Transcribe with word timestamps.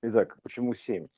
Итак, 0.00 0.38
почему 0.42 0.74
7? 0.74 1.08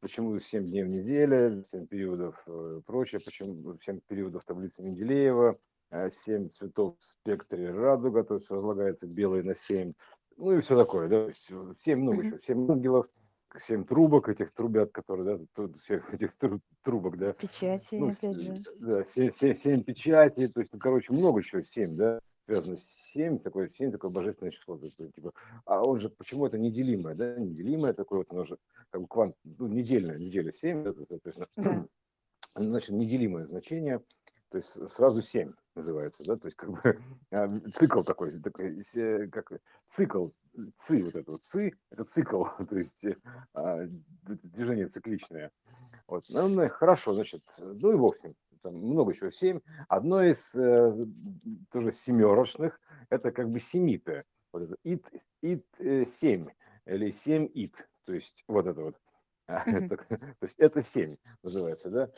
Почему 0.00 0.38
7 0.38 0.64
дней 0.66 0.84
в 0.84 0.88
неделю, 0.88 1.62
7 1.70 1.86
периодов 1.86 2.42
э, 2.46 2.80
прочее, 2.86 3.20
почему 3.22 3.76
7 3.78 4.00
периодов 4.06 4.44
таблицы 4.44 4.82
Менделеева, 4.82 5.58
7 5.90 6.48
цветов 6.48 6.96
в 6.98 7.04
спектре 7.04 7.70
радуга, 7.70 8.24
то 8.24 8.36
есть 8.36 8.50
разлагается 8.50 9.06
белый 9.06 9.42
на 9.42 9.54
7, 9.54 9.92
ну 10.38 10.52
и 10.52 10.60
все 10.62 10.76
такое, 10.76 11.08
да, 11.08 11.30
7 11.78 11.98
много 11.98 12.22
еще, 12.22 12.38
7 12.38 12.70
ангелов, 12.70 13.06
7 13.58 13.84
трубок, 13.84 14.30
этих 14.30 14.50
трубят, 14.52 14.92
которые, 14.92 15.38
да, 15.54 15.68
всех 15.78 16.12
этих 16.14 16.32
трубок, 16.82 17.18
да. 17.18 17.34
Печати, 17.34 17.96
ну, 17.96 18.08
опять 18.08 18.40
же. 18.40 18.56
Да, 18.78 19.04
7, 19.04 19.32
7, 19.32 19.54
7 19.54 19.82
печати, 19.82 20.48
то 20.48 20.60
есть, 20.60 20.72
ну, 20.72 20.78
короче, 20.78 21.12
много 21.12 21.40
еще, 21.40 21.62
7, 21.62 21.96
да 21.96 22.20
связано 22.46 22.76
с 22.76 22.84
7, 23.12 23.40
такое 23.40 23.68
7, 23.68 23.92
такое 23.92 24.10
божественное 24.10 24.52
число. 24.52 24.78
Типа, 24.78 25.32
а 25.64 25.82
он 25.82 25.98
же, 25.98 26.08
почему 26.08 26.46
это 26.46 26.58
неделимое, 26.58 27.14
да, 27.14 27.36
неделимое 27.36 27.92
такое 27.92 28.20
вот, 28.20 28.32
оно 28.32 28.44
же, 28.44 28.56
как 28.90 29.02
бы 29.02 29.08
квант, 29.08 29.36
ну, 29.44 29.66
недельное, 29.66 30.16
неделя 30.16 30.52
7, 30.52 30.84
да, 30.84 30.92
соответственно, 31.08 31.48
да. 31.56 31.86
значит, 32.54 32.90
неделимое 32.90 33.46
значение, 33.46 34.00
то 34.50 34.58
есть 34.58 34.90
сразу 34.90 35.20
7 35.20 35.52
называется, 35.74 36.22
да, 36.24 36.36
то 36.36 36.46
есть 36.46 36.56
как 36.56 36.70
бы 36.70 36.98
а, 37.30 37.60
цикл 37.74 38.02
такой, 38.02 38.40
такой 38.40 38.82
как 39.32 39.52
цикл, 39.88 40.28
ци, 40.76 41.02
вот 41.02 41.14
это 41.14 41.32
вот 41.32 41.44
ци, 41.44 41.72
это 41.90 42.04
цикл, 42.04 42.44
то 42.68 42.78
есть 42.78 43.04
а, 43.54 43.86
движение 44.22 44.88
цикличное. 44.88 45.50
Вот, 46.06 46.24
ну, 46.28 46.68
хорошо, 46.68 47.14
значит, 47.14 47.42
ну 47.58 47.92
и 47.92 47.96
ним 48.22 48.36
там 48.66 48.76
много 48.76 49.14
чего, 49.14 49.30
семь. 49.30 49.60
Одно 49.88 50.22
из 50.22 50.54
э, 50.56 51.06
тоже 51.70 51.92
семерочных, 51.92 52.80
это 53.10 53.30
как 53.30 53.48
бы 53.48 53.60
семиты. 53.60 54.24
Вот 54.52 54.62
это 54.62 54.76
ит, 54.82 55.06
ит 55.40 55.64
э, 55.78 56.04
семь 56.04 56.48
или 56.84 57.12
семь 57.12 57.48
ит, 57.54 57.88
то 58.04 58.12
есть 58.12 58.44
вот 58.48 58.66
это 58.66 58.82
вот. 58.82 58.96
Это, 59.48 59.96
то 59.96 60.42
есть 60.42 60.58
это 60.58 60.82
семь 60.82 61.18
называется, 61.44 61.88
да? 61.88 62.10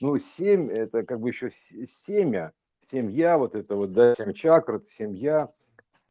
Ну, 0.00 0.18
семь 0.18 0.68
это 0.72 1.04
как 1.04 1.20
бы 1.20 1.28
еще 1.28 1.48
семя, 1.52 2.52
семья, 2.90 3.38
вот 3.38 3.54
это 3.54 3.76
вот, 3.76 3.92
да, 3.92 4.12
семь 4.14 4.32
чакр, 4.32 4.82
семья, 4.90 5.52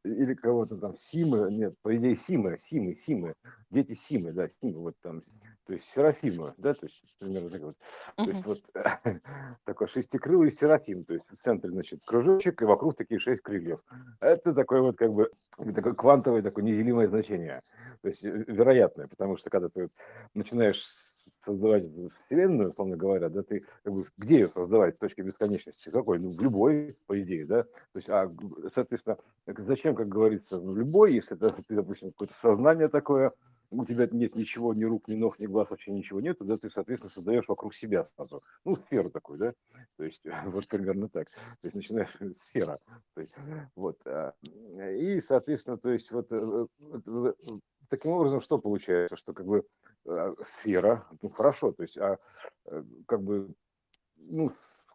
или 0.05 0.33
кого-то 0.35 0.77
там 0.77 0.97
Симы, 0.97 1.51
нет, 1.51 1.75
по 1.81 1.93
идее 1.93 2.15
Симы, 2.15 2.57
Симы, 2.57 2.95
Симы, 2.95 3.35
дети 3.71 3.93
Симы, 3.93 4.31
да, 4.31 4.47
Симы, 4.61 4.79
вот 4.79 4.95
там, 5.01 5.21
то 5.65 5.73
есть 5.73 5.85
Серафима, 5.85 6.53
да, 6.57 6.73
то 6.73 6.85
есть 6.85 7.03
примерно 7.19 7.49
так 7.49 7.61
вот. 7.61 7.75
То 8.17 8.25
есть 8.25 8.45
вот 8.45 8.61
такой 9.65 9.87
шестикрылый 9.87 10.51
Серафим, 10.51 11.05
то 11.05 11.13
есть 11.13 11.25
в 11.29 11.35
центре, 11.35 11.71
значит, 11.71 12.01
кружочек, 12.05 12.61
и 12.61 12.65
вокруг 12.65 12.95
такие 12.95 13.19
шесть 13.19 13.41
крыльев. 13.41 13.79
Это 14.19 14.53
такое 14.53 14.81
вот 14.81 14.97
как 14.97 15.13
бы, 15.13 15.31
такое 15.57 15.93
квантовое, 15.93 16.41
такое 16.41 16.63
неделимое 16.65 17.07
значение, 17.07 17.61
то 18.01 18.09
есть 18.09 18.23
э, 18.25 18.29
вероятное, 18.47 19.07
потому 19.07 19.37
что 19.37 19.49
когда 19.49 19.69
ты 19.69 19.83
вот 19.83 19.91
начинаешь 20.33 20.85
создавать 21.39 21.85
Вселенную, 22.25 22.69
условно 22.69 22.95
говоря, 22.95 23.29
да, 23.29 23.43
ты 23.43 23.65
как 23.83 23.93
бы, 23.93 24.03
где 24.17 24.35
ее 24.35 24.49
создавать 24.49 24.95
с 24.95 24.99
точки 24.99 25.21
бесконечности? 25.21 25.89
Какой? 25.89 26.19
Ну, 26.19 26.31
в 26.31 26.41
любой, 26.41 26.97
по 27.05 27.21
идее, 27.21 27.45
да. 27.45 27.63
То 27.63 27.95
есть, 27.95 28.09
а, 28.09 28.31
соответственно, 28.73 29.17
зачем, 29.45 29.95
как 29.95 30.07
говорится, 30.07 30.59
в 30.59 30.77
любой, 30.77 31.13
если 31.13 31.35
это, 31.35 31.49
ты, 31.49 31.75
допустим, 31.75 32.11
какое-то 32.11 32.33
сознание 32.33 32.87
такое, 32.87 33.33
у 33.81 33.85
тебя 33.85 34.07
нет 34.11 34.35
ничего, 34.35 34.73
ни 34.73 34.83
рук, 34.83 35.07
ни 35.07 35.15
ног, 35.15 35.39
ни 35.39 35.45
глаз, 35.45 35.69
вообще 35.69 35.91
ничего 35.91 36.21
нет, 36.21 36.37
тогда 36.37 36.57
ты, 36.57 36.69
соответственно, 36.69 37.09
создаешь 37.09 37.47
вокруг 37.47 37.73
себя 37.73 38.03
сразу. 38.03 38.43
Ну, 38.65 38.75
сферу 38.75 39.09
такую, 39.09 39.39
да, 39.39 39.53
то 39.97 40.03
есть 40.03 40.25
вот 40.45 40.67
примерно 40.67 41.09
так. 41.09 41.29
То 41.29 41.65
есть 41.65 41.75
начинаешь 41.75 42.15
сфера. 42.37 42.79
То 43.15 43.21
есть, 43.21 43.35
вот. 43.75 43.99
А, 44.05 44.33
и, 44.43 45.19
соответственно, 45.19 45.77
то 45.77 45.91
есть 45.91 46.11
вот 46.11 46.27
э, 46.31 46.67
таким 47.89 48.11
образом 48.11 48.41
что 48.41 48.59
получается, 48.59 49.15
что 49.15 49.33
как 49.33 49.45
бы 49.45 49.65
а, 50.07 50.33
сфера, 50.43 51.07
ну 51.21 51.29
хорошо, 51.29 51.71
то 51.71 51.83
есть, 51.83 51.97
а 51.97 52.19
э, 52.65 52.83
как 53.07 53.23
бы, 53.23 53.53
ну, 54.17 54.51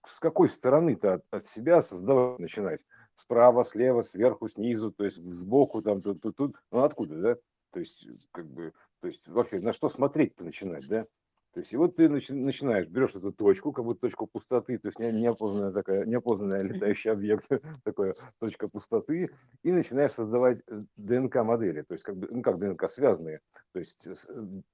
с 0.06 0.20
какой 0.20 0.48
стороны-то 0.48 1.14
от, 1.14 1.24
от 1.30 1.44
себя 1.44 1.82
создавать 1.82 2.38
начинать? 2.38 2.84
Справа, 3.14 3.64
слева, 3.64 4.02
сверху, 4.02 4.48
снизу, 4.48 4.92
то 4.92 5.04
есть 5.04 5.16
сбоку, 5.16 5.82
там, 5.82 6.00
тут, 6.00 6.20
тут, 6.22 6.36
тут, 6.36 6.62
ну 6.70 6.82
откуда, 6.82 7.16
да? 7.16 7.36
То 7.72 7.80
есть, 7.80 8.06
как 8.32 8.46
бы, 8.46 8.72
то 9.00 9.08
есть 9.08 9.26
вообще 9.28 9.60
на 9.60 9.72
что 9.72 9.88
смотреть-то 9.88 10.44
начинать, 10.44 10.86
да? 10.88 11.06
То 11.54 11.60
есть, 11.60 11.72
и 11.72 11.76
вот 11.76 11.96
ты 11.96 12.08
начинаешь, 12.08 12.86
берешь 12.88 13.16
эту 13.16 13.32
точку, 13.32 13.72
как 13.72 13.84
будто 13.84 14.02
точку 14.02 14.26
пустоты, 14.26 14.78
то 14.78 14.88
есть 14.88 14.98
неопознанная 14.98 15.72
такая, 15.72 16.04
неопознанная 16.04 16.62
летающий 16.62 17.10
объект, 17.10 17.48
такая 17.84 18.14
точка 18.38 18.68
пустоты, 18.68 19.30
и 19.62 19.72
начинаешь 19.72 20.12
создавать 20.12 20.62
э, 20.66 20.84
ДНК-модели, 20.96 21.82
то 21.82 21.94
есть 21.94 22.04
как 22.04 22.16
бы, 22.16 22.28
ну 22.30 22.42
как 22.42 22.58
ДНК, 22.58 22.88
связанные, 22.90 23.40
то 23.72 23.78
есть 23.78 24.06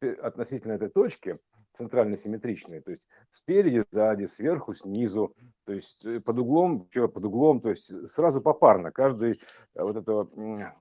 э, 0.02 0.12
относительно 0.14 0.72
этой 0.72 0.88
точки, 0.88 1.38
центрально 1.74 2.16
симметричные, 2.16 2.80
то 2.80 2.90
есть 2.90 3.06
спереди, 3.30 3.84
сзади, 3.90 4.26
сверху, 4.26 4.74
снизу, 4.74 5.34
то 5.64 5.72
есть 5.72 6.04
э, 6.04 6.20
под 6.20 6.38
углом, 6.38 6.88
под 6.92 7.24
углом, 7.24 7.60
то 7.60 7.70
есть 7.70 8.08
сразу 8.08 8.40
попарно, 8.40 8.92
каждый 8.92 9.40
вот 9.74 9.96
этого, 9.96 10.28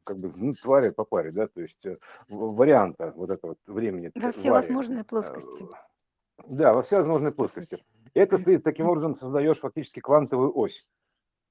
как 0.04 0.18
бы, 0.18 0.32
ну, 0.36 0.54
твари 0.54 0.90
по 0.90 1.04
паре, 1.04 1.32
да, 1.32 1.48
то 1.48 1.62
есть 1.62 1.86
варианта 2.30 3.14
вот 3.16 3.30
этого 3.30 3.56
времени. 3.66 4.12
Во 4.16 4.32
все 4.32 4.52
возможные 4.52 5.04
плоскости. 5.04 5.68
Да, 6.48 6.74
во 6.74 6.84
все 6.84 6.98
возможные 6.98 7.32
плоскости. 7.32 7.84
Это 8.14 8.38
ты 8.38 8.60
таким 8.60 8.88
образом 8.88 9.18
создаешь 9.18 9.60
фактически 9.60 10.00
квантовую 10.00 10.56
ось. 10.58 10.88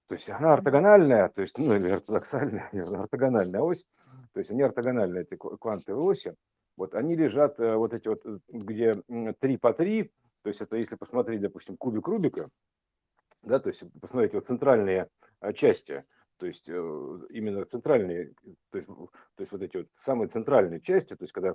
То 0.08 0.14
есть 0.14 0.28
она 0.28 0.52
ортогональная, 0.54 1.28
то 1.30 1.40
есть, 1.40 1.56
ну, 1.58 1.74
или 1.74 1.88
ортодоксальная, 1.88 2.68
ортогональная 3.00 3.62
ось, 3.62 3.86
то 4.32 4.40
есть 4.40 4.50
они 4.50 4.62
ортогональные, 4.62 5.22
эти 5.22 5.36
квантовые 5.36 6.04
оси, 6.04 6.34
вот 6.76 6.94
они 6.94 7.14
лежат, 7.14 7.58
э, 7.60 7.76
вот 7.76 7.92
эти 7.92 8.08
вот, 8.08 8.24
э, 8.24 8.38
где 8.48 9.02
3 9.40 9.56
по 9.58 9.72
3, 9.72 10.04
то 10.42 10.48
есть 10.48 10.60
это 10.60 10.76
если 10.76 10.96
посмотреть, 10.96 11.40
допустим, 11.40 11.76
кубик 11.76 12.08
Рубика, 12.08 12.48
да, 13.42 13.58
то 13.58 13.68
есть 13.68 13.84
посмотреть 14.00 14.34
вот 14.34 14.46
центральные 14.46 15.08
э, 15.40 15.52
части, 15.52 16.04
то 16.38 16.46
есть 16.46 16.68
э, 16.68 17.18
именно 17.30 17.64
центральные, 17.64 18.34
то 18.70 18.78
есть, 18.78 18.88
то 18.88 19.40
есть 19.40 19.52
вот 19.52 19.62
эти 19.62 19.76
вот 19.78 19.86
самые 19.94 20.28
центральные 20.28 20.80
части, 20.80 21.14
то 21.14 21.22
есть 21.22 21.32
когда 21.32 21.54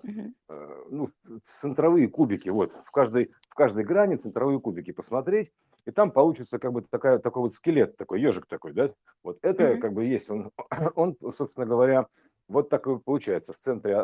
ну, 0.89 1.09
центровые 1.43 2.07
кубики, 2.07 2.49
вот 2.49 2.73
в 2.85 2.91
каждой, 2.91 3.33
в 3.49 3.55
каждой 3.55 3.83
грани 3.83 4.15
центровые 4.15 4.61
кубики 4.61 4.91
посмотреть, 4.91 5.51
и 5.85 5.91
там 5.91 6.11
получится 6.11 6.59
как 6.59 6.73
бы 6.73 6.81
такая, 6.81 7.17
такой 7.17 7.43
вот 7.43 7.53
скелет, 7.53 7.95
такой 7.95 8.21
ежик 8.21 8.45
такой, 8.45 8.73
да, 8.73 8.93
вот 9.23 9.39
это 9.41 9.77
как 9.77 9.93
бы 9.93 10.03
есть, 10.03 10.29
он, 10.29 10.51
он, 10.95 11.15
собственно 11.31 11.65
говоря, 11.65 12.07
вот 12.47 12.69
так 12.69 12.87
и 12.87 12.97
получается. 12.97 13.53
В 13.53 13.57
центре 13.57 13.95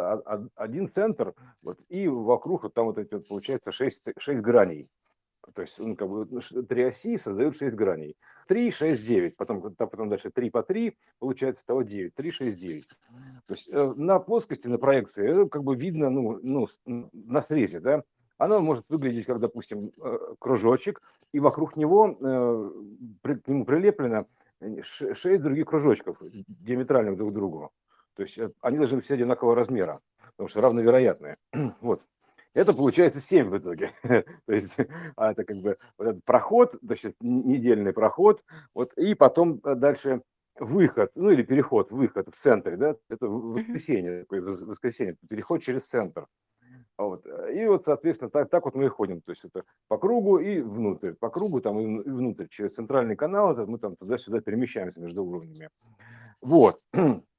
один 0.56 0.90
центр, 0.90 1.34
вот, 1.62 1.80
и 1.90 2.08
вокруг 2.08 2.64
вот 2.64 2.74
там 2.74 2.86
вот 2.86 2.98
эти 2.98 3.14
вот 3.14 3.28
получается 3.28 3.72
шесть, 3.72 4.10
шесть 4.18 4.42
граней. 4.42 4.90
То 5.54 5.62
есть 5.62 5.78
ну, 5.78 5.96
как 5.96 6.10
бы, 6.10 6.28
ну, 6.30 6.64
три 6.64 6.84
оси 6.84 7.18
создают 7.18 7.56
6 7.58 7.76
граней. 7.76 8.16
3, 8.48 8.72
6, 8.72 9.06
9. 9.06 9.36
Потом, 9.36 9.62
потом 9.76 10.10
дальше 10.10 10.32
3 10.32 10.50
по 10.50 10.64
3, 10.64 10.98
получается 11.20 11.66
того 11.66 11.84
9. 11.84 12.16
3, 12.16 12.32
6, 12.32 12.58
9. 12.58 12.88
То 13.46 13.54
есть 13.54 13.70
э, 13.70 13.94
на 13.98 14.20
плоскости, 14.20 14.68
на 14.68 14.78
проекции, 14.78 15.48
как 15.50 15.64
бы 15.64 15.76
видно 15.76 16.10
ну, 16.10 16.40
ну, 16.42 16.68
на 16.86 17.42
срезе, 17.42 17.82
да, 17.82 18.04
оно 18.38 18.62
может 18.62 18.86
выглядеть 18.90 19.26
как, 19.26 19.40
допустим, 19.40 19.92
э, 20.02 20.18
кружочек, 20.40 21.02
и 21.34 21.40
вокруг 21.40 21.76
него, 21.76 22.18
э, 22.20 23.38
к 23.44 23.48
нему 23.48 23.66
прилеплено 23.66 24.28
6 24.82 25.42
других 25.42 25.68
кружочков, 25.68 26.22
диаметральных 26.22 27.18
друг 27.18 27.32
к 27.32 27.36
другу. 27.36 27.72
То 28.16 28.24
есть 28.24 28.40
они 28.62 28.78
должны 28.78 28.98
быть 28.98 29.06
все 29.06 29.16
одинакового 29.16 29.56
размера, 29.56 30.00
потому 30.32 30.48
что 30.48 30.62
равновероятные. 30.62 31.38
Вот. 31.82 32.02
Это 32.54 32.72
получается 32.74 33.20
7 33.20 33.50
в 33.50 33.58
итоге. 33.58 33.92
То 34.04 34.54
есть 34.54 34.78
а 35.16 35.32
это 35.32 35.44
как 35.44 35.58
бы 35.58 35.76
вот 35.98 36.08
этот 36.08 36.24
проход, 36.24 36.76
значит, 36.84 37.16
недельный 37.20 37.94
проход, 37.94 38.44
вот, 38.76 38.94
и 38.94 39.16
потом 39.16 39.60
э, 39.64 39.74
дальше 39.74 40.22
выход, 40.60 41.12
ну 41.16 41.32
или 41.32 41.42
переход, 41.42 41.92
выход 41.92 42.28
в 42.32 42.38
центре, 42.38 42.78
да, 42.78 42.96
это 43.10 43.28
воскресенье, 43.28 44.26
воскресенье, 44.30 45.18
переход 45.28 45.64
через 45.64 45.88
центр. 45.88 46.28
Вот. 46.98 47.26
И 47.26 47.66
вот, 47.66 47.86
соответственно, 47.86 48.30
так, 48.30 48.50
так 48.50 48.66
вот 48.66 48.76
мы 48.76 48.86
и 48.86 48.88
ходим. 48.88 49.22
То 49.22 49.32
есть 49.32 49.44
это 49.46 49.64
по 49.88 49.98
кругу 49.98 50.38
и 50.38 50.62
внутрь. 50.62 51.14
По 51.14 51.30
кругу 51.30 51.60
там 51.60 51.80
и 51.80 52.10
внутрь. 52.10 52.48
Через 52.50 52.76
центральный 52.76 53.16
канал 53.16 53.54
это 53.54 53.66
мы 53.66 53.80
там 53.80 53.96
туда-сюда 53.96 54.42
перемещаемся 54.42 55.02
между 55.02 55.24
уровнями. 55.26 55.70
Вот. 56.42 56.80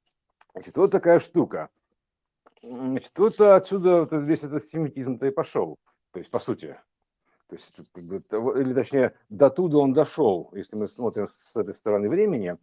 Значит, 0.54 0.76
вот 0.76 0.90
такая 0.90 1.18
штука. 1.18 1.68
Значит, 2.62 3.12
вот 3.18 3.40
отсюда 3.40 4.08
весь 4.16 4.44
этот 4.44 4.64
семитизм-то 4.64 5.26
и 5.26 5.30
пошел. 5.30 5.78
То 6.12 6.20
есть, 6.20 6.30
по 6.30 6.38
сути. 6.38 6.78
То 7.48 7.56
есть, 7.56 7.74
или 7.96 8.72
точнее, 8.72 9.14
до 9.28 9.50
туда 9.50 9.78
он 9.78 9.92
дошел. 9.92 10.50
Если 10.54 10.76
мы 10.76 10.88
смотрим 10.88 11.28
с 11.28 11.56
этой 11.56 11.74
стороны 11.74 12.08
времени, 12.08 12.56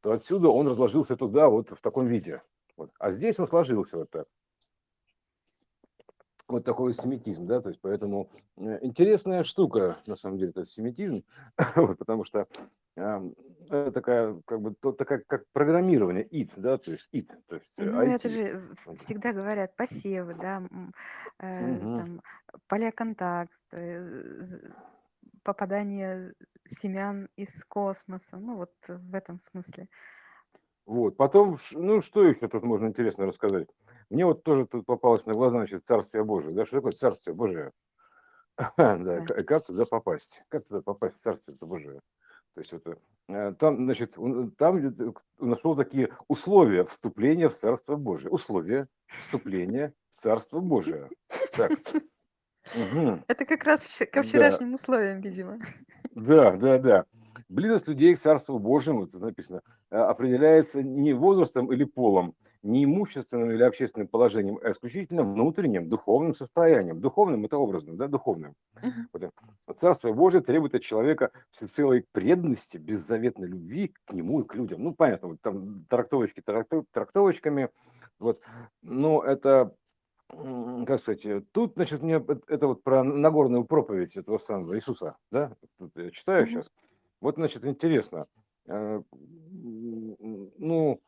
то 0.00 0.12
отсюда 0.12 0.48
он 0.48 0.66
разложился 0.66 1.16
туда 1.16 1.48
вот 1.48 1.70
в 1.70 1.80
таком 1.80 2.06
виде. 2.06 2.42
Вот. 2.76 2.90
А 2.98 3.10
здесь 3.12 3.38
он 3.38 3.46
сложился 3.46 3.98
вот 3.98 4.10
так. 4.10 4.26
Вот 6.48 6.64
такой 6.64 6.92
вот 6.92 6.96
семитизм, 6.96 7.46
да, 7.46 7.60
то 7.60 7.70
есть 7.70 7.80
поэтому 7.80 8.30
э, 8.56 8.78
интересная 8.82 9.42
штука, 9.42 9.98
на 10.06 10.14
самом 10.14 10.38
деле, 10.38 10.50
этот 10.50 10.68
семитизм, 10.68 11.24
потому 11.74 12.24
что 12.24 12.46
это 12.96 13.92
такая, 13.92 14.40
как 14.46 14.60
бы, 14.60 14.74
то, 14.74 14.92
такая, 14.92 15.22
как 15.26 15.44
программирование, 15.52 16.26
it, 16.26 16.50
да, 16.56 16.78
то 16.78 16.92
есть 16.92 17.08
it, 17.12 17.28
то 17.46 17.56
есть 17.56 17.78
Ну, 17.78 18.00
это 18.00 18.28
же 18.28 18.74
всегда 18.98 19.32
говорят 19.32 19.76
посевы, 19.76 20.34
да, 20.34 20.62
э, 21.40 21.66
Мгм. 21.66 21.96
там 21.96 22.22
поля 22.68 22.90
контакта, 22.90 23.54
э, 23.72 24.44
попадание 25.42 26.34
семян 26.66 27.28
из 27.36 27.64
космоса, 27.64 28.38
ну 28.38 28.56
вот 28.56 28.72
в 28.88 29.14
этом 29.14 29.38
смысле. 29.38 29.88
Вот. 30.86 31.16
Потом, 31.16 31.56
ну, 31.72 32.00
что 32.00 32.24
еще 32.24 32.48
тут 32.48 32.62
можно 32.62 32.86
интересно 32.86 33.26
рассказать? 33.26 33.68
Мне 34.08 34.24
вот 34.24 34.44
тоже 34.44 34.66
тут 34.66 34.86
попалось 34.86 35.26
на 35.26 35.34
глаза, 35.34 35.58
значит, 35.58 35.84
Царствие 35.84 36.24
Божие. 36.24 36.54
Да, 36.54 36.64
что 36.64 36.76
такое 36.76 36.92
Царствие 36.92 37.34
Божие? 37.34 37.72
Да, 38.76 39.20
как 39.20 39.66
туда 39.66 39.84
попасть? 39.84 40.42
Как 40.48 40.64
туда 40.66 40.80
попасть 40.80 41.16
в 41.18 41.22
Царствие 41.22 41.58
Божие? 41.60 42.00
То 42.56 42.60
есть 42.60 42.72
это 42.72 42.96
э, 43.28 43.52
там, 43.58 43.76
значит, 43.84 44.16
там 44.56 44.94
нашел 45.38 45.76
такие 45.76 46.08
условия 46.26 46.86
вступления 46.86 47.50
в 47.50 47.54
Царство 47.54 47.96
Божие. 47.96 48.30
Условия 48.30 48.88
вступления 49.04 49.92
в 50.08 50.22
Царство 50.22 50.60
Божие. 50.60 51.10
Так. 51.54 51.72
Угу. 52.74 53.24
Это 53.28 53.44
как 53.44 53.62
раз 53.64 53.82
ко 54.10 54.22
вчерашним 54.22 54.70
да. 54.70 54.74
условиям, 54.76 55.20
видимо. 55.20 55.58
Да, 56.14 56.56
да, 56.56 56.78
да. 56.78 57.04
Близость 57.50 57.88
людей 57.88 58.14
к 58.14 58.18
Царству 58.18 58.58
Божьему, 58.58 59.04
это 59.04 59.18
написано, 59.18 59.60
э, 59.90 59.96
определяется 59.98 60.82
не 60.82 61.12
возрастом 61.12 61.70
или 61.70 61.84
полом, 61.84 62.34
не 62.62 62.84
имущественным 62.84 63.50
или 63.50 63.62
общественным 63.62 64.08
положением, 64.08 64.58
а 64.62 64.70
исключительно 64.70 65.22
внутренним 65.22 65.88
духовным 65.88 66.34
состоянием. 66.34 66.98
Духовным 66.98 67.44
это 67.44 67.56
образным, 67.56 67.96
да, 67.96 68.08
духовным. 68.08 68.54
Вот. 69.12 69.32
Царство 69.80 70.12
Божие 70.12 70.42
требует 70.42 70.74
от 70.74 70.82
человека 70.82 71.30
всецелой 71.50 72.04
преданности, 72.12 72.78
беззаветной 72.78 73.48
любви 73.48 73.94
к 74.04 74.12
нему 74.12 74.40
и 74.40 74.46
к 74.46 74.54
людям. 74.54 74.82
Ну, 74.82 74.94
понятно, 74.94 75.28
вот 75.28 75.40
там 75.40 75.84
трактовочки 75.88 76.42
трактовочками. 76.42 77.70
Вот. 78.18 78.40
Но 78.82 79.22
это 79.22 79.72
как 80.28 81.00
сказать, 81.00 81.50
тут, 81.52 81.74
значит, 81.76 82.02
мне 82.02 82.16
это 82.48 82.66
вот 82.66 82.82
про 82.82 83.04
Нагорную 83.04 83.64
проповедь 83.64 84.16
этого 84.16 84.38
самого 84.38 84.76
Иисуса, 84.76 85.16
да, 85.30 85.52
тут 85.78 85.96
я 85.96 86.10
читаю 86.10 86.46
сейчас. 86.46 86.70
Вот, 87.20 87.36
значит, 87.36 87.64
интересно, 87.64 88.26
э, 88.66 89.02
ну, 90.58 91.00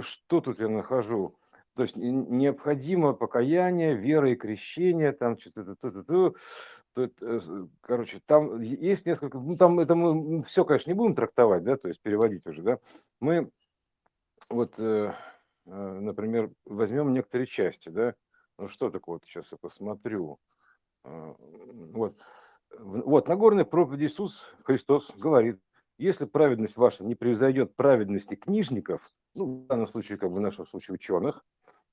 что 0.00 0.40
тут 0.40 0.60
я 0.60 0.68
нахожу? 0.68 1.36
То 1.74 1.82
есть 1.82 1.94
необходимо 1.96 3.12
покаяние, 3.12 3.94
вера 3.94 4.30
и 4.30 4.36
крещение, 4.36 5.12
там 5.12 5.38
что-то, 5.38 5.76
то, 5.76 5.90
то, 5.90 6.34
то, 6.94 7.08
то, 7.08 7.68
короче, 7.82 8.20
там 8.24 8.62
есть 8.62 9.04
несколько, 9.04 9.38
ну 9.38 9.56
там 9.58 9.78
это 9.78 9.94
мы 9.94 10.42
все, 10.44 10.64
конечно, 10.64 10.90
не 10.90 10.96
будем 10.96 11.14
трактовать, 11.14 11.64
да, 11.64 11.76
то 11.76 11.88
есть 11.88 12.00
переводить 12.00 12.46
уже, 12.46 12.62
да. 12.62 12.78
Мы 13.20 13.50
вот, 14.48 14.78
э, 14.78 15.12
э, 15.66 15.70
например, 16.00 16.50
возьмем 16.64 17.12
некоторые 17.12 17.46
части, 17.46 17.90
да. 17.90 18.14
Ну 18.58 18.68
что 18.68 18.90
такое, 18.90 19.16
вот 19.16 19.24
сейчас 19.24 19.52
я 19.52 19.58
посмотрю. 19.58 20.38
Э, 21.04 21.34
вот, 21.38 22.16
вот 22.78 23.28
Нагорная 23.28 23.66
проповедь 23.66 24.10
Иисус 24.10 24.54
Христос 24.64 25.12
говорит, 25.14 25.60
если 25.98 26.24
праведность 26.24 26.78
ваша 26.78 27.04
не 27.04 27.14
превзойдет 27.14 27.76
праведности 27.76 28.34
книжников, 28.34 29.12
ну, 29.36 29.64
в 29.64 29.66
данном 29.66 29.86
случае, 29.86 30.18
как 30.18 30.30
бы 30.30 30.36
в 30.36 30.40
нашем 30.40 30.66
случае 30.66 30.94
ученых, 30.94 31.44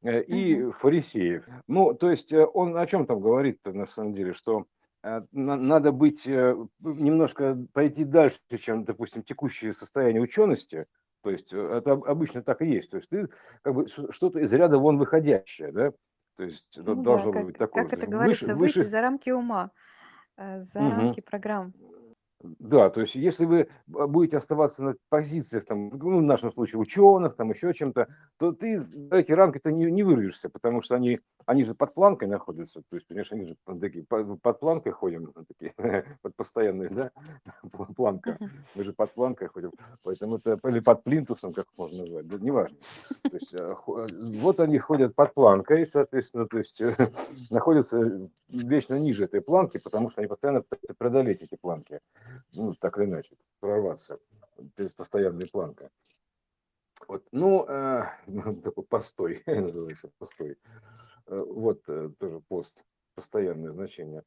э, 0.02 0.24
и 0.24 0.64
угу. 0.64 0.72
фарисеев. 0.74 1.46
Ну, 1.68 1.94
то 1.94 2.10
есть 2.10 2.32
э, 2.32 2.46
он 2.46 2.76
о 2.76 2.88
чем 2.88 3.06
там 3.06 3.20
говорит 3.20 3.60
на 3.66 3.86
самом 3.86 4.14
деле, 4.14 4.34
что 4.34 4.66
э, 5.04 5.22
надо 5.32 5.92
быть 5.92 6.26
немножко 6.26 7.58
пойти 7.74 8.06
дальше, 8.06 8.40
чем, 8.60 8.86
допустим, 8.86 9.24
текущее 9.24 9.74
состояние 9.74 10.22
учености. 10.22 10.86
То 11.22 11.30
есть 11.30 11.54
это 11.54 11.94
обычно 11.94 12.44
так 12.44 12.62
и 12.62 12.68
есть. 12.68 12.92
То 12.92 12.98
есть 12.98 13.10
ты 13.10 13.30
как 13.62 13.76
бы 13.76 13.88
что-то 13.88 14.40
из 14.40 14.52
ряда 14.52 14.78
вон 14.78 14.98
выходящее, 14.98 15.72
да? 15.72 15.92
То 16.36 16.44
есть 16.44 16.66
ну, 16.76 16.96
должно 16.96 17.32
да, 17.32 17.40
как, 17.40 17.46
быть 17.46 17.58
такое. 17.58 17.84
Как 17.84 17.94
это 17.94 18.08
говорится, 18.08 18.46
выше, 18.46 18.56
выйти 18.56 18.78
выше... 18.80 18.90
за 18.90 19.02
рамки 19.02 19.30
ума, 19.30 19.72
за 20.38 20.80
угу. 20.80 20.90
рамки 20.90 21.22
программ. 21.22 21.74
Да, 22.44 22.90
то 22.90 23.00
есть 23.00 23.16
если 23.16 23.46
вы 23.46 23.70
будете 23.88 24.36
оставаться 24.36 24.84
на 24.84 24.96
позициях, 25.10 25.66
там, 25.66 25.90
ну, 25.90 26.20
в 26.20 26.24
нашем 26.24 26.52
случае, 26.52 26.82
ученых, 26.82 27.36
там, 27.36 27.52
еще 27.52 27.74
чем-то, 27.74 28.08
то 28.38 28.52
ты 28.52 28.80
за 28.80 29.16
эти 29.16 29.32
рамки-то 29.32 29.72
не, 29.72 29.90
не 29.90 30.04
вырвешься, 30.04 30.50
потому 30.50 30.82
что 30.82 30.96
они, 30.96 31.22
они 31.46 31.64
же 31.64 31.74
под 31.74 31.94
планкой 31.94 32.28
находятся, 32.28 32.82
то 32.82 32.96
есть, 32.98 33.08
понимаешь, 33.08 33.32
они 33.32 33.46
же 33.46 33.56
такие, 33.80 34.06
под, 34.06 34.60
планкой 34.60 34.92
ходим, 34.92 35.34
такие, 35.48 35.74
под 36.22 36.36
постоянной, 36.36 36.90
да, 36.90 37.12
планка, 37.96 38.38
мы 38.76 38.84
же 38.84 38.92
под 38.92 39.14
планкой 39.14 39.48
ходим, 39.48 39.72
поэтому 40.04 40.36
это, 40.36 40.60
или 40.68 40.82
под 40.82 41.04
плинтусом, 41.04 41.54
как 41.54 41.68
можно 41.78 42.00
назвать, 42.00 42.28
да, 42.28 42.38
неважно. 42.40 42.78
То 43.24 43.36
есть, 43.36 43.54
э, 43.54 43.76
вот 43.86 44.60
они 44.60 44.80
ходят 44.80 45.16
под 45.16 45.34
планкой, 45.34 45.86
соответственно, 45.86 46.46
то 46.46 46.58
есть, 46.58 46.82
находятся 47.50 48.30
вечно 48.54 48.96
ниже 49.00 49.26
этой 49.26 49.42
планки, 49.42 49.78
потому 49.78 50.10
что 50.10 50.22
они 50.22 50.28
постоянно 50.28 50.62
преодолеть 50.98 51.42
эти 51.42 51.56
планки 51.56 52.00
ну, 52.54 52.74
так 52.76 52.98
или 52.98 53.06
иначе, 53.06 53.36
прорваться 53.60 54.20
без 54.78 54.94
постоянной 54.94 55.48
планка. 55.48 55.90
Вот, 57.08 57.28
ну, 57.32 57.66
э, 57.68 58.04
постой, 58.90 59.42
называется 59.48 60.10
постой. 60.18 60.58
Э, 61.28 61.44
вот 61.46 61.84
э, 61.88 62.12
тоже 62.20 62.40
пост, 62.48 62.84
постоянное 63.16 63.72
значение 63.72 64.24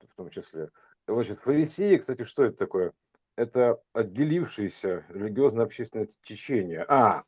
в 0.00 0.14
том 0.16 0.30
числе. 0.30 0.70
Значит, 1.06 1.40
фарисеи, 1.40 1.98
кстати, 1.98 2.24
что 2.24 2.44
это 2.44 2.56
такое? 2.56 2.92
Это 3.36 3.80
отделившееся 3.92 5.04
религиозно-общественное 5.08 6.08
течение. 6.22 6.84
А, 6.88 7.24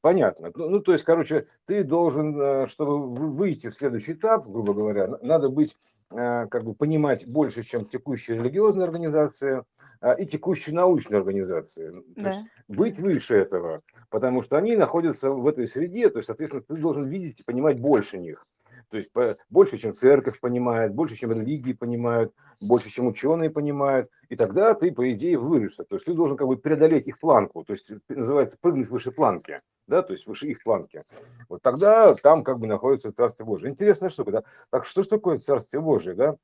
понятно. 0.00 0.50
Ну, 0.54 0.68
ну, 0.68 0.80
то 0.80 0.92
есть, 0.92 1.04
короче, 1.04 1.46
ты 1.66 1.84
должен, 1.84 2.38
э, 2.40 2.68
чтобы 2.68 3.06
выйти 3.30 3.68
в 3.68 3.74
следующий 3.74 4.12
этап, 4.12 4.48
грубо 4.48 4.74
говоря, 4.74 5.18
надо 5.22 5.48
быть 5.48 5.76
Э, 6.12 6.48
как 6.48 6.64
бы 6.64 6.74
понимать 6.74 7.24
больше, 7.26 7.62
чем 7.62 7.84
текущая 7.84 8.34
религиозная 8.34 8.84
организация 8.84 9.64
а, 10.00 10.14
и 10.14 10.26
текущая 10.26 10.72
научная 10.72 11.18
организация. 11.20 11.92
Ну, 11.92 12.02
то 12.02 12.22
да. 12.22 12.28
есть 12.30 12.40
быть 12.66 12.98
выше 12.98 13.36
этого, 13.36 13.82
потому 14.08 14.42
что 14.42 14.56
они 14.56 14.74
находятся 14.74 15.30
в 15.30 15.46
этой 15.46 15.68
среде, 15.68 16.10
то 16.10 16.18
есть, 16.18 16.26
соответственно, 16.26 16.64
ты 16.66 16.74
должен 16.74 17.06
видеть 17.06 17.38
и 17.38 17.44
понимать 17.44 17.78
больше 17.78 18.18
них. 18.18 18.44
То 18.88 18.96
есть 18.96 19.10
больше, 19.50 19.78
чем 19.78 19.94
церковь 19.94 20.40
понимает, 20.40 20.94
больше, 20.94 21.14
чем 21.14 21.30
религии 21.30 21.74
понимают, 21.74 22.34
больше, 22.60 22.90
чем 22.90 23.06
ученые 23.06 23.48
понимают. 23.48 24.10
И 24.28 24.34
тогда 24.34 24.74
ты, 24.74 24.90
по 24.90 25.12
идее, 25.12 25.38
вырвешься. 25.38 25.84
То 25.84 25.94
есть 25.94 26.06
ты 26.06 26.12
должен 26.12 26.36
как 26.36 26.48
бы 26.48 26.56
преодолеть 26.56 27.06
их 27.06 27.20
планку. 27.20 27.62
То 27.62 27.74
есть 27.74 27.92
называется 28.08 28.56
прыгнуть 28.60 28.88
выше 28.88 29.12
планки. 29.12 29.60
Да, 29.90 30.02
то 30.02 30.12
есть 30.12 30.24
выше 30.26 30.46
их 30.46 30.62
планки. 30.62 31.02
Вот 31.48 31.62
тогда 31.62 32.14
там 32.14 32.44
как 32.44 32.60
бы 32.60 32.68
находится 32.68 33.12
Царствие 33.12 33.44
Божие. 33.44 33.72
Интересная 33.72 34.08
штука, 34.08 34.30
да? 34.30 34.44
Так 34.70 34.86
что 34.86 35.02
же 35.02 35.08
такое 35.08 35.36
Царствие 35.36 35.80
Божие, 35.82 36.14
да? 36.14 36.36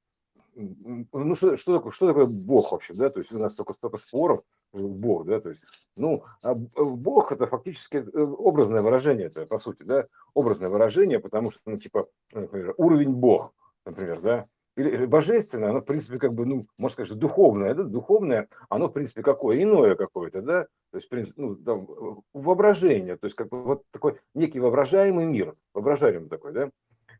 ну 0.56 1.34
что, 1.34 1.56
что, 1.56 1.76
такое, 1.76 1.92
что 1.92 2.08
такое 2.08 2.24
Бог 2.24 2.72
вообще, 2.72 2.94
да, 2.94 3.10
то 3.10 3.18
есть 3.18 3.30
у 3.30 3.38
нас 3.38 3.52
столько, 3.52 3.74
столько 3.74 3.98
споров, 3.98 4.42
Бог, 4.72 5.26
да, 5.26 5.38
то 5.38 5.50
есть, 5.50 5.60
ну, 5.96 6.24
а 6.42 6.54
Бог 6.54 7.30
это 7.30 7.46
фактически 7.46 7.98
э, 7.98 8.20
образное 8.22 8.80
выражение, 8.80 9.26
это 9.26 9.44
по 9.44 9.58
сути, 9.58 9.82
да, 9.82 10.06
образное 10.32 10.70
выражение, 10.70 11.20
потому 11.20 11.50
что, 11.50 11.60
ну, 11.66 11.76
типа, 11.76 12.08
например, 12.32 12.72
уровень 12.78 13.14
Бог, 13.14 13.52
например, 13.84 14.22
да, 14.22 14.46
или 14.76 15.06
божественное, 15.06 15.70
оно, 15.70 15.80
в 15.80 15.84
принципе, 15.84 16.18
как 16.18 16.34
бы, 16.34 16.44
ну, 16.44 16.66
можно 16.76 17.04
сказать, 17.04 17.18
духовное, 17.18 17.74
да, 17.74 17.82
духовное, 17.84 18.48
оно, 18.68 18.88
в 18.88 18.92
принципе, 18.92 19.22
какое, 19.22 19.62
иное 19.62 19.94
какое-то, 19.94 20.42
да, 20.42 20.64
то 20.90 20.96
есть, 20.96 21.06
в 21.06 21.10
принципе, 21.10 21.40
ну, 21.40 21.56
там, 21.56 22.22
воображение, 22.34 23.16
то 23.16 23.24
есть, 23.24 23.36
как 23.36 23.48
бы, 23.48 23.62
вот 23.62 23.84
такой 23.90 24.20
некий 24.34 24.60
воображаемый 24.60 25.26
мир, 25.26 25.54
воображаемый 25.72 26.28
такой, 26.28 26.52
да, 26.52 26.70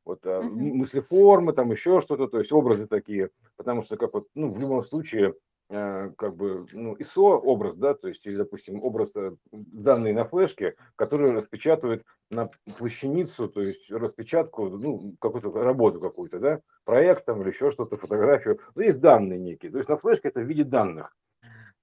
вот 0.05 0.25
uh-huh. 0.25 0.43
мыслеформы, 0.43 1.53
там 1.53 1.71
еще 1.73 2.01
что-то, 2.01 2.29
то 2.29 2.39
есть 2.39 2.53
образы 2.53 2.87
такие, 2.87 3.31
потому 3.57 3.83
что 3.83 3.97
как 3.97 4.13
вот, 4.13 4.29
ну, 4.35 4.53
в 4.53 4.61
любом 4.61 4.85
случае, 4.85 5.31
э, 5.31 5.33
как 5.69 6.37
бы, 6.37 6.67
ну, 6.73 6.95
ISO 6.95 7.41
образ, 7.41 7.77
да, 7.77 7.95
то 7.95 8.07
есть, 8.09 8.25
или, 8.27 8.37
допустим, 8.37 8.83
образ, 8.85 9.17
э, 9.17 9.33
данные 9.51 10.15
на 10.15 10.25
флешке, 10.25 10.77
которые 10.95 11.33
распечатывают 11.33 12.05
на 12.31 12.51
плащаницу, 12.79 13.49
то 13.49 13.63
есть 13.63 13.91
распечатку, 13.91 14.69
ну, 14.69 15.17
какую-то 15.21 15.51
работу 15.51 16.01
какую-то, 16.01 16.39
да, 16.39 16.61
проект 16.85 17.25
там 17.25 17.43
или 17.43 17.49
еще 17.49 17.73
что-то, 17.73 17.97
фотографию, 17.97 18.61
ну, 18.77 18.83
есть 18.83 19.01
данные 19.01 19.41
некие, 19.41 19.73
то 19.73 19.79
есть 19.79 19.89
на 19.89 19.97
флешке 19.97 20.29
это 20.29 20.41
в 20.41 20.45
виде 20.45 20.63
данных. 20.63 21.17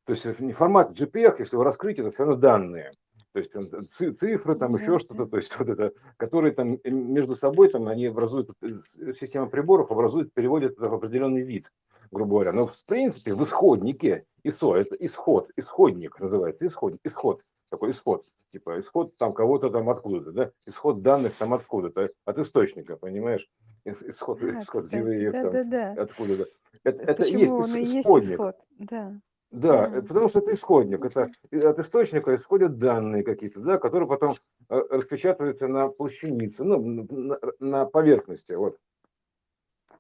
То 0.06 0.14
есть 0.14 0.26
формат 0.56 0.92
JPEG, 0.92 1.36
если 1.40 1.56
его 1.56 1.64
раскрыть, 1.64 2.00
это 2.00 2.12
все 2.12 2.24
равно 2.24 2.38
данные 2.38 2.92
то 3.34 3.40
есть 3.40 3.52
там, 3.52 3.68
цифры, 3.88 4.56
там 4.56 4.76
еще 4.76 5.00
что-то, 5.00 5.26
то 5.26 5.38
есть 5.38 5.58
вот 5.58 5.68
это, 5.68 5.92
которые 6.18 6.54
там 6.54 6.78
э, 6.84 6.90
между 6.92 7.36
собой, 7.36 7.68
там 7.68 7.88
они 7.88 8.06
образуют, 8.06 8.52
э, 8.62 8.80
система 9.20 9.48
приборов 9.48 9.92
образует, 9.92 10.32
переводит 10.34 10.74
это 10.74 10.88
в 10.88 10.94
определенный 10.94 11.42
вид, 11.42 11.72
грубо 12.12 12.32
говоря. 12.32 12.54
Но 12.54 12.68
в 12.68 12.86
принципе 12.86 13.34
в 13.34 13.44
исходнике 13.44 14.26
ИСО, 14.44 14.76
это 14.76 14.96
исход, 15.00 15.50
исходник 15.56 16.20
называется, 16.20 16.68
исход, 16.68 16.98
исход, 17.04 17.42
такой 17.72 17.90
исход, 17.90 18.24
типа 18.52 18.80
исход 18.80 19.18
там 19.18 19.34
кого-то 19.34 19.72
там 19.72 19.90
откуда-то, 19.90 20.32
да, 20.32 20.52
исход 20.68 21.02
данных 21.02 21.34
там 21.34 21.56
откуда-то, 21.56 22.12
от 22.26 22.38
источника, 22.38 22.98
понимаешь, 22.98 23.50
исход, 23.84 24.42
да, 24.42 24.62
исход 24.62 24.86
кстати, 24.86 25.02
евреев 25.02 25.32
да, 25.32 25.42
там, 25.42 25.52
да, 25.52 25.94
да. 25.96 26.02
откуда-то. 26.04 26.46
Это, 26.84 27.04
это 27.04 27.24
есть, 27.26 27.52
он 27.52 27.62
исходник. 27.62 28.06
Есть 28.06 28.32
исход, 28.32 28.56
да. 28.78 29.20
Да, 29.54 29.88
потому 30.08 30.30
что 30.30 30.40
это 30.40 30.56
исходник. 30.56 31.06
Это 31.06 31.30
от 31.52 31.78
источника 31.78 32.34
исходят 32.34 32.80
данные 32.80 33.24
какие-то, 33.24 33.60
да, 33.60 33.78
которые 33.78 34.10
потом 34.10 34.36
э, 34.70 34.82
распечатываются 34.90 35.68
на 35.68 35.90
плащанице, 35.90 36.64
ну, 36.64 36.82
на, 36.82 37.38
на 37.60 37.86
поверхности, 37.86 38.54
вот, 38.54 38.80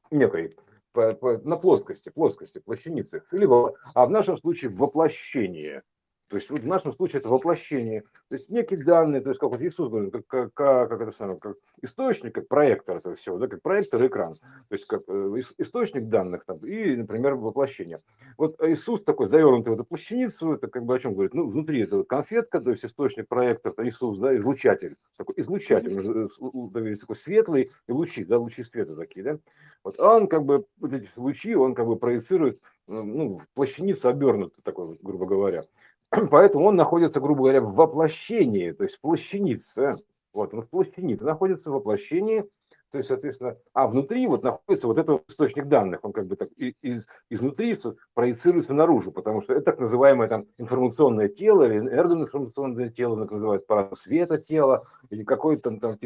некой, 0.09 0.57
по, 0.91 1.13
по, 1.13 1.37
на 1.37 1.57
плоскости, 1.57 2.09
плоскости, 2.09 2.57
плащаницы. 2.57 3.23
Либо, 3.29 3.75
а 3.93 4.07
в 4.07 4.09
нашем 4.09 4.37
случае 4.37 4.71
воплощение– 4.71 5.83
то 6.33 6.37
есть 6.37 6.49
вот 6.49 6.61
в 6.61 6.65
нашем 6.65 6.93
случае 6.93 7.19
это 7.19 7.29
воплощение. 7.29 8.01
То 8.01 8.35
есть 8.35 8.49
некие 8.49 8.83
данные, 8.83 9.21
то 9.21 9.29
есть 9.29 9.39
как 9.39 9.51
вот 9.51 9.61
Иисус 9.61 9.87
говорит, 9.87 10.11
как, 10.11 10.51
как, 10.51 10.89
как, 10.89 11.01
это 11.01 11.11
самое, 11.11 11.37
как 11.37 11.57
источник, 11.83 12.33
как 12.33 12.47
проектор 12.47 12.97
этого 12.97 13.13
всего, 13.13 13.37
да, 13.37 13.47
как 13.47 13.61
проектор 13.61 14.03
и 14.03 14.07
экран. 14.07 14.33
То 14.33 14.41
есть 14.71 14.87
как 14.87 15.03
э, 15.07 15.41
источник 15.59 16.07
данных 16.07 16.43
там, 16.45 16.57
и, 16.65 16.95
например, 16.95 17.35
воплощение. 17.35 18.01
Вот 18.39 18.59
Иисус 18.63 19.03
такой 19.03 19.27
завернутый 19.27 19.73
в 19.73 19.75
эту 19.75 19.83
плащаницу, 19.83 20.53
это 20.53 20.65
как 20.69 20.85
бы 20.85 20.95
о 20.95 20.99
чем 20.99 21.13
говорит? 21.13 21.35
Ну, 21.35 21.47
внутри 21.47 21.81
это 21.83 21.97
вот 21.97 22.07
конфетка, 22.07 22.59
то 22.59 22.71
есть 22.71 22.83
источник, 22.83 23.27
проектор, 23.27 23.71
это 23.71 23.87
Иисус, 23.87 24.17
да, 24.17 24.35
излучатель. 24.35 24.95
Такой 25.17 25.35
излучатель, 25.37 25.91
mm-hmm. 25.95 26.95
такой 26.95 27.15
светлый, 27.15 27.69
и 27.87 27.91
лучи, 27.91 28.25
да, 28.25 28.39
лучи 28.39 28.63
света 28.63 28.95
такие, 28.95 29.23
да. 29.23 29.37
Вот 29.83 29.99
он 29.99 30.27
как 30.27 30.45
бы, 30.45 30.65
вот 30.79 30.93
эти 30.93 31.09
лучи, 31.15 31.55
он 31.55 31.75
как 31.75 31.85
бы 31.85 31.95
проецирует, 31.95 32.59
ну, 32.87 33.37
в 33.37 33.47
плащаницу 33.53 34.09
обернутый 34.09 34.63
такой, 34.63 34.97
грубо 35.03 35.27
говоря. 35.27 35.65
Поэтому 36.31 36.65
он 36.65 36.75
находится, 36.75 37.19
грубо 37.19 37.43
говоря, 37.43 37.61
в 37.61 37.73
воплощении, 37.73 38.71
то 38.71 38.83
есть 38.83 38.97
в 38.97 39.01
плащанице. 39.01 39.95
Вот, 40.33 40.53
он 40.53 40.61
в 40.63 40.69
плащанице 40.69 41.23
находится 41.23 41.69
в 41.69 41.75
воплощении, 41.75 42.43
то 42.91 42.97
есть, 42.97 43.07
соответственно, 43.07 43.57
а 43.73 43.87
внутри 43.87 44.27
вот 44.27 44.43
находится 44.43 44.87
вот 44.87 44.97
этот 44.97 45.27
источник 45.27 45.67
данных, 45.67 45.99
он 46.03 46.11
как 46.11 46.27
бы 46.27 46.35
так 46.35 46.49
из, 46.57 47.05
изнутри 47.29 47.75
проецируется 48.13 48.73
наружу, 48.73 49.11
потому 49.11 49.41
что 49.41 49.53
это 49.53 49.65
так 49.65 49.79
называемое 49.79 50.27
там 50.27 50.45
информационное 50.57 51.27
тело 51.27 51.63
или 51.63 51.79
энергоинформационное 51.79 52.89
тело, 52.89 53.19
как 53.21 53.31
называют 53.31 53.65
парад 53.67 53.97
света 53.97 54.37
тело, 54.37 54.87
или 55.09 55.23
какое-то 55.23 55.71
там, 55.71 55.79
там 55.79 55.97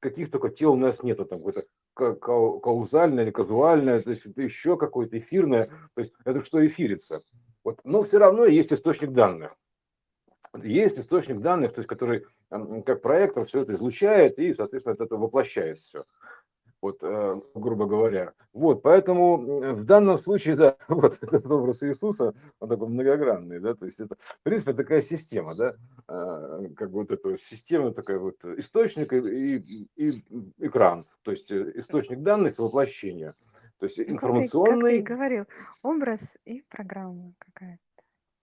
каких 0.00 0.30
только 0.30 0.48
тел 0.48 0.72
у 0.72 0.76
нас 0.76 1.02
нету, 1.02 1.24
там 1.24 1.40
какое-то 1.42 2.60
каузальное 2.60 3.24
или 3.24 3.30
казуальное, 3.30 4.00
то 4.00 4.10
есть 4.10 4.26
это 4.26 4.42
еще 4.42 4.76
какое-то 4.76 5.18
эфирное, 5.18 5.66
то 5.94 6.00
есть 6.00 6.12
это 6.24 6.44
что 6.44 6.64
эфирится. 6.64 7.20
Вот, 7.66 7.80
но 7.82 8.04
все 8.04 8.18
равно 8.18 8.44
есть 8.44 8.72
источник 8.72 9.10
данных. 9.10 9.56
Есть 10.62 11.00
источник 11.00 11.40
данных, 11.40 11.74
то 11.74 11.80
есть, 11.80 11.88
который 11.88 12.24
как 12.48 13.02
проектор 13.02 13.44
все 13.44 13.62
это 13.62 13.74
излучает 13.74 14.38
и, 14.38 14.54
соответственно, 14.54 14.94
это 14.94 15.16
воплощает 15.16 15.80
все. 15.80 16.04
Вот, 16.80 16.98
э, 17.02 17.40
грубо 17.54 17.86
говоря. 17.86 18.34
Вот, 18.52 18.82
поэтому 18.82 19.38
в 19.38 19.82
данном 19.82 20.20
случае, 20.20 20.54
да, 20.54 20.76
вот 20.88 21.18
этот 21.20 21.44
образ 21.44 21.82
Иисуса, 21.82 22.34
он 22.60 22.68
такой 22.68 22.86
многогранный, 22.86 23.58
да, 23.58 23.74
то 23.74 23.86
есть 23.86 23.98
это, 23.98 24.14
в 24.16 24.38
принципе, 24.44 24.72
такая 24.72 25.00
система, 25.00 25.56
да, 25.56 25.74
э, 26.06 26.68
как 26.76 26.92
бы 26.92 27.00
вот 27.00 27.10
эта 27.10 27.36
система 27.36 27.92
такая 27.92 28.20
вот 28.20 28.44
источник 28.44 29.12
и, 29.12 29.56
и, 29.56 29.88
и 29.96 30.24
экран, 30.58 31.04
то 31.22 31.32
есть 31.32 31.50
э, 31.50 31.72
источник 31.74 32.22
данных 32.22 32.60
и 32.60 32.62
воплощения. 32.62 33.34
То 33.78 33.86
есть 33.86 34.00
информационный... 34.00 34.80
Как 34.80 34.90
ты, 34.90 34.98
как 34.98 35.06
ты 35.06 35.14
говорил, 35.14 35.44
образ 35.82 36.38
и 36.44 36.62
программа 36.68 37.34
какая-то 37.38 37.85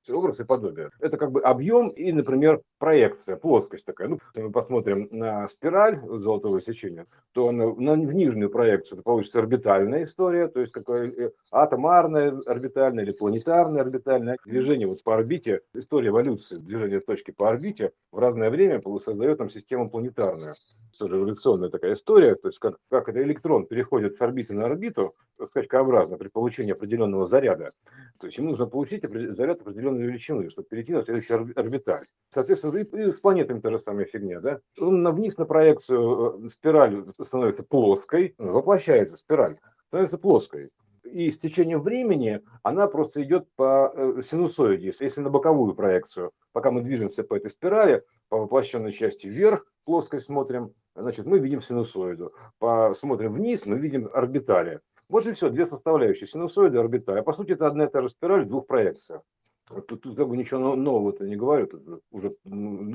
образ 0.10 0.40
и 0.40 0.46
подобие. 0.46 0.90
Это 1.00 1.18
как 1.18 1.32
бы 1.32 1.42
объем 1.42 1.90
и, 1.90 2.12
например, 2.12 2.62
проекция, 2.78 3.38
плоскость 3.38 3.86
такая. 3.86 4.08
Ну, 4.08 4.20
если 4.34 4.48
мы 4.48 4.52
посмотрим 4.52 5.08
на 5.12 5.48
спираль 5.48 6.00
золотого 6.02 6.62
сечения, 6.62 7.06
то 7.32 7.52
на, 7.52 7.74
на, 7.74 7.94
в 7.94 8.14
нижнюю 8.14 8.50
проекцию 8.50 8.98
это 8.98 9.04
получится 9.04 9.40
орбитальная 9.40 10.04
история, 10.04 10.48
то 10.48 10.60
есть 10.60 10.72
какая 10.72 11.10
э, 11.10 11.32
атомарная 11.52 12.40
орбитальная 12.46 13.04
или 13.04 13.12
планетарная 13.12 13.82
орбитальная. 13.82 14.38
Движение 14.46 14.88
вот 14.88 15.04
по 15.04 15.16
орбите, 15.16 15.62
история 15.74 16.10
эволюции, 16.10 16.58
движение 16.58 17.00
точки 17.00 17.32
по 17.32 17.50
орбите 17.50 17.92
в 18.12 18.20
разное 18.20 18.50
время 18.50 18.82
создает 19.00 19.40
нам 19.40 19.50
систему 19.50 19.90
планетарную 19.90 20.56
тоже 20.98 21.18
эволюционная 21.18 21.70
такая 21.70 21.94
история, 21.94 22.36
то 22.36 22.48
есть 22.48 22.60
как, 22.60 22.78
как 22.90 23.10
это 23.10 23.22
электрон 23.22 23.66
переходит 23.66 24.18
с 24.18 24.22
орбиты 24.22 24.54
на 24.54 24.66
орбиту, 24.66 25.16
скачкообразно 25.50 26.18
при 26.18 26.30
получении 26.30 26.72
определенного 26.72 27.28
заряда. 27.28 27.72
То 28.20 28.28
есть 28.28 28.38
ему 28.38 28.50
нужно 28.50 28.68
получить 28.68 29.04
заряд 29.36 29.62
определенной 29.94 30.08
величины, 30.08 30.50
чтобы 30.50 30.68
перейти 30.68 30.94
на 30.94 31.04
следующий 31.04 31.34
орбиталь. 31.34 32.06
Соответственно, 32.34 32.78
и, 32.78 33.12
с 33.12 33.20
планетами 33.20 33.60
та 33.60 33.72
же 33.72 33.80
самая 33.80 34.06
фигня, 34.06 34.40
да? 34.40 34.60
Он 34.80 35.08
вниз 35.14 35.38
на 35.38 35.46
проекцию 35.46 36.46
э, 36.46 36.50
спираль 36.50 37.06
становится 37.22 37.64
плоской, 37.64 38.36
воплощается 38.38 39.18
спираль, 39.18 39.58
становится 39.88 40.18
плоской 40.18 40.70
и 41.04 41.30
с 41.30 41.38
течением 41.38 41.82
времени 41.82 42.42
она 42.64 42.88
просто 42.88 43.22
идет 43.22 43.48
по 43.56 43.92
э, 43.94 44.22
синусоиде. 44.24 44.92
Если 45.00 45.22
на 45.22 45.30
боковую 45.30 45.76
проекцию, 45.76 46.32
пока 46.54 46.72
мы 46.72 46.82
движемся 46.82 47.24
по 47.24 47.36
этой 47.36 47.52
спирали, 47.52 48.04
по 48.30 48.40
воплощенной 48.40 48.94
части 48.94 49.28
вверх, 49.28 49.66
плоскость 49.86 50.26
смотрим, 50.26 50.74
значит, 50.96 51.26
мы 51.26 51.40
видим 51.40 51.62
синусоиду. 51.62 52.34
Посмотрим 52.58 53.34
вниз, 53.34 53.66
мы 53.66 53.78
видим 53.78 54.10
орбитали. 54.12 54.80
Вот 55.10 55.28
и 55.28 55.34
все, 55.34 55.50
две 55.50 55.66
составляющие, 55.66 56.26
синусоиды 56.26 56.78
и 56.78 56.80
орбитали. 56.80 57.20
А 57.20 57.24
по 57.24 57.34
сути, 57.34 57.52
это 57.52 57.68
одна 57.68 57.86
и 57.86 57.88
та 57.90 58.02
же 58.02 58.10
спираль 58.10 58.46
в 58.46 58.48
двух 58.48 58.66
проекциях. 58.66 59.22
Тут, 59.68 60.02
тут 60.02 60.16
как 60.16 60.28
бы 60.28 60.38
ничего 60.38 60.76
нового-то 60.76 61.26
не 61.26 61.36
говорю, 61.36 61.68
тут 61.68 62.04
уже 62.12 62.36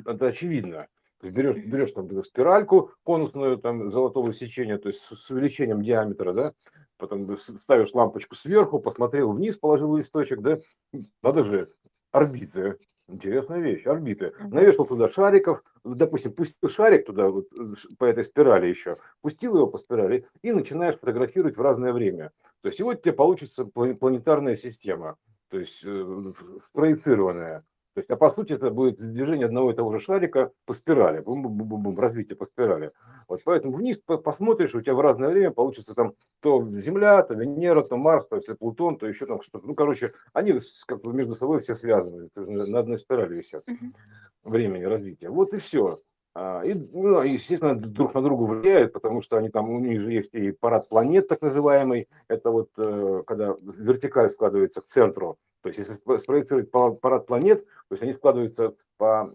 это 0.07 0.27
очевидно. 0.27 0.87
Ты 1.21 1.31
берешь, 1.31 1.57
берешь 1.57 1.93
там 1.93 2.23
спиральку 2.23 2.93
конусную, 3.05 3.59
там 3.59 3.91
золотого 3.91 4.33
сечения, 4.33 4.79
то 4.79 4.89
есть 4.89 5.01
с, 5.01 5.17
с 5.17 5.31
увеличением 5.31 5.83
диаметра, 5.83 6.33
да, 6.33 6.53
потом 6.97 7.37
ставишь 7.37 7.93
лампочку 7.93 8.37
сверху, 8.37 8.79
посмотрел 8.79 9.33
вниз, 9.33 9.57
положил 9.57 9.97
листочек, 9.97 10.41
да, 10.41 10.59
надо 11.23 11.45
же, 11.45 11.73
орбиты, 12.13 12.79
Интересная 13.09 13.61
вещь, 13.61 13.87
орбиты. 13.87 14.35
Навешал 14.51 14.85
туда 14.85 15.09
шариков, 15.09 15.65
допустим, 15.83 16.33
пустил 16.33 16.69
шарик 16.69 17.07
туда 17.07 17.31
вот, 17.31 17.47
по 17.99 18.05
этой 18.05 18.23
спирали 18.23 18.67
еще, 18.67 18.99
пустил 19.23 19.57
его 19.57 19.67
по 19.67 19.79
спирали 19.79 20.27
и 20.43 20.53
начинаешь 20.53 20.99
фотографировать 20.99 21.57
в 21.57 21.63
разное 21.63 21.95
время. 21.95 22.33
То 22.61 22.69
есть 22.69 22.81
и 22.81 22.83
вот 22.83 23.01
тебе 23.01 23.15
получится 23.15 23.65
планетарная 23.65 24.57
система, 24.57 25.17
то 25.51 25.59
есть 25.59 25.83
э, 25.85 26.33
проецированная. 26.73 27.65
То 27.95 28.01
есть, 28.01 28.11
а 28.11 28.17
по 28.17 28.31
сути 28.31 28.53
это 28.53 28.71
будет 28.71 28.99
движение 28.99 29.47
одного 29.47 29.73
и 29.73 29.75
того 29.75 29.93
же 29.93 29.99
шарика 29.99 30.53
по 30.67 30.73
спирали, 30.73 31.21
бум 31.21 31.45
-бум 31.45 31.67
-бум 31.67 31.83
-бум, 31.83 32.01
развитие 32.01 32.37
по 32.37 32.47
спирали. 32.47 32.93
Вот 33.27 33.41
поэтому 33.45 33.77
вниз 33.77 33.99
посмотришь, 33.99 34.75
у 34.75 34.81
тебя 34.81 34.95
в 34.95 35.01
разное 35.01 35.31
время 35.31 35.51
получится 35.51 35.95
там 35.95 36.15
то 36.41 36.65
Земля, 36.77 37.23
то 37.25 37.35
Венера, 37.35 37.83
то 37.83 37.97
Марс, 37.97 38.27
то 38.29 38.37
если 38.37 38.55
Плутон, 38.55 38.99
то 38.99 39.09
еще 39.09 39.27
там 39.27 39.43
что-то. 39.43 39.67
Ну, 39.67 39.75
короче, 39.75 40.13
они 40.33 40.57
как 40.87 41.03
бы 41.03 41.13
между 41.13 41.35
собой 41.35 41.61
все 41.61 41.75
связаны, 41.75 42.29
на 42.37 42.79
одной 42.79 42.99
спирали 42.99 43.35
висят 43.35 43.65
времени 44.45 44.85
развития. 44.85 45.31
Вот 45.31 45.53
и 45.55 45.59
все. 45.59 45.99
А, 46.41 46.63
и, 46.63 46.73
ну, 46.73 47.21
естественно, 47.23 47.75
друг 47.75 48.15
на 48.15 48.23
друга 48.23 48.45
влияют, 48.45 48.93
потому 48.93 49.23
что 49.23 49.39
они 49.39 49.49
там, 49.49 49.71
у 49.71 49.81
них 49.81 50.01
же 50.01 50.13
есть 50.13 50.35
и 50.35 50.53
парад 50.53 50.89
планет, 50.89 51.27
так 51.27 51.43
называемый, 51.43 52.09
это 52.29 52.53
вот 52.53 52.71
э, 52.77 53.25
когда 53.27 53.57
вертикаль 53.61 54.31
складывается 54.31 54.81
к 54.81 54.85
центру, 54.85 55.37
то 55.63 55.69
есть 55.69 55.81
если 55.81 55.99
спроецировать 56.19 56.71
парад 56.71 57.27
планет, 57.27 57.65
то 57.65 57.93
есть 57.93 58.05
они 58.05 58.13
складываются 58.13 58.75
по 58.99 59.29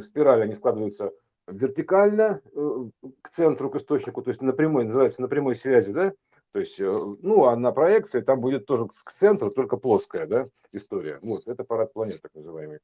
спирали, 0.00 0.44
они 0.44 0.54
складываются 0.54 1.12
вертикально 1.46 2.40
э, 2.54 2.84
к 3.20 3.28
центру, 3.28 3.68
к 3.68 3.76
источнику, 3.76 4.22
то 4.22 4.28
есть 4.28 4.40
на 4.40 4.54
прямой, 4.54 4.84
называется 4.84 5.20
на 5.20 5.28
прямой 5.28 5.56
связи, 5.56 5.92
да, 5.92 6.14
то 6.52 6.60
есть, 6.60 6.80
э, 6.80 6.90
ну, 7.20 7.44
а 7.44 7.56
на 7.56 7.70
проекции 7.72 8.22
там 8.22 8.40
будет 8.40 8.64
тоже 8.64 8.88
к 9.04 9.12
центру, 9.12 9.50
только 9.50 9.76
плоская, 9.76 10.26
да, 10.26 10.48
история. 10.72 11.18
Вот, 11.20 11.46
это 11.46 11.64
парад 11.64 11.92
планет, 11.92 12.22
так 12.22 12.32
называемый. 12.34 12.78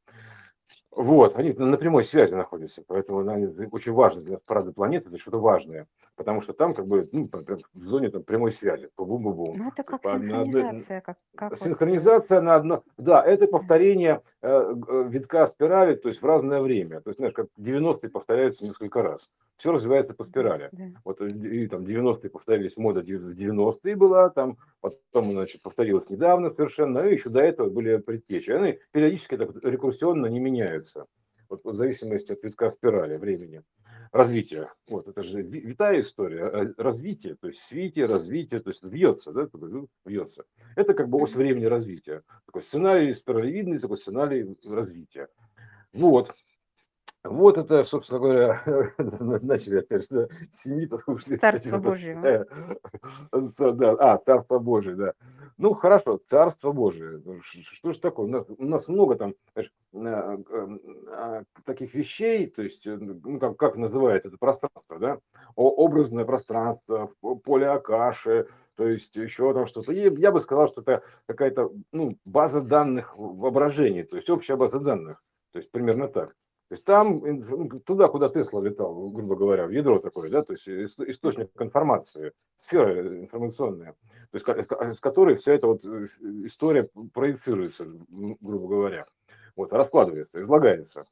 Вот, 0.94 1.36
они 1.36 1.52
на 1.54 1.78
прямой 1.78 2.04
связи 2.04 2.34
находятся, 2.34 2.82
поэтому 2.86 3.26
они 3.26 3.46
очень 3.70 3.92
важно 3.92 4.20
для 4.20 4.38
парады 4.38 4.72
планеты, 4.72 5.08
это 5.08 5.18
что-то 5.18 5.38
важное, 5.38 5.86
потому 6.16 6.42
что 6.42 6.52
там 6.52 6.74
как 6.74 6.86
бы 6.86 7.08
ну, 7.12 7.30
в 7.72 7.86
зоне 7.86 8.10
там, 8.10 8.22
прямой 8.22 8.52
связи, 8.52 8.90
бум 8.98 9.22
бум 9.22 9.34
бум 9.36 9.54
Ну, 9.56 9.68
это 9.68 9.84
как 9.84 10.02
по, 10.02 10.10
синхронизация. 10.10 11.00
Как, 11.00 11.16
как 11.34 11.56
синхронизация 11.56 12.40
вот... 12.40 12.44
на 12.44 12.54
одно, 12.56 12.82
да, 12.98 13.24
это 13.24 13.46
повторение 13.46 14.20
э, 14.42 14.74
витка 15.08 15.46
спирали, 15.46 15.94
то 15.94 16.08
есть 16.08 16.20
в 16.20 16.26
разное 16.26 16.60
время, 16.60 17.00
то 17.00 17.08
есть, 17.08 17.18
знаешь, 17.18 17.34
как 17.34 17.46
90-е 17.58 18.10
повторяются 18.10 18.64
несколько 18.64 19.02
раз, 19.02 19.30
все 19.62 19.72
развивается 19.72 20.12
по 20.12 20.24
спирали. 20.24 20.68
Да. 20.72 20.84
Вот 21.04 21.20
и 21.20 21.68
там 21.68 21.84
90-е 21.84 22.28
повторились, 22.28 22.76
мода 22.76 23.00
90-е 23.00 23.96
была, 23.96 24.28
там 24.28 24.58
потом, 24.80 25.30
значит, 25.30 25.62
повторилась 25.62 26.10
недавно 26.10 26.50
совершенно, 26.50 26.98
и 26.98 27.12
еще 27.12 27.30
до 27.30 27.40
этого 27.40 27.70
были 27.70 27.98
предтечи. 27.98 28.50
Они 28.50 28.80
периодически 28.90 29.36
так 29.36 29.50
рекурсионно 29.62 30.26
не 30.26 30.40
меняются, 30.82 31.06
вот, 31.48 31.64
в 31.64 31.74
зависимости 31.74 32.32
от 32.32 32.42
витка 32.42 32.70
спирали 32.70 33.16
времени 33.16 33.62
развития. 34.10 34.72
Вот, 34.88 35.08
это 35.08 35.22
же 35.22 35.42
витая 35.42 36.00
история, 36.00 36.44
а, 36.44 36.74
развитие, 36.82 37.36
то 37.36 37.46
есть 37.46 37.60
свитие, 37.60 38.06
развитие, 38.06 38.60
то 38.60 38.70
есть 38.70 38.82
вьется, 38.82 39.32
да, 39.32 39.48
ну, 39.52 39.88
вьется. 40.04 40.44
Это 40.76 40.94
как 40.94 41.08
бы 41.08 41.20
ось 41.20 41.34
времени 41.34 41.66
развития. 41.66 42.22
Такой 42.46 42.62
сценарий 42.62 43.14
спиралевидный, 43.14 43.78
такой 43.78 43.98
сценарий 43.98 44.56
развития. 44.68 45.28
Вот. 45.92 46.34
Вот 47.24 47.56
это, 47.56 47.84
собственно 47.84 48.18
говоря, 48.20 48.62
начали 48.98 49.78
опять 49.78 50.06
да, 50.10 50.26
семитов. 50.52 51.04
Царство 51.40 51.78
Божие. 51.78 52.46
Да, 53.30 53.96
а, 54.00 54.18
Царство 54.18 54.58
Божие, 54.58 54.96
да. 54.96 55.12
Ну, 55.56 55.74
хорошо, 55.74 56.20
Царство 56.28 56.72
Божие. 56.72 57.22
Ну, 57.24 57.40
что 57.42 57.92
же 57.92 58.00
такое? 58.00 58.26
У 58.26 58.28
нас, 58.28 58.44
у 58.48 58.64
нас 58.64 58.88
много 58.88 59.14
там 59.14 59.34
знаешь, 59.52 59.72
а, 59.94 60.38
а, 61.12 61.42
таких 61.64 61.94
вещей, 61.94 62.48
то 62.48 62.62
есть, 62.62 62.88
э, 62.88 62.96
ну, 62.96 63.38
как, 63.38 63.56
как 63.56 63.76
называют 63.76 64.26
это 64.26 64.36
пространство, 64.36 64.98
да? 64.98 65.18
Образное 65.54 66.24
пространство, 66.24 67.12
поле 67.44 67.68
Акаши, 67.68 68.48
то 68.74 68.88
есть 68.88 69.14
еще 69.14 69.54
там 69.54 69.66
что-то. 69.66 69.92
И 69.92 70.12
я 70.18 70.32
бы 70.32 70.40
сказал, 70.40 70.66
что 70.66 70.80
это 70.80 71.04
какая-то 71.26 71.70
ну, 71.92 72.10
база 72.24 72.60
данных 72.60 73.16
воображения, 73.16 74.02
то 74.02 74.16
есть 74.16 74.28
общая 74.28 74.56
база 74.56 74.80
данных. 74.80 75.22
То 75.52 75.58
есть 75.58 75.70
примерно 75.70 76.08
так. 76.08 76.34
То 76.72 76.74
есть 76.74 76.84
там, 76.86 77.20
ну, 77.22 77.68
туда, 77.80 78.06
куда 78.06 78.30
Тесла 78.30 78.62
летал, 78.62 79.10
грубо 79.10 79.36
говоря, 79.36 79.66
в 79.66 79.70
ядро 79.72 79.98
такое, 79.98 80.30
да, 80.30 80.42
то 80.42 80.54
есть 80.54 80.66
источник 80.66 81.50
информации, 81.60 82.32
сфера 82.62 83.06
информационная, 83.20 83.94
то 84.30 84.38
есть 84.38 84.96
с 84.96 85.00
которой 85.00 85.36
вся 85.36 85.52
эта 85.52 85.66
вот 85.66 85.84
э, 85.84 86.06
история 86.46 86.88
проецируется, 87.12 87.84
грубо 88.08 88.68
говоря, 88.68 89.04
вот, 89.54 89.70
раскладывается, 89.74 90.40
излагается. 90.40 91.04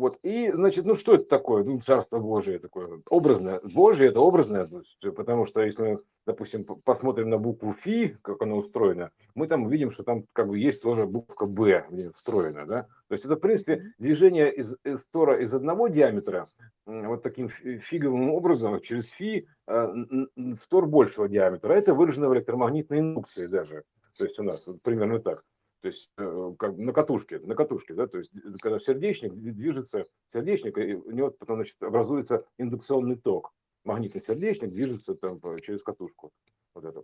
Вот, 0.00 0.18
и, 0.22 0.50
значит, 0.50 0.86
ну 0.86 0.96
что 0.96 1.12
это 1.12 1.26
такое? 1.26 1.62
Ну, 1.62 1.78
Царство 1.78 2.18
Божие 2.20 2.58
такое, 2.58 3.02
образное. 3.10 3.60
Божие 3.62 4.08
это 4.08 4.20
образное, 4.20 4.66
потому 5.14 5.44
что 5.44 5.60
если, 5.60 5.98
допустим, 6.24 6.64
посмотрим 6.64 7.28
на 7.28 7.36
букву 7.36 7.74
Фи, 7.74 8.16
как 8.22 8.40
она 8.40 8.54
устроена, 8.54 9.10
мы 9.34 9.46
там 9.46 9.64
увидим, 9.64 9.90
что 9.90 10.02
там 10.02 10.24
как 10.32 10.48
бы 10.48 10.58
есть 10.58 10.80
тоже 10.80 11.04
буква 11.04 11.44
Б 11.44 11.84
встроена, 12.16 12.64
да? 12.64 12.82
То 13.08 13.12
есть 13.12 13.26
это, 13.26 13.36
в 13.36 13.40
принципе, 13.40 13.92
движение 13.98 14.50
из, 14.50 14.74
из 14.84 15.00
стора 15.02 15.42
из 15.42 15.54
одного 15.54 15.88
диаметра, 15.88 16.48
вот 16.86 17.22
таким 17.22 17.50
фиговым 17.50 18.30
образом, 18.30 18.80
через 18.80 19.10
Фи, 19.10 19.46
э, 19.66 19.86
в 20.34 20.68
тор 20.70 20.86
большего 20.86 21.28
диаметра. 21.28 21.74
Это 21.74 21.92
выражено 21.92 22.30
в 22.30 22.34
электромагнитной 22.34 23.00
индукции 23.00 23.46
даже. 23.46 23.82
То 24.16 24.24
есть 24.24 24.38
у 24.38 24.44
нас 24.44 24.66
вот 24.66 24.80
примерно 24.80 25.18
так 25.18 25.44
то 25.80 25.88
есть 25.88 26.10
э, 26.18 26.54
как 26.58 26.76
на 26.76 26.92
катушке, 26.92 27.38
на 27.38 27.54
катушке, 27.54 27.94
да, 27.94 28.06
то 28.06 28.18
есть 28.18 28.34
э, 28.34 28.38
когда 28.60 28.78
сердечник 28.78 29.32
движется, 29.34 30.04
сердечник, 30.32 30.76
и 30.78 30.94
у 30.94 31.10
него 31.10 31.30
потом, 31.30 31.56
значит, 31.56 31.82
образуется 31.82 32.44
индукционный 32.58 33.16
ток. 33.16 33.52
Магнитный 33.84 34.20
сердечник 34.20 34.70
движется 34.70 35.14
там 35.14 35.40
через 35.62 35.82
катушку. 35.82 36.32
Вот 36.74 36.84
это. 36.84 37.02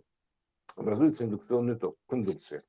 Образуется 0.75 1.25
индукционный 1.25 1.75
ток, 1.75 1.97
индукция. 2.11 2.63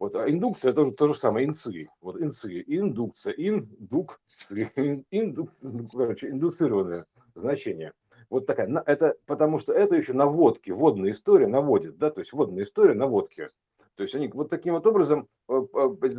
Вот, 0.00 0.16
а 0.16 0.28
индукция 0.28 0.72
тоже 0.72 0.92
то 0.92 1.06
же 1.06 1.14
самое, 1.14 1.46
инцы. 1.46 1.88
Вот 2.00 2.20
инцы, 2.20 2.62
индукция, 2.66 3.32
индук, 3.34 4.20
индук, 4.50 5.50
короче, 5.92 6.30
индуцированное 6.30 7.06
значение. 7.36 7.92
Вот 8.30 8.46
такая, 8.46 8.82
это 8.86 9.16
потому 9.26 9.58
что 9.58 9.72
это 9.72 9.94
еще 9.94 10.12
наводки, 10.12 10.70
водная 10.70 11.12
история 11.12 11.46
наводит, 11.46 11.98
да, 11.98 12.10
то 12.10 12.20
есть 12.20 12.32
водная 12.32 12.64
история 12.64 12.94
наводки. 12.94 13.50
То 13.96 14.02
есть 14.02 14.14
они 14.14 14.28
вот 14.28 14.48
таким 14.48 14.74
вот 14.74 14.86
образом 14.86 15.28
э, 15.48 15.60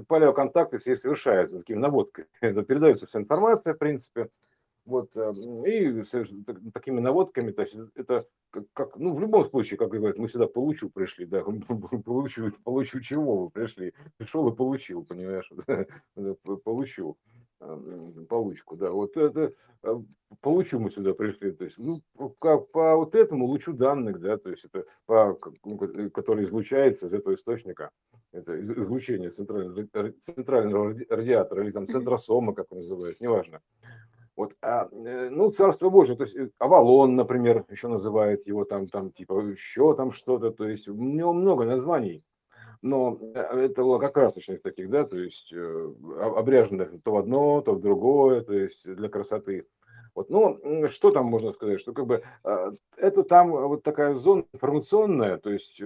палеоконтакты 0.07 0.77
все 0.77 0.95
совершаются, 0.95 1.59
таким 1.59 1.79
наводкой. 1.79 2.25
Передается 2.41 3.07
вся 3.07 3.19
информация, 3.19 3.73
в 3.73 3.77
принципе. 3.79 4.29
Вот, 4.85 5.15
э, 5.15 5.33
и 5.65 6.03
такими 6.73 6.99
наводками, 6.99 7.51
то 7.51 7.61
есть 7.61 7.77
это 7.95 8.27
как, 8.73 8.97
ну, 8.97 9.15
в 9.15 9.19
любом 9.19 9.49
случае, 9.49 9.77
как 9.77 9.89
говорят, 9.89 10.17
мы 10.17 10.27
сюда 10.27 10.45
получу 10.45 10.89
пришли, 10.89 11.25
да, 11.25 11.41
получу, 12.05 12.51
получу 12.63 12.99
чего 12.99 13.45
вы 13.45 13.49
пришли, 13.49 13.93
пришел 14.17 14.47
и 14.49 14.55
получил, 14.55 15.05
понимаешь, 15.05 15.49
получу 16.63 17.17
получку, 18.29 18.75
да, 18.75 18.91
вот 18.91 19.17
это 19.17 19.53
э, 19.83 19.95
получу 20.41 20.79
мы 20.79 20.91
сюда 20.91 21.13
пришли, 21.13 21.51
то 21.51 21.63
есть, 21.63 21.77
ну, 21.77 22.01
как 22.39 22.71
по 22.71 22.95
вот 22.95 23.15
этому 23.15 23.45
лучу 23.45 23.73
данных, 23.73 24.19
да, 24.19 24.37
то 24.37 24.49
есть 24.49 24.65
это 24.65 24.85
по, 25.05 25.37
ну, 25.63 25.77
который 26.09 26.45
излучается 26.45 27.07
из 27.07 27.13
этого 27.13 27.35
источника, 27.35 27.91
это 28.31 28.59
излучение 28.59 29.31
центрального, 29.31 29.87
центрального 30.25 30.95
радиатора 31.09 31.63
или 31.63 31.71
там 31.71 31.87
центросома, 31.87 32.53
как 32.53 32.67
он 32.71 32.77
называют, 32.77 33.19
неважно. 33.19 33.61
Вот, 34.35 34.55
а, 34.61 34.89
э, 34.91 35.29
ну, 35.29 35.51
Царство 35.51 35.89
Божие, 35.89 36.17
то 36.17 36.23
есть 36.23 36.35
э, 36.35 36.49
Авалон, 36.57 37.15
например, 37.15 37.65
еще 37.69 37.87
называют 37.87 38.47
его 38.47 38.65
там, 38.65 38.87
там, 38.87 39.11
типа, 39.11 39.39
еще 39.41 39.95
там 39.95 40.11
что-то, 40.11 40.49
то 40.49 40.67
есть 40.67 40.87
у 40.87 40.95
него 40.95 41.33
много 41.33 41.65
названий 41.65 42.23
но 42.83 43.17
э, 43.33 43.39
это 43.39 43.83
лакокрасочных 43.83 44.61
таких, 44.61 44.89
да, 44.89 45.05
то 45.05 45.17
есть 45.17 45.53
э, 45.53 45.93
обряженных 46.35 46.91
то 47.01 47.13
в 47.13 47.17
одно, 47.17 47.61
то 47.61 47.73
в 47.73 47.81
другое, 47.81 48.41
то 48.41 48.53
есть 48.53 48.93
для 48.93 49.09
красоты. 49.09 49.65
Вот, 50.13 50.29
ну, 50.29 50.59
что 50.89 51.09
там 51.09 51.25
можно 51.25 51.53
сказать, 51.53 51.79
что 51.79 51.93
как 51.93 52.05
бы 52.05 52.23
э, 52.43 52.71
это 52.97 53.23
там 53.23 53.51
вот 53.51 53.83
такая 53.83 54.13
зона 54.13 54.43
информационная, 54.53 55.37
то 55.37 55.49
есть 55.49 55.81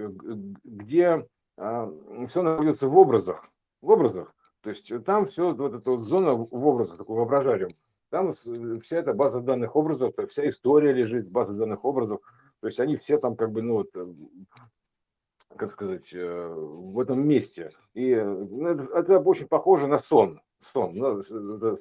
где 0.64 1.26
все 1.56 2.42
находится 2.42 2.88
в 2.88 2.96
образах, 2.96 3.48
в 3.80 3.90
образах, 3.90 4.32
то 4.60 4.70
есть 4.70 4.92
там 5.04 5.26
все, 5.26 5.52
вот 5.54 5.74
эта 5.74 5.90
вот 5.90 6.02
зона 6.02 6.34
в 6.34 6.66
образах, 6.66 6.98
такой 6.98 7.16
воображариум, 7.16 7.70
там 8.10 8.32
вся 8.32 8.96
эта 8.96 9.12
база 9.12 9.40
данных 9.40 9.74
образов, 9.74 10.14
вся 10.30 10.48
история 10.48 10.92
лежит 10.92 11.26
в 11.26 11.32
базе 11.32 11.52
данных 11.52 11.84
образов, 11.84 12.20
то 12.60 12.66
есть 12.68 12.78
они 12.78 12.96
все 12.96 13.18
там 13.18 13.34
как 13.34 13.50
бы, 13.50 13.62
ну 13.62 13.74
вот, 13.74 13.90
как 15.58 15.72
сказать, 15.72 16.12
э, 16.12 16.54
в 16.54 16.98
этом 17.00 17.26
месте. 17.26 17.72
И 17.94 18.14
ну, 18.14 18.68
это, 18.68 19.18
очень 19.18 19.48
похоже 19.48 19.86
на 19.86 19.98
сон. 19.98 20.40
Сон, 20.60 20.94
ну, 20.94 21.22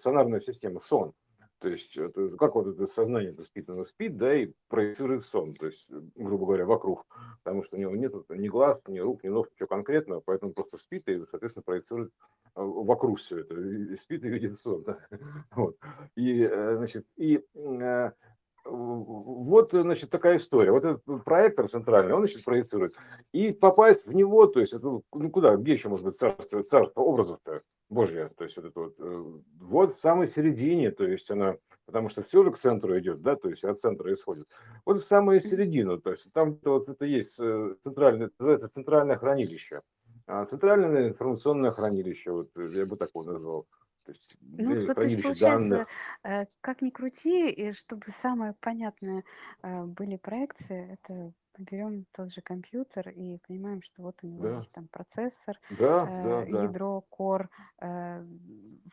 сонарная 0.01 0.39
система, 0.39 0.81
сон. 0.81 1.13
То 1.59 1.69
есть, 1.69 1.97
как 2.37 2.53
вот 2.53 2.67
это 2.67 2.85
сознание 2.85 3.31
это 3.31 3.43
спит, 3.43 3.67
оно 3.69 3.83
спит, 3.83 4.15
да, 4.15 4.35
и 4.35 4.51
проецирует 4.67 5.25
сон, 5.25 5.55
то 5.55 5.65
есть, 5.65 5.91
грубо 6.15 6.45
говоря, 6.45 6.65
вокруг. 6.65 7.07
Потому 7.43 7.63
что 7.63 7.77
у 7.77 7.79
него 7.79 7.95
нет 7.95 8.13
ни 8.29 8.47
глаз, 8.47 8.79
ни 8.87 8.99
рук, 8.99 9.23
ни 9.23 9.29
ног, 9.29 9.49
ничего 9.51 9.67
конкретного, 9.67 10.21
поэтому 10.23 10.53
просто 10.53 10.77
спит 10.77 11.07
и, 11.07 11.25
соответственно, 11.31 11.63
проецирует 11.63 12.11
э, 12.55 12.61
вокруг 12.61 13.17
все 13.17 13.39
это. 13.39 13.55
Спит 13.95 14.23
и 14.23 14.29
видит 14.29 14.59
сон. 14.59 14.83
Да? 14.83 14.99
Вот. 15.55 15.77
И, 16.15 16.43
э, 16.43 16.75
значит, 16.77 17.05
и 17.15 17.43
вот, 18.69 19.71
значит, 19.71 20.09
такая 20.09 20.37
история. 20.37 20.71
Вот 20.71 20.83
этот 20.83 21.23
проектор 21.23 21.67
центральный, 21.67 22.13
он, 22.13 22.21
значит, 22.21 22.43
проецирует. 22.43 22.95
И 23.31 23.51
попасть 23.51 24.05
в 24.05 24.13
него, 24.13 24.47
то 24.47 24.59
есть, 24.59 24.73
это, 24.73 25.01
ну 25.13 25.29
куда, 25.31 25.55
где 25.55 25.73
еще 25.73 25.89
может 25.89 26.05
быть 26.05 26.17
царство, 26.17 26.63
царство 26.63 27.01
образов-то 27.01 27.61
Божье, 27.89 28.29
то 28.37 28.43
есть, 28.43 28.57
вот 28.57 28.65
это 28.65 28.79
вот, 28.79 28.95
э, 28.99 29.23
вот 29.61 29.97
в 29.97 30.01
самой 30.01 30.27
середине, 30.27 30.91
то 30.91 31.05
есть, 31.05 31.31
она, 31.31 31.55
потому 31.85 32.09
что 32.09 32.21
все 32.23 32.43
же 32.43 32.51
к 32.51 32.57
центру 32.57 32.97
идет, 32.99 33.21
да, 33.21 33.35
то 33.35 33.49
есть, 33.49 33.63
от 33.63 33.79
центра 33.79 34.11
исходит. 34.13 34.47
Вот 34.85 35.03
в 35.03 35.07
самую 35.07 35.39
середину, 35.39 35.99
то 35.99 36.11
есть, 36.11 36.31
там 36.33 36.59
вот 36.63 36.89
это 36.89 37.05
есть 37.05 37.39
э, 37.39 37.75
центральное, 37.83 38.29
это 38.39 38.67
центральное 38.67 39.17
хранилище. 39.17 39.81
А 40.25 40.45
центральное 40.45 41.07
информационное 41.07 41.71
хранилище, 41.71 42.31
вот 42.31 42.49
я 42.57 42.85
бы 42.85 42.97
так 42.97 43.11
его 43.13 43.23
назвал. 43.23 43.65
То 44.07 44.13
есть, 44.13 44.37
ну, 44.39 44.87
вот, 44.87 44.95
то 44.95 45.01
есть 45.01 45.21
получается, 45.21 45.69
данных. 45.69 45.87
Э, 46.23 46.45
как 46.61 46.81
ни 46.81 46.91
крути, 46.91 47.49
и 47.49 47.73
чтобы 47.73 48.05
самые 48.07 48.53
понятные 48.53 49.25
э, 49.63 49.83
были 49.83 50.15
проекции, 50.15 50.93
это 50.93 51.33
берем 51.57 52.05
тот 52.13 52.31
же 52.31 52.41
компьютер 52.41 53.09
и 53.09 53.37
понимаем, 53.45 53.81
что 53.81 54.03
вот 54.03 54.19
у 54.23 54.27
него 54.27 54.43
да. 54.43 54.57
есть 54.59 54.71
там 54.71 54.87
процессор, 54.87 55.59
да, 55.71 56.07
э, 56.09 56.49
да, 56.49 56.63
ядро, 56.63 57.01
кор, 57.09 57.49
э, 57.81 58.25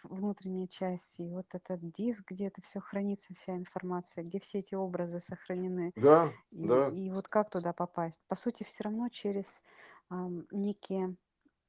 внутренние 0.02 0.66
части, 0.66 1.30
вот 1.30 1.46
этот 1.54 1.92
диск, 1.92 2.24
где 2.28 2.48
это 2.48 2.60
все 2.62 2.80
хранится, 2.80 3.34
вся 3.34 3.54
информация, 3.54 4.24
где 4.24 4.40
все 4.40 4.58
эти 4.58 4.74
образы 4.74 5.20
сохранены. 5.20 5.92
Да, 5.94 6.32
и, 6.50 6.66
да. 6.66 6.88
И 6.88 7.10
вот 7.10 7.28
как 7.28 7.50
туда 7.50 7.72
попасть? 7.72 8.18
По 8.26 8.34
сути, 8.34 8.64
все 8.64 8.82
равно 8.82 9.08
через 9.10 9.62
э, 10.10 10.14
некие 10.50 11.14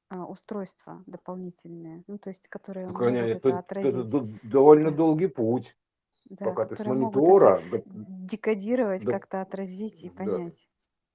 а, 0.08 0.26
устройства 0.26 1.02
дополнительные, 1.06 2.04
ну, 2.06 2.18
то 2.18 2.30
есть 2.30 2.48
которые 2.48 2.88
Ну, 2.88 2.94
могут 2.94 2.94
конечно, 2.94 3.36
это 3.36 3.58
это, 3.58 3.62
это 3.80 4.04
отразить, 4.04 4.22
д- 4.22 4.38
довольно 4.42 4.90
да, 4.90 4.92
долгий 4.92 5.26
путь, 5.28 5.76
да, 6.24 6.56
пока 6.56 6.66
ты 6.66 6.76
с 6.76 6.86
могут 6.96 7.28
это 7.28 7.46
монитора, 7.46 7.62
да, 7.62 7.82
декодировать, 7.84 9.06
да, 9.06 9.06
как-то 9.06 9.40
отразить 9.40 10.04
и 10.04 10.10
да. 10.10 10.10
понять, 10.10 10.68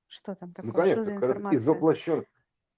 что 0.08 0.36
там 0.36 0.54
ну 0.62 0.73
такое, 0.73 0.84
что 0.84 1.04
конечно, 1.04 1.04
за 1.04 1.15
когда 1.15 1.41
из 1.49 1.65
информация. 1.65 1.67
воплощен, 1.67 2.25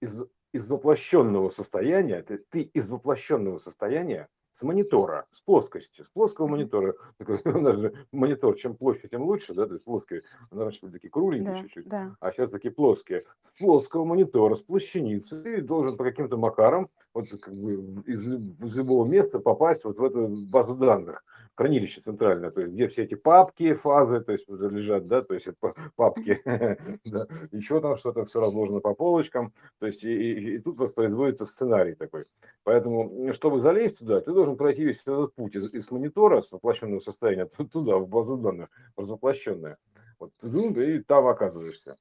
из, 0.02 0.22
из 0.54 0.70
воплощенного 0.70 1.50
состояния, 1.50 2.22
ты, 2.22 2.38
ты 2.38 2.62
из 2.62 2.90
воплощенного 2.90 3.58
состояния 3.60 4.30
с 4.54 4.62
монитора, 4.62 5.26
с 5.32 5.42
плоскости, 5.42 6.02
с 6.02 6.10
плоского 6.10 6.48
монитора, 6.48 6.96
такой, 7.18 7.42
у 7.46 7.60
нас 7.60 7.78
же 7.78 7.94
монитор, 8.12 8.56
чем 8.56 8.76
площадь, 8.76 9.12
тем 9.12 9.24
лучше, 9.24 9.54
да, 9.54 9.66
то 9.66 9.74
есть 9.74 9.84
плоский, 9.84 10.22
она 10.52 10.64
раньше 10.64 10.80
были 10.82 10.92
такие 10.94 11.10
кругленькие 11.10 11.54
Да, 11.54 11.60
чуть-чуть, 11.62 11.88
да. 11.88 12.16
а 12.20 12.32
сейчас 12.32 12.50
такие 12.50 12.72
плоские, 12.72 13.26
с 13.56 13.60
плоского 13.60 14.06
монитора, 14.06 14.56
с 14.56 14.62
площаницы, 14.62 15.42
ты 15.42 15.62
должен 15.62 15.98
по 15.98 16.04
каким-то 16.04 16.38
макарам, 16.38 16.90
вот 17.14 17.28
как 17.42 17.54
бы 17.54 17.74
из, 18.06 18.26
из 18.62 18.78
любого 18.78 19.06
места 19.06 19.40
попасть 19.40 19.86
вот 19.86 19.98
в 19.98 20.04
эту 20.04 20.28
базу 20.28 20.76
данных, 20.76 21.24
хранилище 21.56 22.02
центральное, 22.02 22.52
то 22.52 22.62
есть 22.62 22.74
где 22.74 22.88
все 22.88 23.04
эти 23.04 23.16
папки, 23.16 23.74
фазы, 23.74 24.22
то 24.22 24.32
есть 24.32 24.50
уже 24.50 24.70
лежат, 24.70 25.08
да, 25.08 25.22
то 25.22 25.34
есть 25.34 25.48
это 25.48 25.74
папки, 25.96 26.42
еще 27.56 27.80
там 27.80 27.98
что-то 27.98 28.26
все 28.26 28.40
разложено 28.40 28.80
по 28.80 28.94
полочкам, 28.94 29.54
то 29.80 29.86
есть 29.86 30.04
и, 30.04 30.60
тут 30.60 30.78
воспроизводится 30.78 31.46
сценарий 31.46 31.96
такой. 31.96 32.26
Поэтому, 32.64 33.34
чтобы 33.34 33.60
залезть 33.60 34.00
туда, 34.00 34.22
ты 34.22 34.32
должен 34.32 34.58
пройти 34.58 34.84
весь 34.84 35.02
этот 35.02 35.36
путь 35.36 35.56
из, 35.56 35.92
монитора 35.92 36.42
с 36.42 36.52
воплощенного 36.52 37.00
состояния 37.00 37.46
туда, 37.72 37.98
в 37.98 38.08
базу 38.08 38.38
данных, 38.38 38.70
воплощенное. 38.96 39.78
Вот, 40.20 40.32
и 40.44 41.00
там 41.00 41.28
оказываешься. 41.28 41.98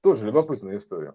Тоже 0.00 0.24
любопытная 0.24 0.76
история. 0.76 1.14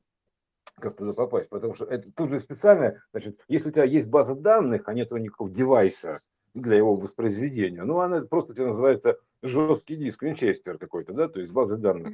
как 0.75 0.95
туда 0.95 1.13
попасть, 1.13 1.49
потому 1.49 1.73
что 1.73 1.85
это 1.85 2.11
тут 2.11 2.29
же 2.29 2.39
специально, 2.39 3.01
значит, 3.11 3.39
если 3.47 3.69
у 3.69 3.71
тебя 3.71 3.85
есть 3.85 4.09
база 4.09 4.35
данных, 4.35 4.87
а 4.87 4.93
нет 4.93 5.11
никакого 5.11 5.49
девайса 5.49 6.19
для 6.53 6.77
его 6.77 6.95
воспроизведения, 6.95 7.83
ну, 7.83 7.99
она 7.99 8.21
просто 8.21 8.53
тебе 8.53 8.67
называется 8.67 9.17
жесткий 9.41 9.95
диск, 9.95 10.23
винчестер 10.23 10.77
какой-то, 10.77 11.13
да, 11.13 11.27
то 11.27 11.39
есть 11.39 11.51
база 11.53 11.77
данных. 11.77 12.13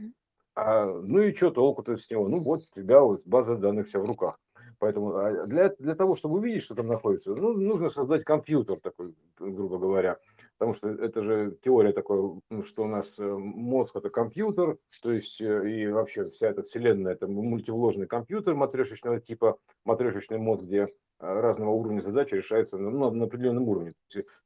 А, 0.56 0.86
ну 0.86 1.22
и 1.22 1.34
что 1.34 1.52
толку-то 1.52 1.98
с 1.98 2.10
него? 2.10 2.30
Ну 2.30 2.40
вот 2.40 2.62
у 2.62 2.76
тебя 2.80 3.02
вот 3.02 3.22
база 3.26 3.56
данных 3.56 3.88
вся 3.88 4.00
в 4.00 4.06
руках. 4.06 4.40
Поэтому 4.80 5.16
а, 5.16 5.46
для, 5.46 5.70
для 5.80 5.96
того, 5.96 6.16
чтобы 6.16 6.36
увидеть, 6.36 6.64
что 6.64 6.76
там 6.76 6.88
находится, 6.88 7.36
ну, 7.36 7.54
нужно 7.54 7.90
создать 7.90 8.24
компьютер 8.24 8.80
такой, 8.80 9.14
грубо 9.38 9.78
говоря. 9.78 10.18
Потому 10.58 10.74
что 10.74 10.90
это 10.90 11.24
же 11.24 11.58
теория 11.62 11.92
такой, 11.92 12.40
что 12.64 12.84
у 12.84 12.88
нас 12.88 13.20
э, 13.20 13.24
мозг 13.26 13.96
это 13.96 14.10
компьютер, 14.10 14.78
то 15.02 15.12
есть 15.12 15.42
э, 15.42 15.70
и 15.70 15.88
вообще 15.88 16.30
вся 16.30 16.50
эта 16.50 16.64
вселенная 16.64 17.14
это 17.14 17.28
мультивложный 17.28 18.08
компьютер 18.08 18.56
матрешечного 18.56 19.20
типа, 19.20 19.58
матрешечный 19.84 20.38
мозг, 20.38 20.64
где 20.64 20.88
разного 21.20 21.72
уровня 21.72 22.02
задачи 22.02 22.36
решаются 22.36 22.78
ну, 22.78 23.12
на 23.12 23.26
определенном 23.26 23.68
уровне. 23.68 23.94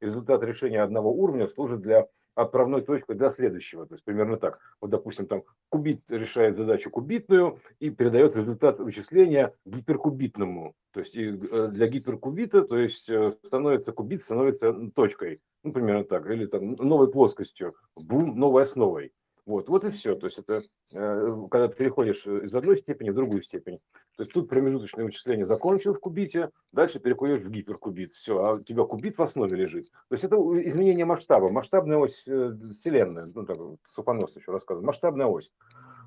результат 0.00 0.42
решения 0.42 0.82
одного 0.82 1.10
уровня 1.12 1.48
служит 1.48 1.80
для 1.80 2.06
отправной 2.34 2.82
точкой 2.82 3.16
для 3.16 3.30
следующего. 3.30 3.86
То 3.86 3.94
есть 3.94 4.04
примерно 4.04 4.36
так. 4.36 4.60
Вот, 4.80 4.90
допустим, 4.90 5.26
там 5.26 5.42
кубит 5.68 6.00
решает 6.08 6.56
задачу 6.56 6.90
кубитную 6.90 7.60
и 7.78 7.90
передает 7.90 8.36
результат 8.36 8.78
вычисления 8.78 9.54
гиперкубитному. 9.64 10.74
То 10.92 11.00
есть 11.00 11.16
и 11.16 11.28
э, 11.28 11.68
для 11.68 11.86
гиперкубита, 11.88 12.62
то 12.62 12.76
есть 12.76 13.08
э, 13.08 13.34
становится 13.44 13.92
кубит, 13.92 14.22
становится 14.22 14.72
точкой. 14.94 15.40
Ну, 15.62 15.72
примерно 15.72 16.04
так. 16.04 16.28
Или 16.30 16.46
там 16.46 16.72
новой 16.72 17.10
плоскостью, 17.10 17.74
бум, 17.96 18.38
новой 18.38 18.62
основой. 18.62 19.12
Вот, 19.46 19.68
вот 19.68 19.84
и 19.84 19.90
все. 19.90 20.14
То 20.14 20.26
есть 20.26 20.38
это 20.38 20.62
э, 20.92 21.36
когда 21.50 21.68
ты 21.68 21.76
переходишь 21.76 22.26
из 22.26 22.54
одной 22.54 22.76
степени 22.76 23.10
в 23.10 23.14
другую 23.14 23.42
степень. 23.42 23.78
То 24.16 24.22
есть 24.22 24.32
тут 24.32 24.48
промежуточное 24.48 25.04
вычисление 25.04 25.46
закончил 25.46 25.94
в 25.94 26.00
кубите, 26.00 26.50
дальше 26.72 27.00
переходишь 27.00 27.40
в 27.40 27.50
гиперкубит. 27.50 28.14
Все, 28.14 28.38
а 28.38 28.54
у 28.54 28.60
тебя 28.60 28.84
кубит 28.84 29.16
в 29.18 29.22
основе 29.22 29.56
лежит. 29.56 29.90
То 29.90 30.12
есть 30.12 30.24
это 30.24 30.36
изменение 30.36 31.04
масштаба, 31.04 31.50
масштабная 31.50 31.98
ось 31.98 32.26
э, 32.26 32.52
Вселенной. 32.80 33.32
Ну, 33.34 33.46
так, 33.46 33.56
Сухонос 33.88 34.36
еще 34.36 34.52
рассказывал. 34.52 34.86
Масштабная 34.86 35.26
ось. 35.26 35.52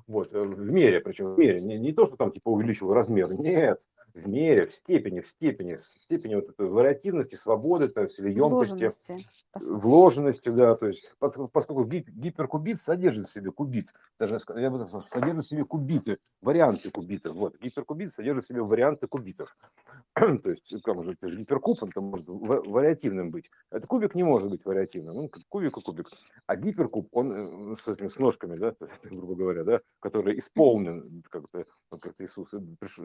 Вот, 0.06 0.32
э, 0.32 0.40
в 0.40 0.70
мере, 0.70 1.00
причем 1.00 1.34
в 1.34 1.38
мере. 1.38 1.60
Не, 1.60 1.78
не 1.78 1.92
то, 1.92 2.06
что 2.06 2.16
там 2.16 2.30
типа 2.30 2.48
увеличил 2.50 2.92
размер. 2.92 3.32
Нет, 3.32 3.80
в 4.14 4.30
мере, 4.30 4.66
в 4.66 4.74
степени, 4.74 5.20
в 5.20 5.28
степени, 5.28 5.74
в 5.74 5.84
степени 5.84 6.36
вот 6.36 6.48
этой 6.48 6.68
вариативности, 6.68 7.34
свободы, 7.34 7.88
то 7.88 8.02
есть, 8.02 8.18
или 8.20 8.30
емкости, 8.32 8.88
вложенности, 8.88 9.28
вложенности, 9.60 10.48
да, 10.50 10.76
то 10.76 10.86
есть, 10.86 11.12
поскольку 11.18 11.84
гиперкубит 11.84 12.80
содержит 12.80 13.26
в 13.26 13.32
себе 13.32 13.50
кубит, 13.50 13.92
даже 14.18 14.38
я 14.56 14.70
бы 14.70 14.78
сказал, 14.86 15.04
содержит 15.10 15.44
в 15.44 15.48
себе 15.48 15.64
кубиты, 15.64 16.18
варианты 16.40 16.90
кубитов, 16.90 17.34
вот, 17.34 17.58
гиперкубит 17.60 18.12
содержит 18.12 18.44
в 18.44 18.48
себе 18.48 18.62
варианты 18.62 19.08
кубитов, 19.08 19.56
то 20.14 20.50
есть, 20.50 20.82
как 20.82 21.02
же, 21.02 21.12
это 21.12 21.28
же 21.28 21.36
гиперкуб, 21.36 21.82
он 21.82 21.90
там 21.90 22.04
может 22.04 22.28
вариативным 22.28 23.32
быть, 23.32 23.50
это 23.72 23.86
кубик 23.88 24.14
не 24.14 24.22
может 24.22 24.48
быть 24.48 24.64
вариативным, 24.64 25.16
ну, 25.16 25.30
кубик 25.48 25.76
и 25.76 25.80
кубик, 25.80 26.08
а 26.46 26.54
гиперкуб, 26.54 27.08
он 27.10 27.72
э, 27.72 27.74
с 27.74 27.88
этими, 27.88 28.08
с 28.08 28.18
ножками, 28.20 28.56
да, 28.56 28.76
грубо 29.02 29.34
говоря, 29.34 29.64
да, 29.64 29.80
который 29.98 30.38
исполнен, 30.38 31.24
как-то, 31.28 31.64
как 32.00 32.14
Иисус 32.20 32.50
пришел, 32.78 33.04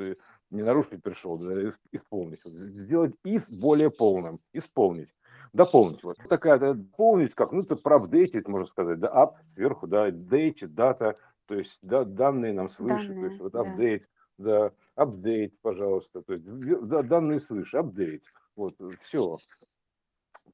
не 0.52 0.62
нарушил 0.62 0.99
пришел 1.00 1.38
да, 1.38 1.70
исполнить, 1.92 2.44
вот, 2.44 2.54
сделать 2.54 3.16
из 3.24 3.50
более 3.50 3.90
полным, 3.90 4.40
исполнить, 4.54 5.14
дополнить. 5.54 6.04
Вот 6.04 6.18
такая 6.30 6.60
да, 6.60 6.74
дополнить, 6.74 7.34
как, 7.34 7.52
ну, 7.52 7.62
это 7.62 7.76
проапдейтить, 7.76 8.48
можно 8.48 8.66
сказать, 8.66 9.00
да, 9.00 9.08
up 9.08 9.36
сверху, 9.54 9.88
да, 9.88 10.10
date, 10.10 10.68
дата, 10.68 11.18
то 11.46 11.56
есть 11.56 11.80
да, 11.82 12.04
данные 12.04 12.54
нам 12.54 12.70
свыше, 12.70 13.08
данные, 13.08 13.20
то 13.20 13.26
есть 13.26 13.40
вот 13.42 13.56
update, 13.56 14.04
да, 14.38 14.72
апдейт, 14.96 15.60
пожалуйста, 15.62 16.22
то 16.22 16.34
есть 16.34 16.46
да, 16.46 17.04
данные 17.04 17.40
свыше, 17.40 17.78
апдейт, 17.78 18.24
вот, 18.56 18.76
все. 19.02 19.38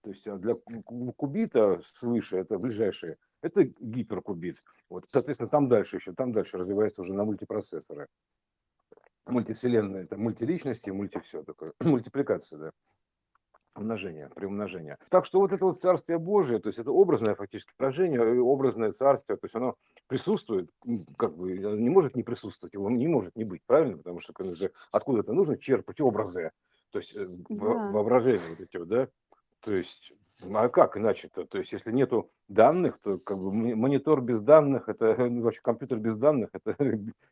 То 0.02 0.10
есть 0.10 0.28
а 0.28 0.38
для 0.38 0.56
кубита 0.56 1.80
свыше, 1.84 2.38
это 2.38 2.60
ближайшие, 2.60 3.18
это 3.42 3.64
гиперкубит. 3.64 4.64
Вот, 4.90 5.06
соответственно, 5.12 5.50
там 5.50 5.68
дальше 5.68 5.98
еще, 5.98 6.14
там 6.14 6.32
дальше 6.32 6.58
развивается 6.58 7.02
уже 7.02 7.14
на 7.14 7.26
мультипроцессоры 7.26 8.08
мультивселенная, 9.28 10.04
это 10.04 10.18
мультиличности, 10.18 10.90
мульти 10.90 11.20
все 11.20 11.44
такое, 11.44 11.74
мультипликация, 11.82 12.60
да, 12.60 12.72
умножение, 13.76 14.30
приумножение. 14.34 14.98
Так 15.10 15.26
что 15.26 15.40
вот 15.40 15.52
это 15.52 15.66
вот 15.66 15.80
Царствие 15.80 16.18
Божие, 16.18 16.60
то 16.60 16.68
есть 16.68 16.80
это 16.80 16.92
образное 16.92 17.36
фактически 17.36 17.74
выражение, 17.78 18.42
образное 18.42 18.92
царствие, 18.92 19.38
то 19.38 19.46
есть 19.46 19.56
оно 19.56 19.76
присутствует, 20.08 20.70
как 21.18 21.36
бы 21.36 21.58
не 21.58 21.90
может 21.90 22.16
не 22.16 22.24
присутствовать, 22.24 22.74
его 22.74 22.90
не 22.90 23.08
может 23.08 23.36
не 23.36 23.44
быть, 23.44 23.62
правильно? 23.66 23.98
Потому 23.98 24.20
что 24.20 24.34
же 24.56 24.72
откуда-то 24.92 25.34
нужно 25.34 25.58
черпать 25.58 26.00
образы, 26.00 26.52
то 26.92 27.00
есть 27.00 27.16
э, 27.16 27.26
да. 27.28 27.92
воображение 27.92 28.50
вот 28.50 28.62
эти 28.62 28.78
вот, 28.78 28.88
да, 28.88 29.10
то 29.60 29.74
есть 29.74 30.14
а 30.42 30.70
как 30.70 30.98
иначе-то? 30.98 31.46
То 31.46 31.58
есть, 31.58 31.72
если 31.72 31.92
нету 31.92 32.30
данных, 32.48 33.00
то 33.02 33.18
как 33.18 33.38
бы 33.38 33.52
монитор 33.52 34.22
без 34.22 34.42
данных, 34.42 34.90
это 34.90 35.16
ну, 35.30 35.42
вообще 35.44 35.62
компьютер 35.62 36.00
без 36.00 36.18
данных, 36.18 36.50
это 36.54 36.76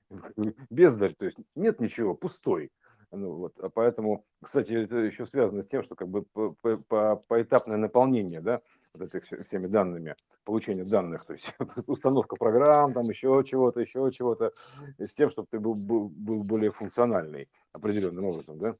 бездарь, 0.70 1.14
то 1.14 1.26
есть 1.26 1.38
нет 1.56 1.80
ничего, 1.80 2.16
пустой. 2.16 2.72
Ну, 3.16 3.34
вот, 3.36 3.60
а 3.60 3.70
поэтому, 3.70 4.26
кстати, 4.42 4.74
это 4.74 4.98
еще 4.98 5.26
связано 5.26 5.62
с 5.62 5.68
тем, 5.68 5.84
что 5.84 5.94
как 5.94 6.08
бы 6.08 6.24
по, 6.24 6.56
по, 6.88 7.16
поэтапное 7.28 7.78
наполнение, 7.78 8.42
да, 8.42 8.62
вот 8.96 9.14
этих 9.14 9.46
всеми 9.46 9.68
данными, 9.68 10.16
получение 10.44 10.84
данных, 10.84 11.24
то 11.26 11.34
есть 11.34 11.54
установка 11.88 12.36
программ, 12.38 12.92
там 12.94 13.08
еще 13.08 13.44
чего-то, 13.46 13.82
еще 13.82 14.10
чего-то, 14.12 14.54
с 14.98 15.14
тем, 15.14 15.30
чтобы 15.30 15.48
ты 15.52 15.60
был, 15.60 15.76
был, 15.76 16.10
был 16.10 16.44
более 16.44 16.72
функциональный 16.72 17.50
определенным 17.72 18.26
образом, 18.26 18.58
да. 18.58 18.76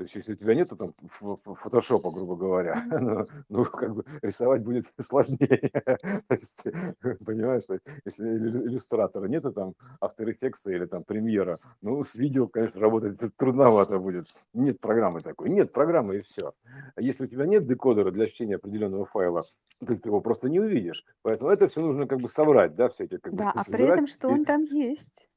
То 0.00 0.04
есть, 0.04 0.16
если 0.16 0.32
у 0.32 0.36
тебя 0.36 0.54
нету 0.54 0.76
там 0.76 0.94
фотошопа, 1.56 2.10
грубо 2.10 2.34
говоря, 2.34 2.82
ну, 2.90 3.26
ну, 3.50 3.64
как 3.66 3.94
бы 3.94 4.04
рисовать 4.22 4.62
будет 4.62 4.86
сложнее. 4.98 5.70
То 5.74 6.34
есть, 6.34 6.66
понимаешь, 7.26 7.64
что 7.64 7.78
если 8.06 8.24
иллюстратора 8.26 9.26
нету 9.26 9.52
там 9.52 9.74
After 10.02 10.24
Effects 10.24 10.72
или 10.72 10.86
там 10.86 11.04
премьера, 11.04 11.60
ну, 11.82 12.02
с 12.02 12.14
видео, 12.14 12.48
конечно, 12.48 12.80
работать 12.80 13.18
трудновато 13.36 13.98
будет. 13.98 14.28
Нет 14.54 14.80
программы 14.80 15.20
такой. 15.20 15.50
Нет 15.50 15.70
программы 15.70 16.16
и 16.16 16.20
все. 16.22 16.54
А 16.94 17.02
если 17.02 17.24
у 17.24 17.28
тебя 17.28 17.44
нет 17.44 17.66
декодера 17.66 18.10
для 18.10 18.26
чтения 18.26 18.54
определенного 18.54 19.04
файла, 19.04 19.44
ты 19.86 20.00
его 20.02 20.22
просто 20.22 20.48
не 20.48 20.60
увидишь. 20.60 21.04
Поэтому 21.20 21.50
это 21.50 21.68
все 21.68 21.82
нужно 21.82 22.06
как 22.06 22.20
бы 22.20 22.30
собрать, 22.30 22.74
да, 22.74 22.88
все 22.88 23.04
эти 23.04 23.18
как 23.18 23.34
Да, 23.34 23.52
бы, 23.52 23.60
а 23.60 23.64
при 23.70 23.84
этом 23.84 24.06
что 24.06 24.28
он 24.28 24.46
там 24.46 24.62
есть? 24.62 25.28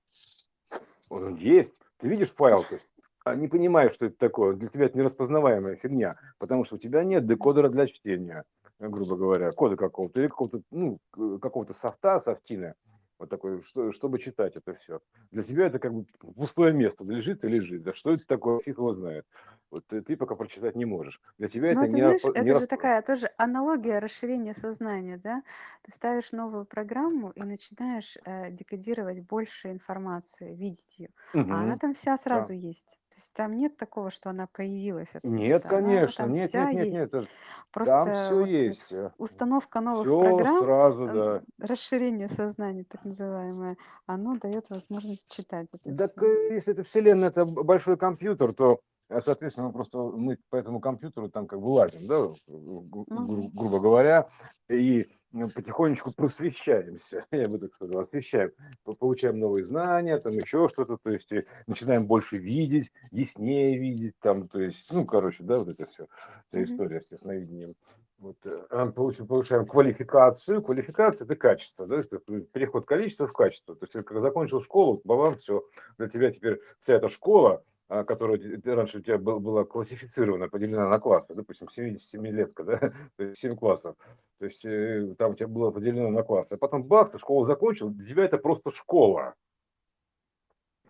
Он 1.10 1.36
есть. 1.36 1.74
Ты 1.98 2.08
видишь 2.08 2.32
файл, 2.32 2.64
то 2.64 2.76
есть 2.76 2.88
не 3.36 3.48
понимаешь, 3.48 3.94
что 3.94 4.08
это 4.08 4.18
такое. 4.18 4.56
Для 4.56 4.68
тебя 4.68 4.86
это 4.86 4.98
нераспознаваемая 4.98 5.76
фигня, 5.76 6.18
потому 6.40 6.66
что 6.66 6.76
у 6.76 6.78
тебя 6.78 7.04
нет 7.04 7.26
декодера 7.26 7.70
для 7.70 7.88
чтения, 7.88 8.44
грубо 8.80 9.16
говоря, 9.16 9.52
кода 9.52 9.76
какого-то, 9.76 10.20
или 10.20 10.28
какого-то, 10.28 10.62
ну, 10.72 11.00
какого-то 11.12 11.74
софта, 11.74 12.20
софтина, 12.20 12.76
вот 13.24 13.30
такой, 13.30 13.64
что, 13.64 13.92
чтобы 13.94 14.20
читать 14.20 14.58
это 14.58 14.74
все. 14.74 15.00
Для 15.32 15.44
тебя 15.44 15.68
это 15.68 15.80
как 15.80 15.94
бы 15.94 16.06
пустое 16.36 16.74
место, 16.74 17.06
лежит 17.06 17.46
и 17.46 17.48
лежит. 17.48 17.84
Да 17.84 17.94
что 17.94 18.12
это 18.12 18.26
такое, 18.28 18.60
фиг 18.60 18.78
его 18.78 18.94
знает. 18.94 19.26
Вот 19.72 19.88
ты, 19.88 20.02
ты 20.02 20.18
пока 20.18 20.36
прочитать 20.36 20.76
не 20.76 20.84
можешь. 20.84 21.22
Для 21.38 21.48
тебя 21.48 21.74
ну, 21.74 21.82
это 21.82 21.82
ты 21.82 21.88
не, 21.90 22.02
знаешь, 22.02 22.24
не 22.24 22.50
это 22.50 22.60
же 22.60 22.68
такая 22.68 23.02
тоже 23.02 23.30
аналогия 23.38 24.00
расширения 24.00 24.54
сознания, 24.54 25.18
да? 25.18 25.42
Ты 25.84 25.92
ставишь 25.92 26.34
новую 26.34 26.66
программу 26.66 27.30
и 27.32 27.44
начинаешь 27.44 28.18
э, 28.26 28.52
декодировать 28.52 29.22
больше 29.22 29.72
информации, 29.72 30.54
видеть 30.54 31.00
ее, 31.00 31.10
угу. 31.34 31.50
а 31.50 31.62
она 31.62 31.78
там 31.78 31.94
вся 31.94 32.18
сразу 32.18 32.50
да. 32.50 32.56
есть. 32.56 33.00
То 33.14 33.20
есть 33.20 33.34
там 33.34 33.52
нет 33.56 33.78
такого, 33.78 34.10
что 34.10 34.32
она 34.32 34.48
появилась. 34.48 35.14
Нет, 35.22 35.64
конечно, 35.64 36.26
нет, 36.26 36.52
нет, 36.52 36.74
нет, 36.74 36.92
нет, 36.92 37.14
нет. 37.14 37.30
Просто 37.72 37.94
там 37.94 38.14
все 38.16 38.40
вот 38.40 38.48
есть. 38.48 38.92
Э, 38.92 39.12
установка 39.20 39.82
новых 39.82 40.02
все 40.02 40.20
программ, 40.20 40.60
сразу, 40.64 41.06
да. 41.06 41.42
расширение 41.60 42.28
сознания, 42.28 42.86
так 42.86 43.06
называемое, 43.06 43.78
оно 44.08 44.36
дает 44.40 44.68
возможность 44.72 45.32
читать 45.32 45.68
это. 45.72 45.96
Так 45.96 46.12
все. 46.18 46.50
Э, 46.50 46.54
если 46.56 46.74
это 46.74 46.82
вселенная, 46.82 47.30
это 47.30 47.46
большой 47.46 47.98
компьютер, 47.98 48.52
то 48.56 48.80
э, 49.10 49.22
соответственно, 49.22 49.72
просто 49.72 50.00
мы 50.00 50.40
по 50.50 50.56
этому 50.56 50.80
компьютеру 50.80 51.30
там 51.30 51.46
как 51.46 51.62
бы 51.62 51.68
лазим, 51.68 52.08
да, 52.08 52.34
гру- 52.48 53.06
гру- 53.08 53.50
грубо 53.54 53.80
говоря, 53.80 54.28
и 54.70 55.08
потихонечку 55.34 56.12
просвещаемся, 56.12 57.26
я 57.32 57.48
бы 57.48 57.60
так 57.60 57.74
сказал, 57.74 58.00
освещаем, 58.00 58.52
получаем 58.84 59.40
новые 59.40 59.64
знания, 59.64 60.18
там 60.20 60.34
еще 60.34 60.68
что-то, 60.70 60.98
то 60.98 61.10
есть 61.10 61.32
начинаем 61.68 62.06
больше 62.06 62.38
видеть, 62.38 62.92
яснее 63.12 63.78
видеть, 63.78 64.18
там, 64.20 64.48
то 64.48 64.60
есть, 64.60 64.92
ну, 64.92 65.06
короче, 65.06 65.44
да, 65.44 65.60
вот 65.60 65.70
это 65.70 65.86
все, 65.88 66.08
эта 66.52 66.64
история 66.64 67.02
с 67.02 67.12
ясновидением. 67.12 67.76
Вот, 68.20 68.38
э, 68.46 68.92
получаем, 68.96 69.28
получаем 69.28 69.66
квалификацию, 69.66 70.62
квалификация– 70.62 71.26
это 71.28 71.36
качество, 71.36 71.86
да, 71.86 72.00
это 72.00 72.20
переход 72.20 72.86
количества 72.86 73.28
в 73.28 73.34
качество, 73.34 73.76
то 73.76 73.86
есть, 73.86 74.06
когда 74.06 74.22
закончил 74.22 74.62
школу, 74.62 75.02
бабам, 75.04 75.38
все, 75.40 75.64
для 75.98 76.08
тебя 76.08 76.32
теперь 76.32 76.62
вся 76.82 76.94
эта 76.94 77.10
школа, 77.10 77.56
а, 77.56 77.64
которая 78.04 78.40
раньше 78.66 78.98
у 78.98 79.02
тебя 79.02 79.18
была 79.20 79.64
классифицирована, 79.64 80.50
поделена 80.50 80.90
на 80.90 81.00
классы, 81.00 81.36
допустим, 81.36 81.68
77-летка, 81.68 82.64
да, 82.64 82.78
то 83.18 83.24
есть 83.24 83.40
7 83.40 83.56
классов, 83.56 83.96
то 84.40 84.46
есть 84.46 84.66
э, 84.66 85.14
там 85.18 85.32
у 85.32 85.36
тебя 85.36 85.48
было 85.48 85.70
поделено 85.70 86.10
на 86.10 86.24
классы, 86.24 86.54
а 86.54 86.58
потом 86.58 86.84
бах, 86.84 87.12
ты 87.12 87.20
школу 87.20 87.46
закончил, 87.46 87.90
для 87.90 88.10
тебя 88.10 88.26
это 88.26 88.38
просто 88.38 88.72
школа. 88.72 89.36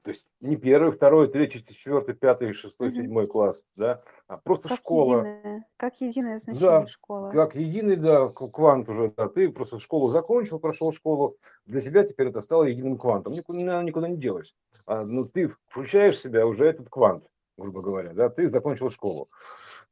То 0.04 0.10
есть 0.10 0.28
не 0.42 0.58
первый, 0.58 0.92
второй, 0.92 1.30
третий, 1.30 1.63
четвертый, 1.63 2.13
пятый, 2.13 2.52
шестой, 2.52 2.89
угу. 2.89 2.96
седьмой 2.96 3.28
класс, 3.28 3.63
да, 3.78 4.04
а 4.28 4.38
просто 4.38 4.68
как 4.68 4.78
школа. 4.78 5.20
Единое, 5.20 5.66
как 5.78 6.02
единое 6.02 6.38
значение 6.38 6.82
да, 6.82 6.88
школа. 6.88 7.32
Как 7.32 7.56
единый, 7.56 7.96
да, 7.96 8.28
квант 8.28 8.89
уже, 8.89 9.13
да, 9.16 9.30
ты 9.30 9.50
просто 9.50 9.80
школу 9.80 10.10
закончил, 10.10 10.60
прошел 10.60 10.92
школу, 10.92 11.38
для 11.66 11.80
себя 11.80 12.04
теперь 12.04 12.28
это 12.28 12.42
стало 12.42 12.66
единым 12.66 12.98
квантом, 12.98 13.32
никуда, 13.32 13.82
никуда 13.82 14.10
не 14.10 14.18
делась. 14.18 14.54
А, 14.86 15.06
ну, 15.06 15.24
ты 15.24 15.56
включаешь 15.70 16.18
в 16.18 16.22
себя 16.22 16.46
уже 16.46 16.66
этот 16.66 16.89
квант, 16.89 17.24
грубо 17.58 17.82
говоря, 17.82 18.12
да, 18.12 18.28
ты 18.28 18.50
закончил 18.50 18.89
школу. 18.89 19.30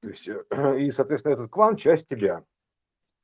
То 0.02 0.10
есть, 0.10 0.28
и, 0.78 0.92
соответственно, 0.92 1.34
этот 1.34 1.50
квант– 1.50 1.80
часть 1.82 2.10
тебя. 2.10 2.44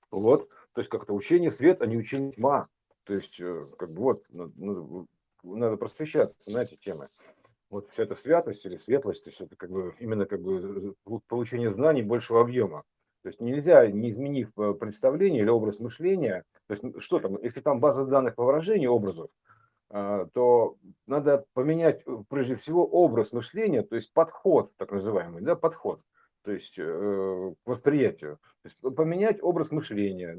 Вот, 0.10 0.47
то 0.71 0.80
есть, 0.80 0.89
как-то 0.89 1.13
учение 1.13 1.52
свет, 1.52 1.82
а 1.82 1.86
не 1.86 1.97
учение 1.97 2.32
тьма. 2.32 2.69
То 3.04 3.13
есть, 3.13 3.41
э, 3.41 3.67
как 3.78 3.91
бы 3.91 4.04
вот, 4.04 4.23
ну, 4.30 5.08
надо 5.55 5.77
просвещаться 5.77 6.51
на 6.51 6.63
эти 6.63 6.75
темы. 6.75 7.10
Вот 7.69 7.89
вся 7.91 8.03
эта 8.03 8.15
святость 8.15 8.65
или 8.65 8.77
светлость, 8.77 9.25
то 9.25 9.29
есть 9.29 9.41
это 9.41 9.55
как 9.55 9.69
бы 9.69 9.95
именно 9.99 10.25
как 10.25 10.41
бы 10.41 10.95
получение 11.27 11.73
знаний 11.73 12.01
большего 12.01 12.41
объема. 12.41 12.83
То 13.23 13.29
есть 13.29 13.41
нельзя, 13.41 13.86
не 13.88 14.12
изменив 14.12 14.49
э, 14.57 14.73
представление 14.73 15.41
или 15.41 15.49
образ 15.49 15.79
мышления, 15.79 16.45
то 16.67 16.73
есть 16.73 17.01
что 17.03 17.19
там, 17.19 17.41
если 17.43 17.60
там 17.60 17.81
база 17.81 18.05
данных 18.05 18.36
по 18.36 18.45
выражению 18.45 18.91
образов, 18.91 19.29
а, 19.89 20.25
то 20.33 20.77
надо 21.07 21.45
поменять 21.53 22.03
э, 22.05 22.17
прежде 22.29 22.55
всего 22.55 22.86
образ 22.86 23.31
мышления, 23.31 23.83
то 23.83 23.95
есть 23.95 24.13
подход, 24.13 24.71
так 24.77 24.91
называемый, 24.91 25.41
да, 25.41 25.55
подход, 25.55 26.01
то 26.43 26.51
есть 26.51 26.75
э, 26.77 27.53
к 27.63 27.67
восприятию. 27.67 28.38
То 28.63 28.65
есть 28.65 28.95
поменять 28.95 29.41
образ 29.41 29.71
мышления, 29.71 30.38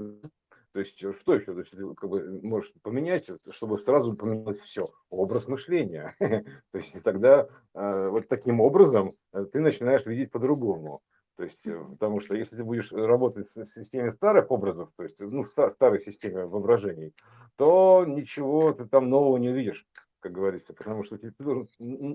то 0.79 0.83
есть 0.83 1.03
э, 1.03 1.13
что 1.13 1.35
еще? 1.35 1.55
То 1.55 1.59
есть, 1.59 1.75
как 1.97 2.09
бы, 2.09 2.41
можешь 2.41 2.73
поменять, 2.83 3.29
чтобы 3.51 3.81
сразу 3.81 4.15
поменялось 4.15 4.61
все. 4.61 4.89
Образ 5.11 5.49
мышления. 5.49 6.15
То 6.21 6.79
есть 6.79 6.93
тогда 7.03 7.49
э, 7.75 8.09
вот 8.09 8.29
таким 8.29 8.61
образом 8.61 9.17
э, 9.33 9.45
ты 9.53 9.59
начинаешь 9.59 10.07
видеть 10.07 10.31
по-другому. 10.31 11.01
То 11.37 11.43
есть, 11.43 11.63
потому 11.65 12.21
что 12.21 12.37
если 12.37 12.55
ты 12.55 12.63
будешь 12.63 12.93
работать 12.93 13.49
в 13.57 13.65
системе 13.65 14.13
старых 14.13 14.53
образов, 14.53 14.91
то 14.97 15.03
есть, 15.03 15.19
ну, 15.19 15.43
в 15.43 15.51
старой 15.51 15.99
системе 15.99 16.47
воображений, 16.47 17.13
то 17.57 18.05
ничего 18.07 18.73
ты 18.73 18.87
там 18.87 19.11
нового 19.11 19.37
не 19.37 19.49
увидишь, 19.49 19.85
как 20.21 20.31
говорится, 20.31 20.75
потому 20.75 21.03
что 21.03 21.19
ты, 21.19 21.33
должен 21.41 21.69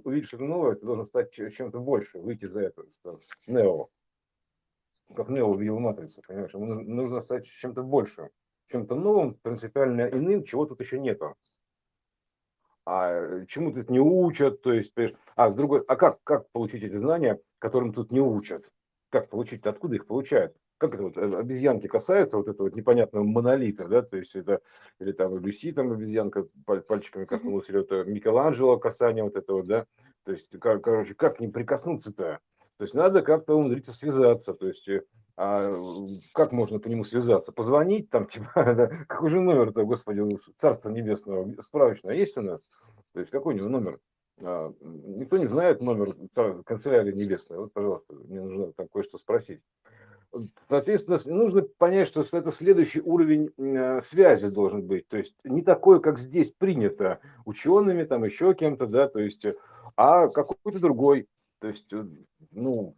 увидеть 0.06 0.28
что-то 0.28 0.45
новое, 0.45 0.76
ты 0.76 0.86
должен 0.86 1.06
стать 1.08 1.34
чем-то 1.34 1.80
больше, 1.80 2.19
выйти 2.19 2.45
за 2.45 2.62
это, 2.62 2.84
нео. 3.45 3.89
Как 5.13 5.28
нео 5.28 5.49
увидел 5.49 5.80
матрицу, 5.80 6.21
понимаешь, 6.26 6.54
ему 6.54 6.65
нужно 6.65 7.21
стать 7.21 7.45
чем-то 7.45 7.84
большим 7.84 8.30
чем-то 8.69 8.95
новым, 8.95 9.36
принципиально 9.36 10.10
иным, 10.10 10.43
чего 10.43 10.65
тут 10.65 10.80
еще 10.80 10.99
нету. 10.99 11.36
А 12.86 13.45
чему 13.45 13.71
тут 13.71 13.89
не 13.89 13.99
учат, 13.99 14.62
то 14.62 14.73
есть, 14.73 14.93
а 15.36 15.52
с 15.52 15.56
другой, 15.56 15.84
а 15.88 15.95
как, 15.95 16.19
как 16.23 16.49
получить 16.52 16.84
эти 16.84 16.97
знания, 16.97 17.39
которым 17.60 17.93
тут 17.93 18.12
не 18.12 18.19
учат? 18.19 18.69
Как 19.10 19.30
получить, 19.30 19.65
откуда 19.65 19.95
их 19.95 20.06
получают? 20.06 20.56
Как 20.78 20.95
это 20.95 21.04
вот 21.04 21.17
э, 21.17 21.21
обезьянки 21.21 21.88
касаются 21.88 22.36
вот 22.36 22.49
этого 22.49 22.67
вот 22.67 22.76
непонятного 22.76 23.23
монолита, 23.23 23.88
да, 23.88 24.02
то 24.02 24.17
есть 24.17 24.36
это, 24.36 24.60
или 24.99 25.13
там 25.13 25.38
Люси 25.38 25.71
там 25.71 25.93
обезьянка 25.93 26.45
пальчиками 26.65 27.23
коснулась, 27.23 27.69
или 27.69 27.80
это 27.80 28.04
Микеланджело 28.04 28.78
касание 28.78 29.23
вот 29.23 29.38
этого, 29.38 29.63
да, 29.63 29.86
то 30.26 30.32
есть, 30.34 30.49
короче, 30.60 31.13
как 31.15 31.39
не 31.39 31.47
прикоснуться-то? 31.47 32.39
То 32.78 32.84
есть 32.84 32.95
надо 32.95 33.21
как-то 33.21 33.56
умудриться 33.56 33.93
связаться, 33.93 34.54
то 34.54 34.67
есть 34.67 34.89
э, 34.89 35.04
а 35.36 35.76
как 36.34 36.52
можно 36.52 36.80
по 36.80 36.88
нему 36.88 37.04
связаться? 37.04 37.52
Позвонить 37.52 38.10
там, 38.10 38.26
типа, 38.28 38.52
да, 38.56 38.88
какой 39.08 39.30
же 39.30 39.41
номер-то, 39.41 39.84
господи, 39.84 40.22
Царства 40.58 40.89
Небесного, 40.89 41.50
справочное 41.62 42.15
есть 42.15 42.38
у 42.38 42.41
нас? 42.41 42.62
То 43.13 43.19
есть 43.19 43.32
какой 43.32 43.54
у 43.54 43.58
него 43.58 43.69
номер? 43.69 44.00
А, 44.41 44.74
никто 44.82 45.38
не 45.38 45.48
знает 45.48 45.82
номер 45.82 46.15
канцелярии 46.65 47.13
небесной. 47.13 47.60
Вот, 47.60 47.74
пожалуйста, 47.74 48.13
мне 48.13 48.41
нужно 48.41 48.74
там 48.74 48.88
кое-что 48.88 49.17
спросить. 49.17 49.62
Соответственно, 50.67 51.19
нужно 51.26 51.62
понять, 51.62 52.08
что 52.08 52.22
это 52.22 52.52
следующий 52.52 53.02
уровень 53.02 53.52
э, 53.58 54.02
связи 54.02 54.50
должен 54.50 54.82
быть. 54.82 55.08
То 55.08 55.17
есть 55.17 55.36
не 55.43 55.62
такой, 55.62 56.02
как 56.02 56.17
здесь 56.17 56.52
принято 56.52 57.19
учеными, 57.46 58.04
там 58.04 58.24
еще 58.24 58.56
кем-то, 58.56 58.88
да, 58.88 59.08
то 59.08 59.19
есть, 59.19 59.46
а 59.96 60.28
какой-то 60.30 60.80
другой. 60.80 61.28
То 61.60 61.67
есть, 61.67 61.93
э, 61.93 62.04
ну, 62.54 62.96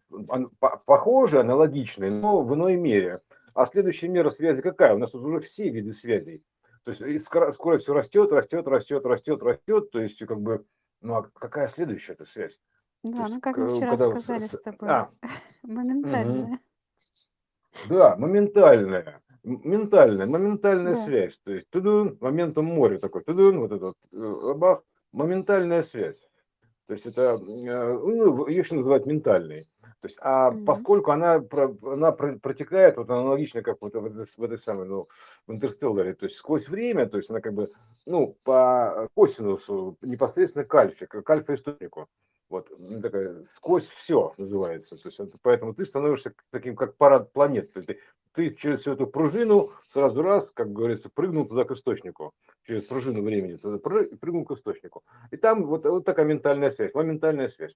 похожие, 0.86 1.42
аналогичные, 1.42 2.12
но 2.12 2.42
в 2.42 2.54
иной 2.54 2.76
мере. 2.76 3.22
А 3.54 3.66
следующая 3.66 4.10
мера 4.10 4.30
связи 4.30 4.62
какая? 4.62 4.96
У 4.96 4.98
нас 4.98 5.12
тут 5.12 5.24
уже 5.24 5.40
все 5.40 5.70
виды 5.70 5.94
связей. 5.94 6.44
То 6.84 6.92
есть 6.92 7.26
скоро, 7.26 7.52
скоро 7.54 7.78
все 7.80 7.94
растет, 7.94 8.32
растет, 8.32 8.68
растет, 8.68 9.06
растет, 9.06 9.42
растет. 9.42 9.92
То 9.92 10.00
есть, 10.02 10.24
как 10.26 10.40
бы, 10.40 10.66
ну 11.02 11.16
а 11.16 11.24
какая 11.34 11.68
следующая 11.68 12.14
эта 12.14 12.26
связь? 12.26 12.60
Да, 13.04 13.22
есть, 13.22 13.34
ну 13.34 13.42
как 13.42 13.58
мы 13.58 13.70
вчера 13.70 13.92
когда... 13.92 14.12
сказали 14.12 14.42
с 14.42 14.62
тобой, 14.62 14.90
а. 14.90 15.10
моментальная. 15.64 16.44
Угу. 16.44 16.60
Да, 17.90 18.16
моментальная. 18.18 19.22
Ментальная, 19.44 20.26
моментальная 20.26 20.96
да. 20.96 21.00
связь. 21.00 21.40
То 21.44 21.52
есть, 21.52 21.70
тудун, 21.70 22.18
моментом 22.20 22.66
моря 22.66 22.98
такой, 22.98 23.24
тудун, 23.24 23.60
вот 23.60 23.72
этот, 23.72 23.96
э, 24.12 24.54
бах, 24.56 24.84
моментальная 25.12 25.84
связь. 25.84 26.18
То 26.88 26.94
есть 26.94 27.06
это, 27.06 27.22
э, 27.22 27.38
ну, 27.40 28.48
ее 28.48 28.60
еще 28.60 28.76
называют 28.76 29.06
ментальной. 29.06 29.64
То 30.02 30.08
есть, 30.08 30.20
а 30.22 30.52
mm-hmm. 30.52 30.66
поскольку 30.66 31.12
она, 31.12 31.44
она 31.82 32.12
протекает 32.12 32.98
вот 32.98 33.10
аналогично, 33.10 33.64
как 33.64 33.78
вот 33.82 33.96
в 33.96 34.06
этой, 34.06 34.26
в 34.26 34.44
этой 34.44 34.60
самой, 34.60 34.88
ну, 34.88 35.08
в 35.48 35.52
интерстелларе, 35.52 36.14
то 36.14 36.26
есть 36.26 36.36
сквозь 36.36 36.70
время, 36.70 37.08
то 37.08 37.18
есть 37.18 37.32
она 37.32 37.42
как 37.42 37.54
бы, 37.54 37.72
ну, 38.06 38.38
по 38.44 39.10
косинусу 39.16 39.98
непосредственно 40.02 40.64
к 40.64 40.76
альфе, 40.76 41.08
к 41.08 41.28
альфа-источнику. 41.28 42.08
Вот, 42.50 42.70
такая, 43.02 43.46
сквозь 43.56 43.88
все 43.88 44.36
называется. 44.38 44.98
То 44.98 45.08
есть, 45.08 45.20
поэтому 45.42 45.74
ты 45.74 45.84
становишься 45.84 46.34
таким, 46.52 46.76
как 46.76 46.96
парад 46.96 47.34
планет. 47.34 47.74
Ты, 47.74 47.82
ты 47.82 48.00
через 48.36 48.82
всю 48.82 48.94
эту 48.94 49.08
пружину 49.08 49.72
сразу 49.94 50.22
раз, 50.22 50.50
как 50.54 50.72
говорится, 50.72 51.10
прыгнул 51.14 51.46
туда 51.46 51.64
к 51.64 51.72
источнику. 51.72 52.34
Через 52.68 52.86
пружину 52.86 53.22
времени 53.22 53.56
туда 53.56 53.78
прыгнул 53.78 54.46
к 54.46 54.52
источнику. 54.52 55.04
И 55.32 55.38
там 55.38 55.66
вот, 55.66 55.86
вот 55.86 56.06
такая 56.06 56.26
ментальная 56.26 56.72
связь, 56.72 56.94
моментальная 56.94 57.48
связь. 57.48 57.76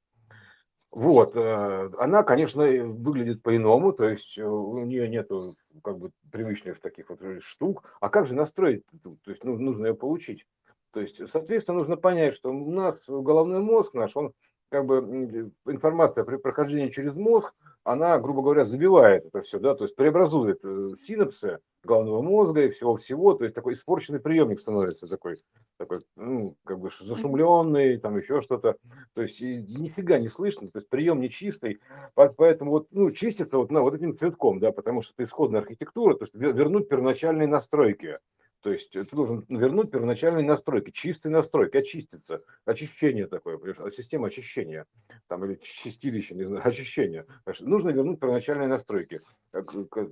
Вот, 0.91 1.36
э, 1.36 1.91
она, 2.00 2.24
конечно, 2.24 2.63
выглядит 2.63 3.43
по-иному, 3.43 3.93
то 3.93 4.10
есть 4.10 4.39
у 4.39 4.84
нее 4.86 5.08
нету 5.08 5.56
как 5.84 6.00
бы 6.00 6.12
привычных 6.32 6.80
таких 6.80 7.10
вот 7.10 7.19
штук. 7.41 7.84
А 8.00 8.10
как 8.10 8.26
же 8.26 8.34
настроить? 8.34 8.84
То 9.04 9.32
есть 9.32 9.43
ну, 9.43 9.56
нужно 9.58 9.88
ее 9.88 9.93
получить. 9.93 10.48
То 10.91 11.00
есть, 11.00 11.30
соответственно, 11.30 11.78
нужно 11.78 11.95
понять, 11.95 12.34
что 12.34 12.52
у 12.52 12.72
нас 12.72 12.95
головной 13.08 13.62
мозг 13.62 13.93
наш, 13.93 14.17
он 14.17 14.34
как 14.69 14.86
бы 14.86 15.52
информация 15.67 16.24
при 16.24 16.38
прохождении 16.38 16.89
через 16.89 17.13
мозг, 17.13 17.54
она, 17.91 18.19
грубо 18.19 18.43
говоря, 18.43 18.63
забивает 18.63 19.25
это 19.25 19.41
все, 19.41 19.60
да, 19.60 19.73
то 19.73 19.84
есть 19.84 19.95
преобразует 19.95 20.60
э, 20.63 20.89
синапсы 20.95 21.58
головного 21.84 22.21
мозга 22.21 22.65
и 22.65 22.69
всего-всего, 22.69 23.34
то 23.34 23.45
есть 23.45 23.56
такой 23.56 23.73
испорченный 23.73 24.19
приемник 24.19 24.60
становится 24.60 25.08
такой, 25.08 25.38
такой, 25.78 26.02
ну, 26.15 26.56
как 26.65 26.80
бы 26.80 26.91
зашумленный, 26.99 27.97
там 27.97 28.15
еще 28.17 28.41
что-то, 28.41 28.75
то 29.15 29.21
есть 29.23 29.41
нифига 29.41 30.19
не 30.19 30.28
слышно, 30.28 30.69
то 30.69 30.78
есть 30.78 30.88
прием 30.88 31.19
нечистый, 31.19 31.80
поэтому 32.13 32.71
вот, 32.71 32.88
ну, 32.91 33.10
чистится 33.10 33.58
вот, 33.58 33.71
на, 33.71 33.82
вот 33.82 33.95
этим 33.95 34.15
цветком, 34.15 34.60
да, 34.60 34.71
потому 34.71 35.02
что 35.02 35.13
это 35.17 35.23
исходная 35.23 35.62
архитектура, 35.62 36.13
то 36.13 36.25
есть 36.25 36.36
вернуть 36.36 36.89
первоначальные 36.89 37.47
настройки, 37.47 38.19
то 38.62 38.72
есть 38.72 38.91
ты 38.91 39.04
должен 39.06 39.45
вернуть 39.48 39.91
первоначальные 39.91 40.45
настройки, 40.45 40.91
чистые 40.91 41.32
настройки, 41.32 41.78
очиститься, 41.78 42.43
очищение 42.65 43.28
такое, 43.28 43.60
система 43.89 44.28
очищения, 44.28 44.86
там, 45.28 45.45
или 45.45 45.56
чистилище, 45.62 46.36
не 46.36 46.43
знаю, 46.43 46.62
очищение. 46.67 47.26
Нужно 47.62 47.89
вернуть 47.89 48.19
первоначальные 48.19 48.67
настройки, 48.67 49.22
как, 49.52 49.72
как, 49.89 50.12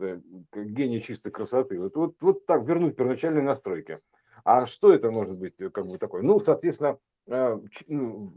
как 0.49 0.71
гений 0.71 1.01
чистой 1.01 1.31
красоты. 1.31 1.79
Вот, 1.79 1.95
вот, 1.95 2.15
вот 2.21 2.45
так 2.45 2.65
вернуть 2.65 2.95
первоначальные 2.95 3.43
настройки. 3.43 3.99
А 4.43 4.65
что 4.65 4.93
это 4.93 5.11
может 5.11 5.35
быть, 5.35 5.55
как 5.73 5.85
бы 5.85 5.97
такое? 5.97 6.21
Ну, 6.21 6.39
соответственно, 6.39 6.97
э, 7.27 7.59
ну, 7.87 8.33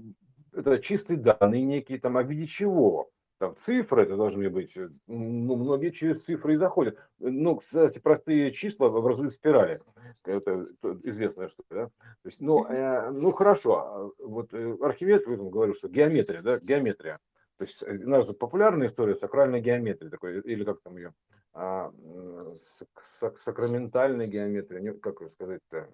это 0.52 0.78
чистые 0.78 1.18
данные 1.18 1.62
некие, 1.62 2.00
там, 2.00 2.16
а 2.16 2.22
в 2.22 2.28
виде 2.28 2.46
чего? 2.46 3.10
Там 3.40 3.56
цифры 3.56 4.02
это 4.02 4.16
должны 4.16 4.50
быть, 4.50 4.76
э, 4.76 4.90
ну, 5.06 5.56
многие 5.56 5.90
через 5.92 6.22
цифры 6.22 6.52
и 6.52 6.56
заходят. 6.56 6.98
Ну, 7.18 7.56
кстати, 7.56 7.98
простые 7.98 8.52
числа 8.52 8.88
образуют 8.88 9.32
спирали. 9.32 9.80
Это 10.24 10.66
известная 11.04 11.48
штука, 11.48 11.74
да? 11.74 11.86
То 11.86 12.26
есть, 12.26 12.42
ну, 12.42 12.66
э, 12.66 13.10
ну 13.10 13.32
хорошо, 13.32 13.78
а 13.78 14.10
вот 14.22 14.52
э, 14.52 14.76
Архимед 14.82 15.24
говорил, 15.26 15.74
что 15.74 15.88
геометрия, 15.88 16.42
да, 16.42 16.58
геометрия. 16.58 17.18
То 17.56 17.64
есть 17.64 17.82
у 17.82 18.08
нас 18.10 18.26
популярная 18.26 18.88
история 18.88 19.16
сакральная 19.16 19.60
геометрия, 19.60 20.10
такой, 20.10 20.40
или 20.40 20.62
как 20.62 20.82
там 20.82 20.98
ее, 20.98 21.14
а, 21.54 21.92
сак, 23.02 23.38
сакраментальная 23.38 24.26
геометрия, 24.26 24.92
как 24.94 25.30
сказать-то, 25.30 25.88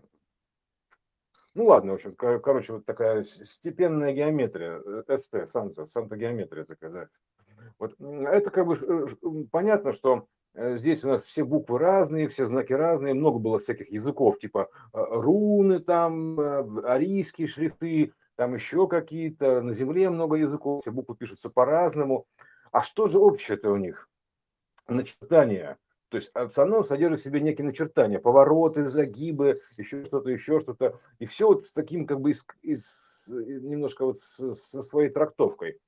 ну 1.55 1.65
ладно, 1.65 1.93
в 1.93 1.95
общем, 1.95 2.15
короче, 2.15 2.75
вот 2.75 2.85
такая 2.85 3.23
степенная 3.23 4.13
геометрия, 4.13 4.79
СТ, 5.17 5.49
Санта, 5.51 5.87
Санта 5.87 6.17
геометрия 6.17 6.65
такая, 6.65 6.91
да. 6.91 7.09
Вот 7.79 7.95
это 8.01 8.51
как 8.51 8.67
бы 8.67 8.77
э, 8.77 9.45
понятно, 9.51 9.93
что 9.93 10.27
э, 10.55 10.79
здесь 10.79 11.05
у 11.05 11.09
нас 11.09 11.25
все 11.25 11.45
буквы 11.45 11.79
разные, 11.79 12.29
все 12.29 12.47
знаки 12.47 12.73
разные, 12.73 13.15
много 13.15 13.39
было 13.39 13.59
всяких 13.59 13.91
языков, 13.91 14.39
типа 14.39 14.69
э, 14.93 14.99
руны 15.11 15.81
там, 15.81 16.39
арийские 16.85 17.49
шрифты, 17.49 18.13
там 18.37 18.55
еще 18.55 18.87
какие-то, 18.87 19.63
на 19.63 19.73
Земле 19.73 20.11
много 20.11 20.37
языков, 20.37 20.83
все 20.83 20.93
буквы 20.93 21.17
пишутся 21.17 21.51
по-разному. 21.51 22.27
А 22.71 22.83
что 22.83 23.09
же 23.09 23.19
общее-то 23.19 23.71
у 23.71 23.77
них? 23.77 24.09
Начертания. 24.87 25.79
То 26.09 26.19
есть 26.19 26.31
оно 26.35 26.85
содержит 26.85 27.19
в 27.19 27.23
себе 27.23 27.41
некие 27.41 27.67
начертания, 27.67 28.21
повороты, 28.21 28.89
загибы, 28.89 29.59
еще 29.77 30.05
что-то, 30.05 30.31
еще 30.31 30.61
что-то. 30.61 31.01
И 31.19 31.27
все 31.27 31.49
вот 31.49 31.67
с 31.67 31.73
таким 31.73 32.07
как 32.07 32.21
бы 32.21 32.31
из, 32.31 32.47
из, 32.63 33.16
немножко 33.29 34.05
вот 34.05 34.19
со, 34.19 34.55
со 34.55 34.83
своей 34.83 35.11
трактовкой. 35.11 35.79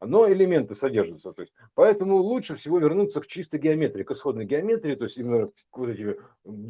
Но 0.00 0.30
элементы 0.30 0.74
содержатся. 0.74 1.32
То 1.32 1.42
есть, 1.42 1.54
поэтому 1.74 2.16
лучше 2.16 2.56
всего 2.56 2.78
вернуться 2.78 3.20
к 3.20 3.26
чистой 3.26 3.60
геометрии, 3.60 4.02
к 4.02 4.10
исходной 4.10 4.44
геометрии, 4.44 4.94
то 4.94 5.04
есть 5.04 5.16
именно 5.18 5.50
вот 5.72 5.88
эти, 5.88 6.18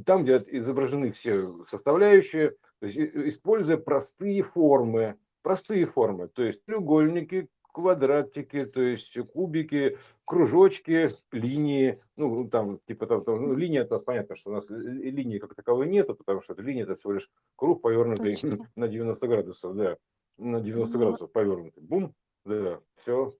там, 0.04 0.24
где 0.24 0.42
изображены 0.46 1.12
все 1.12 1.64
составляющие, 1.68 2.50
то 2.80 2.86
есть 2.86 2.98
используя 2.98 3.76
простые 3.76 4.42
формы, 4.42 5.16
простые 5.42 5.86
формы, 5.86 6.28
то 6.28 6.42
есть 6.42 6.64
треугольники, 6.64 7.48
квадратики, 7.74 8.66
то 8.66 8.80
есть 8.80 9.18
кубики, 9.32 9.98
кружочки, 10.24 11.10
линии, 11.32 12.00
ну, 12.16 12.48
там, 12.48 12.78
типа, 12.86 13.06
там, 13.06 13.24
там 13.24 13.48
ну, 13.48 13.54
линия, 13.54 13.82
это 13.82 13.98
понятно, 13.98 14.36
что 14.36 14.50
у 14.50 14.54
нас 14.54 14.64
линии 14.68 15.38
как 15.38 15.56
таковой 15.56 15.88
нет, 15.88 16.06
потому 16.06 16.40
что 16.40 16.54
линия, 16.54 16.84
это 16.84 16.94
всего 16.94 17.14
лишь 17.14 17.28
круг, 17.56 17.82
повернутый 17.82 18.36
Точно. 18.36 18.70
на 18.76 18.86
90 18.86 19.26
градусов, 19.26 19.74
да, 19.74 19.96
на 20.38 20.60
90 20.60 20.92
ну, 20.92 20.98
градусов 20.98 21.32
повернутый, 21.32 21.82
бум, 21.82 22.14
да, 22.44 22.80
все. 22.96 23.32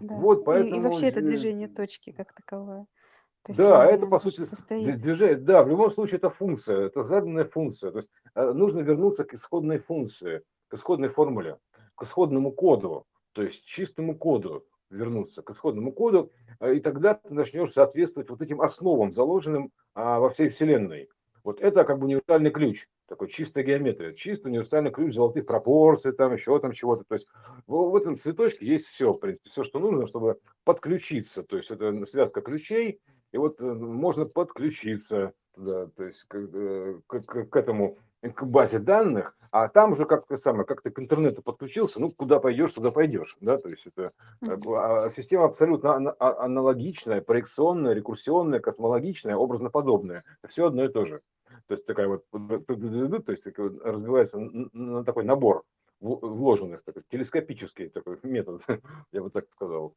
Да. 0.00 0.14
Вот 0.16 0.44
поэтому... 0.44 0.76
И, 0.76 0.78
и 0.78 0.82
вообще 0.82 1.08
это 1.08 1.20
движение 1.20 1.68
точки 1.68 2.12
как 2.12 2.32
таковое. 2.32 2.86
То 3.44 3.54
да, 3.56 3.86
это 3.86 4.06
по 4.06 4.18
сути 4.20 4.40
состоит. 4.40 4.96
движение. 4.96 5.36
Да, 5.36 5.62
в 5.62 5.68
любом 5.68 5.90
случае 5.90 6.16
это 6.16 6.30
функция, 6.30 6.86
это 6.86 7.02
заданная 7.02 7.44
функция. 7.44 7.90
То 7.90 7.98
есть 7.98 8.08
э, 8.34 8.52
нужно 8.52 8.80
вернуться 8.80 9.24
к 9.24 9.34
исходной 9.34 9.78
функции, 9.78 10.42
к 10.68 10.74
исходной 10.74 11.10
формуле, 11.10 11.58
к 11.94 12.04
исходному 12.04 12.52
коду, 12.52 13.06
то 13.32 13.42
есть 13.42 13.66
чистому 13.66 14.16
коду 14.16 14.64
вернуться 14.88 15.42
к 15.42 15.50
исходному 15.50 15.92
коду, 15.92 16.32
э, 16.60 16.76
и 16.76 16.80
тогда 16.80 17.14
ты 17.14 17.34
начнешь 17.34 17.72
соответствовать 17.72 18.30
вот 18.30 18.40
этим 18.40 18.62
основам, 18.62 19.12
заложенным 19.12 19.72
а, 19.94 20.20
во 20.20 20.30
всей 20.30 20.48
Вселенной. 20.48 21.10
Вот 21.42 21.60
это 21.60 21.84
как 21.84 21.98
бы 21.98 22.06
универсальный 22.06 22.50
ключ, 22.50 22.86
такой 23.06 23.28
чистая 23.28 23.64
геометрия, 23.64 24.12
чистый 24.12 24.48
универсальный 24.48 24.90
ключ 24.90 25.14
золотых 25.14 25.46
пропорций, 25.46 26.12
там 26.12 26.32
еще 26.32 26.58
там 26.58 26.72
чего-то. 26.72 27.04
То 27.04 27.14
есть 27.14 27.26
в, 27.66 27.90
в 27.90 27.96
этом 27.96 28.16
цветочке 28.16 28.66
есть 28.66 28.86
все, 28.86 29.12
в 29.12 29.18
принципе, 29.18 29.50
все, 29.50 29.62
что 29.62 29.78
нужно, 29.78 30.06
чтобы 30.06 30.38
подключиться. 30.64 31.42
То 31.42 31.56
есть 31.56 31.70
это 31.70 32.06
связка 32.06 32.40
ключей, 32.40 33.00
и 33.32 33.38
вот 33.38 33.60
э, 33.60 33.64
можно 33.64 34.26
подключиться 34.26 35.32
туда, 35.54 35.86
то 35.86 36.04
есть 36.04 36.24
к, 36.24 36.36
э, 36.36 37.00
к, 37.06 37.20
к, 37.20 37.44
к 37.46 37.56
этому 37.56 37.98
к 38.22 38.44
базе 38.44 38.78
данных, 38.78 39.36
а 39.50 39.68
там 39.68 39.92
уже 39.92 40.04
как 40.04 40.26
то 40.26 40.36
самое, 40.36 40.64
как 40.64 40.82
ты 40.82 40.90
к 40.90 40.98
интернету 40.98 41.42
подключился, 41.42 42.00
ну 42.00 42.10
куда 42.10 42.40
пойдешь, 42.40 42.72
туда 42.72 42.90
пойдешь, 42.90 43.36
да, 43.40 43.58
то 43.58 43.68
есть 43.68 43.86
это 43.86 44.12
а, 44.42 45.10
система 45.10 45.44
абсолютно 45.44 46.10
а, 46.18 46.44
аналогичная, 46.44 47.20
проекционная, 47.20 47.92
рекурсионная, 47.92 48.60
космологичная, 48.60 49.36
образно 49.36 49.70
подобная, 49.70 50.22
все 50.48 50.66
одно 50.66 50.84
и 50.84 50.88
то 50.88 51.04
же. 51.04 51.20
То 51.66 51.74
есть 51.74 51.86
такая 51.86 52.08
вот, 52.08 52.24
то 52.30 53.32
есть 53.32 53.46
разбивается 53.82 54.38
на 54.38 55.04
такой 55.04 55.24
набор 55.24 55.64
вложенных, 56.00 56.82
такой 56.84 57.02
телескопический 57.08 57.88
такой 57.88 58.18
метод, 58.22 58.62
я 59.12 59.22
бы 59.22 59.30
так 59.30 59.50
сказал. 59.50 59.94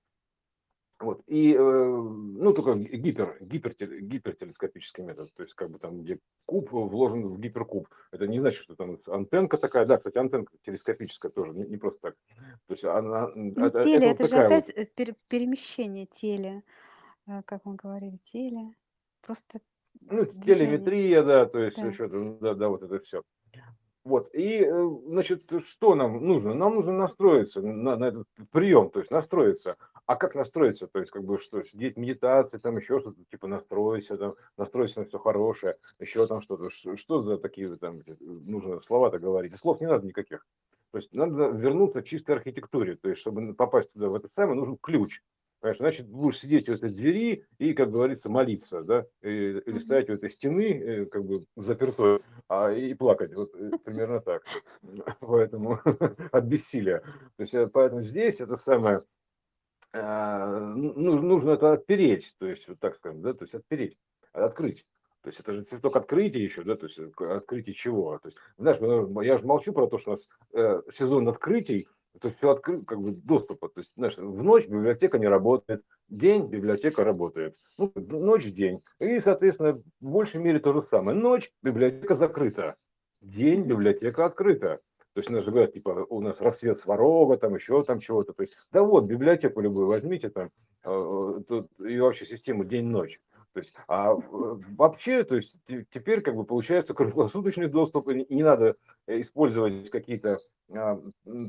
Вот. 0.99 1.21
И, 1.27 1.53
э, 1.53 1.59
ну, 1.59 2.53
только 2.53 2.73
гипер, 2.73 3.37
гипер, 3.39 3.75
гипертелескопический 4.01 5.03
метод, 5.03 5.31
то 5.35 5.43
есть 5.43 5.53
как 5.53 5.69
бы 5.69 5.77
там, 5.77 6.01
где 6.01 6.19
куб 6.45 6.71
вложен 6.71 7.27
в 7.27 7.39
гиперкуб. 7.39 7.87
Это 8.11 8.25
не 8.25 8.39
значит, 8.39 8.63
что 8.63 8.75
там 8.75 8.97
антенка 9.05 9.57
такая, 9.59 9.85
да, 9.85 9.97
кстати, 9.97 10.17
антенка 10.17 10.53
телескопическая 10.65 11.31
тоже, 11.31 11.53
не, 11.53 11.65
не 11.67 11.77
просто 11.77 11.99
так. 12.01 12.15
То 12.65 12.73
есть 12.73 12.83
она... 12.83 13.29
Ну, 13.35 13.65
это, 13.65 13.83
теле, 13.83 14.07
это, 14.07 14.23
это 14.23 14.27
же 14.27 14.37
опять 14.37 14.75
вот... 14.75 14.87
Э, 14.97 15.13
перемещение 15.27 16.07
теле, 16.07 16.63
э, 17.27 17.43
как 17.43 17.65
мы 17.65 17.75
говорили, 17.75 18.17
теле, 18.23 18.73
просто 19.21 19.59
ну, 20.01 20.25
телеметрия, 20.25 21.23
да, 21.23 21.45
то 21.45 21.59
есть 21.59 21.81
да. 21.81 21.87
еще, 21.87 22.07
да, 22.07 22.53
да, 22.53 22.69
вот 22.69 22.83
это 22.83 22.99
все. 22.99 23.23
Вот, 24.07 24.33
и, 24.33 24.63
э, 24.63 24.89
значит, 25.07 25.51
что 25.65 25.93
нам 25.93 26.25
нужно? 26.25 26.53
Нам 26.53 26.75
нужно 26.75 26.93
настроиться 26.93 27.61
на, 27.61 27.97
на 27.97 28.05
этот 28.05 28.25
прием, 28.51 28.89
то 28.89 28.99
есть 28.99 29.11
настроиться. 29.11 29.75
А 30.05 30.15
как 30.15 30.33
настроиться? 30.33 30.87
То 30.87 30.99
есть, 30.99 31.11
как 31.11 31.25
бы, 31.25 31.37
что, 31.37 31.61
сидеть 31.65 31.97
медитации, 31.97 32.57
там 32.57 32.77
еще 32.77 32.99
что-то, 32.99 33.21
типа, 33.29 33.47
настройся, 33.47 34.15
там, 34.15 34.35
настройся 34.55 35.01
на 35.01 35.07
все 35.07 35.19
хорошее, 35.19 35.75
еще 35.99 36.25
там 36.25 36.39
что-то. 36.39 36.69
Что, 36.69 36.95
что 36.95 37.19
за 37.19 37.37
такие, 37.37 37.75
там, 37.75 37.99
нужно 38.21 38.79
слова-то 38.81 39.19
говорить? 39.19 39.57
Слов 39.57 39.81
не 39.81 39.87
надо 39.87 40.07
никаких. 40.07 40.47
То 40.91 40.99
есть, 40.99 41.11
надо 41.13 41.47
вернуться 41.47 42.01
к 42.01 42.05
чистой 42.05 42.37
архитектуре. 42.37 42.95
То 42.95 43.09
есть, 43.09 43.19
чтобы 43.19 43.53
попасть 43.55 43.91
туда, 43.91 44.07
в 44.07 44.15
этот 44.15 44.31
самый, 44.31 44.55
нужен 44.55 44.77
ключ. 44.77 45.19
Понимаешь, 45.59 45.79
значит, 45.79 46.07
будешь 46.07 46.39
сидеть 46.39 46.69
у 46.69 46.73
этой 46.73 46.91
двери 46.91 47.45
и, 47.57 47.73
как 47.73 47.91
говорится, 47.91 48.29
молиться, 48.29 48.83
да, 48.83 49.05
или 49.21 49.79
стоять 49.79 50.09
у 50.09 50.13
этой 50.13 50.29
стены, 50.29 50.71
э, 50.71 51.05
как 51.05 51.25
бы 51.25 51.45
запертой, 51.55 52.21
а, 52.47 52.71
и 52.71 52.93
плакать, 52.93 53.33
вот 53.33 53.55
э, 53.55 53.71
примерно 53.83 54.19
так. 54.19 54.43
Поэтому 55.19 55.79
от 56.31 56.43
бессилия. 56.43 56.99
То 57.37 57.41
есть, 57.41 57.55
э, 57.55 57.67
поэтому 57.67 58.01
здесь 58.01 58.39
это 58.39 58.55
самое, 58.55 59.03
а, 59.93 60.59
ну, 60.59 61.21
нужно 61.21 61.51
это 61.51 61.73
отпереть, 61.73 62.35
то 62.37 62.45
есть, 62.45 62.67
вот 62.67 62.79
так 62.79 62.95
скажем, 62.95 63.23
да, 63.23 63.33
то 63.33 63.43
есть 63.43 63.55
отпереть, 63.55 63.97
открыть. 64.33 64.85
То 65.21 65.29
есть 65.29 65.39
это 65.39 65.51
же 65.53 65.63
цветок 65.63 65.95
открытия 65.95 66.43
еще, 66.43 66.63
да, 66.63 66.75
то 66.75 66.85
есть 66.85 66.99
открытие 66.99 67.73
чего? 67.73 68.19
То 68.19 68.27
есть, 68.27 68.37
знаешь, 68.57 68.77
я 69.25 69.37
же 69.37 69.45
молчу 69.45 69.73
про 69.73 69.87
то, 69.87 69.97
что 69.97 70.11
у 70.11 70.13
нас 70.13 70.29
э, 70.53 70.81
сезон 70.91 71.27
открытий, 71.27 71.87
то 72.19 72.27
есть 72.27 72.37
все 72.37 72.51
открыто, 72.51 72.85
как 72.85 73.01
бы 73.01 73.11
доступа. 73.11 73.69
То 73.69 73.79
есть, 73.79 73.91
знаешь, 73.95 74.17
в 74.17 74.43
ночь 74.43 74.67
библиотека 74.67 75.19
не 75.19 75.27
работает, 75.27 75.83
день 76.09 76.47
библиотека 76.47 77.03
работает. 77.03 77.55
Ну, 77.77 77.91
ночь, 77.95 78.51
день. 78.51 78.81
И, 78.99 79.19
соответственно, 79.19 79.81
в 79.99 80.09
большей 80.09 80.41
мере 80.41 80.59
то 80.59 80.73
же 80.73 80.83
самое. 80.89 81.17
Ночь 81.17 81.51
библиотека 81.63 82.15
закрыта, 82.15 82.75
день 83.21 83.63
библиотека 83.63 84.25
открыта. 84.25 84.79
То 85.13 85.19
есть, 85.19 85.31
даже 85.31 85.49
говорят, 85.49 85.73
типа, 85.73 86.05
у 86.09 86.21
нас 86.21 86.41
рассвет 86.41 86.79
сварога, 86.79 87.37
там 87.37 87.55
еще 87.55 87.83
там 87.83 87.99
чего-то. 87.99 88.33
То 88.33 88.43
есть, 88.43 88.55
да 88.71 88.83
вот, 88.83 89.05
библиотеку 89.05 89.61
любую 89.61 89.87
возьмите, 89.87 90.29
там, 90.29 90.51
э, 90.83 91.41
тут, 91.47 91.71
и 91.79 91.99
вообще 91.99 92.25
систему 92.25 92.65
день-ночь. 92.65 93.19
То 93.57 93.61
есть, 93.61 93.73
а 93.87 94.13
вообще, 94.13 95.23
то 95.23 95.35
есть 95.35 95.57
теперь 95.89 96.21
как 96.21 96.35
бы 96.35 96.43
получается 96.43 96.93
круглосуточный 96.93 97.67
доступ, 97.67 98.07
не 98.09 98.43
надо 98.43 98.75
использовать 99.07 99.89
какие-то 99.89 100.37
а, 100.69 101.01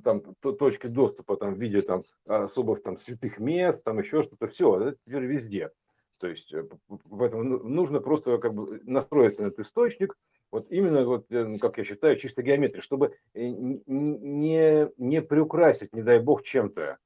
там 0.03 0.23
точки 0.41 0.87
доступа 0.87 1.37
там 1.37 1.53
в 1.53 1.59
виде 1.59 1.83
там 1.83 2.05
особых 2.25 2.83
там 2.83 2.97
святых 2.97 3.39
мест, 3.39 3.85
там 3.85 3.99
еще 3.99 4.23
что-то, 4.23 4.49
все, 4.49 4.81
это 4.81 4.97
теперь 5.05 5.25
везде. 5.25 5.71
То 6.19 6.29
есть 6.29 6.55
э, 6.55 6.65
поэтому 7.11 7.45
ну, 7.45 7.69
нужно 7.69 8.01
просто 8.01 8.39
как 8.39 8.55
бы 8.55 8.81
настроить 8.85 9.35
этот 9.35 9.59
источник, 9.59 10.17
вот 10.51 10.67
именно 10.71 11.05
вот, 11.05 11.27
э, 11.31 11.59
как 11.59 11.77
я 11.77 11.85
считаю, 11.85 12.17
чисто 12.17 12.43
геометрия, 12.43 12.81
чтобы 12.81 13.17
э, 13.35 13.45
не, 13.45 14.91
не 14.97 15.21
приукрасить, 15.21 15.95
не 15.95 16.03
дай 16.03 16.21
бог, 16.21 16.43
чем-то 16.43 16.97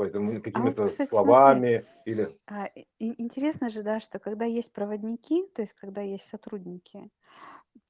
поэтому 0.00 0.32
А 0.38 0.40
какими-то 0.40 0.82
вот, 0.82 0.90
кстати, 0.90 1.10
смотри, 1.10 1.18
словами 1.18 1.84
или... 2.06 2.38
а, 2.46 2.70
интересно 2.98 3.68
же, 3.68 3.82
да, 3.82 4.00
что 4.00 4.18
когда 4.18 4.46
есть 4.46 4.72
проводники, 4.72 5.46
то 5.54 5.60
есть 5.60 5.74
когда 5.74 6.00
есть 6.00 6.26
сотрудники, 6.26 7.10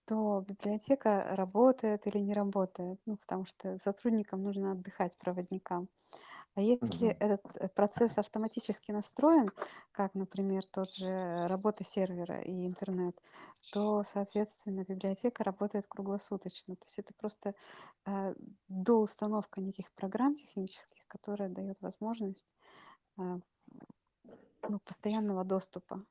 то 0.06 0.44
библиотека 0.48 1.36
работает 1.36 2.08
или 2.08 2.18
не 2.18 2.34
работает, 2.34 2.98
ну, 3.06 3.16
потому 3.16 3.44
что 3.44 3.78
сотрудникам 3.78 4.42
нужно 4.42 4.72
отдыхать, 4.72 5.16
проводникам. 5.18 5.88
А 6.60 6.62
если 6.62 7.08
Мгм. 7.08 7.14
этот 7.20 7.40
э, 7.56 7.68
процесс 7.70 8.18
автоматически 8.18 8.92
настроен, 8.92 9.50
как, 9.92 10.14
например, 10.14 10.66
тот 10.66 10.92
же 10.94 11.46
работа 11.48 11.84
сервера 11.84 12.42
и 12.42 12.66
интернет, 12.66 13.16
то, 13.70 14.02
соответственно, 14.02 14.84
библиотека 14.84 15.42
работает 15.42 15.86
круглосуточно. 15.86 16.76
То 16.76 16.84
есть 16.84 16.98
это 16.98 17.14
просто 17.16 17.54
э, 18.06 18.34
доустановка 18.68 19.60
неких 19.62 19.90
программ 19.94 20.34
технических, 20.34 21.06
которая 21.08 21.48
дает 21.48 21.80
возможность 21.80 22.46
э, 23.18 23.40
ну, 24.68 24.78
постоянного 24.80 25.44
доступа. 25.44 26.04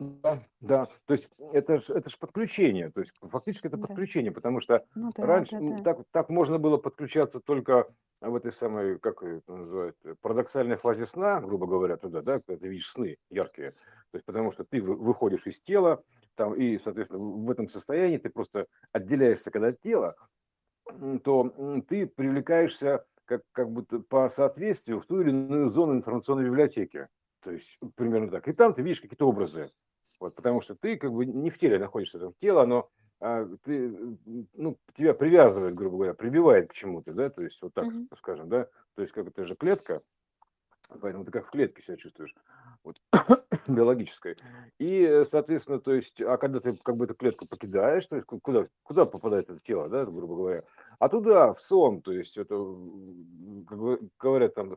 Да, 0.00 0.42
да, 0.62 0.88
то 1.04 1.12
есть 1.12 1.28
это 1.52 1.78
же 1.78 1.92
это 1.92 2.08
ж 2.08 2.18
подключение, 2.18 2.90
то 2.90 3.00
есть 3.00 3.12
фактически 3.20 3.66
это 3.66 3.76
Да. 3.76 3.82
подключение, 3.82 4.32
потому 4.32 4.60
что 4.60 4.86
Ну 4.94 5.12
да, 5.14 5.26
раньше 5.26 5.50
да, 5.50 5.60
да. 5.60 5.82
так, 5.82 5.98
так 6.10 6.30
можно 6.30 6.58
было 6.58 6.78
подключаться 6.78 7.38
только 7.40 7.86
в 8.22 8.34
этой 8.34 8.50
самой, 8.50 8.98
как 8.98 9.22
это 9.22 9.52
называют, 9.52 9.96
парадоксальной 10.22 10.76
фазе 10.76 11.06
сна, 11.06 11.40
грубо 11.42 11.66
говоря, 11.66 11.98
туда, 11.98 12.22
да, 12.22 12.40
когда 12.40 12.60
ты 12.60 12.68
видишь 12.68 12.88
сны 12.88 13.16
яркие, 13.30 13.72
то 13.72 14.14
есть 14.14 14.24
потому 14.24 14.52
что 14.52 14.64
ты 14.64 14.80
выходишь 14.80 15.46
из 15.46 15.60
тела, 15.60 16.02
там, 16.34 16.54
и, 16.54 16.78
соответственно, 16.78 17.22
в 17.22 17.50
этом 17.50 17.68
состоянии 17.68 18.16
ты 18.16 18.30
просто 18.30 18.66
отделяешься 18.92 19.50
когда 19.50 19.68
от 19.68 19.80
тела, 19.82 20.16
то 21.24 21.82
ты 21.88 22.06
привлекаешься 22.06 23.04
как, 23.26 23.42
как 23.52 23.70
будто 23.70 24.00
по 24.00 24.28
соответствию 24.28 25.00
в 25.00 25.06
ту 25.06 25.20
или 25.20 25.30
иную 25.30 25.70
зону 25.70 25.94
информационной 25.94 26.46
библиотеки. 26.46 27.08
То 27.42 27.52
есть 27.52 27.78
примерно 27.96 28.30
так. 28.30 28.48
И 28.48 28.52
там 28.52 28.74
ты 28.74 28.82
видишь 28.82 29.00
какие-то 29.00 29.26
образы. 29.28 29.70
Вот, 30.20 30.34
потому 30.34 30.60
что 30.60 30.74
ты 30.74 30.96
как 30.96 31.12
бы 31.12 31.24
не 31.24 31.50
в 31.50 31.58
теле 31.58 31.78
находишься, 31.78 32.18
там 32.18 32.34
тело, 32.40 32.62
оно 32.62 32.90
а, 33.20 33.46
ты, 33.64 33.90
ну, 34.54 34.78
тебя 34.94 35.14
привязывает, 35.14 35.74
грубо 35.74 35.96
говоря, 35.96 36.14
прибивает 36.14 36.70
к 36.70 36.74
чему-то, 36.74 37.12
да, 37.12 37.30
то 37.30 37.42
есть 37.42 37.60
вот 37.62 37.74
так, 37.74 37.86
mm-hmm. 37.86 38.16
скажем, 38.16 38.48
да, 38.48 38.66
то 38.94 39.02
есть 39.02 39.12
как 39.14 39.26
это 39.28 39.46
же 39.46 39.56
клетка, 39.56 40.02
поэтому 41.00 41.24
ты 41.24 41.32
как 41.32 41.46
в 41.46 41.50
клетке 41.50 41.82
себя 41.82 41.96
чувствуешь, 41.96 42.34
вот, 42.84 43.00
биологической. 43.68 44.36
И, 44.78 45.24
соответственно, 45.26 45.80
то 45.80 45.92
есть, 45.92 46.20
а 46.20 46.36
когда 46.36 46.60
ты 46.60 46.76
как 46.76 46.96
бы 46.96 47.04
эту 47.04 47.14
клетку 47.14 47.46
покидаешь, 47.46 48.06
то 48.06 48.16
есть 48.16 48.26
куда, 48.26 48.68
куда 48.82 49.04
попадает 49.06 49.50
это 49.50 49.60
тело, 49.60 49.88
да, 49.88 50.04
грубо 50.04 50.36
говоря, 50.36 50.64
а 50.98 51.08
туда, 51.08 51.54
в 51.54 51.60
сон, 51.60 52.02
то 52.02 52.12
есть 52.12 52.36
это, 52.36 52.54
как 53.66 53.78
говорят, 54.18 54.54
там, 54.54 54.76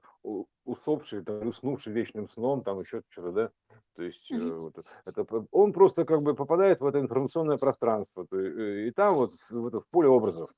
усопший, 0.65 1.23
там, 1.23 1.47
уснувший 1.47 1.93
вечным 1.93 2.29
сном, 2.29 2.63
там 2.63 2.79
еще 2.79 3.01
что-то, 3.09 3.31
да, 3.31 3.51
то 3.95 4.03
есть 4.03 4.31
mm-hmm. 4.31 4.59
вот, 4.59 4.85
это, 5.05 5.47
он 5.51 5.73
просто 5.73 6.05
как 6.05 6.21
бы 6.21 6.33
попадает 6.33 6.81
в 6.81 6.85
это 6.85 6.99
информационное 6.99 7.57
пространство, 7.57 8.25
то, 8.25 8.39
и, 8.39 8.87
и 8.87 8.91
там 8.91 9.15
вот 9.15 9.33
в, 9.49 9.67
это, 9.67 9.81
в 9.81 9.87
поле 9.87 10.07
образов, 10.07 10.49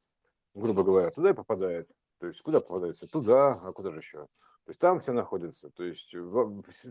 грубо 0.54 0.84
говоря, 0.84 1.12
туда 1.12 1.32
и 1.32 1.34
попадает. 1.34 1.90
То 2.20 2.28
есть 2.28 2.42
куда 2.42 2.62
попадается? 2.62 3.08
Туда, 3.08 3.60
а 3.62 3.74
куда 3.74 3.92
же 3.92 4.00
еще? 4.00 4.28
То 4.66 4.72
есть 4.72 4.80
там 4.80 5.00
все 5.00 5.14
находится. 5.14 5.70
То 5.70 5.84
есть 5.84 6.16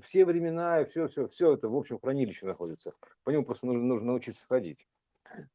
все 0.04 0.24
времена 0.24 0.80
и 0.80 0.84
все, 0.84 1.08
все, 1.08 1.26
все 1.26 1.54
это 1.54 1.68
в 1.68 1.76
общем 1.76 1.98
хранилище 1.98 2.46
находится. 2.46 2.92
По 3.24 3.30
нему 3.30 3.44
просто 3.44 3.66
нужно, 3.66 3.82
нужно 3.82 4.06
научиться 4.06 4.46
ходить. 4.46 4.86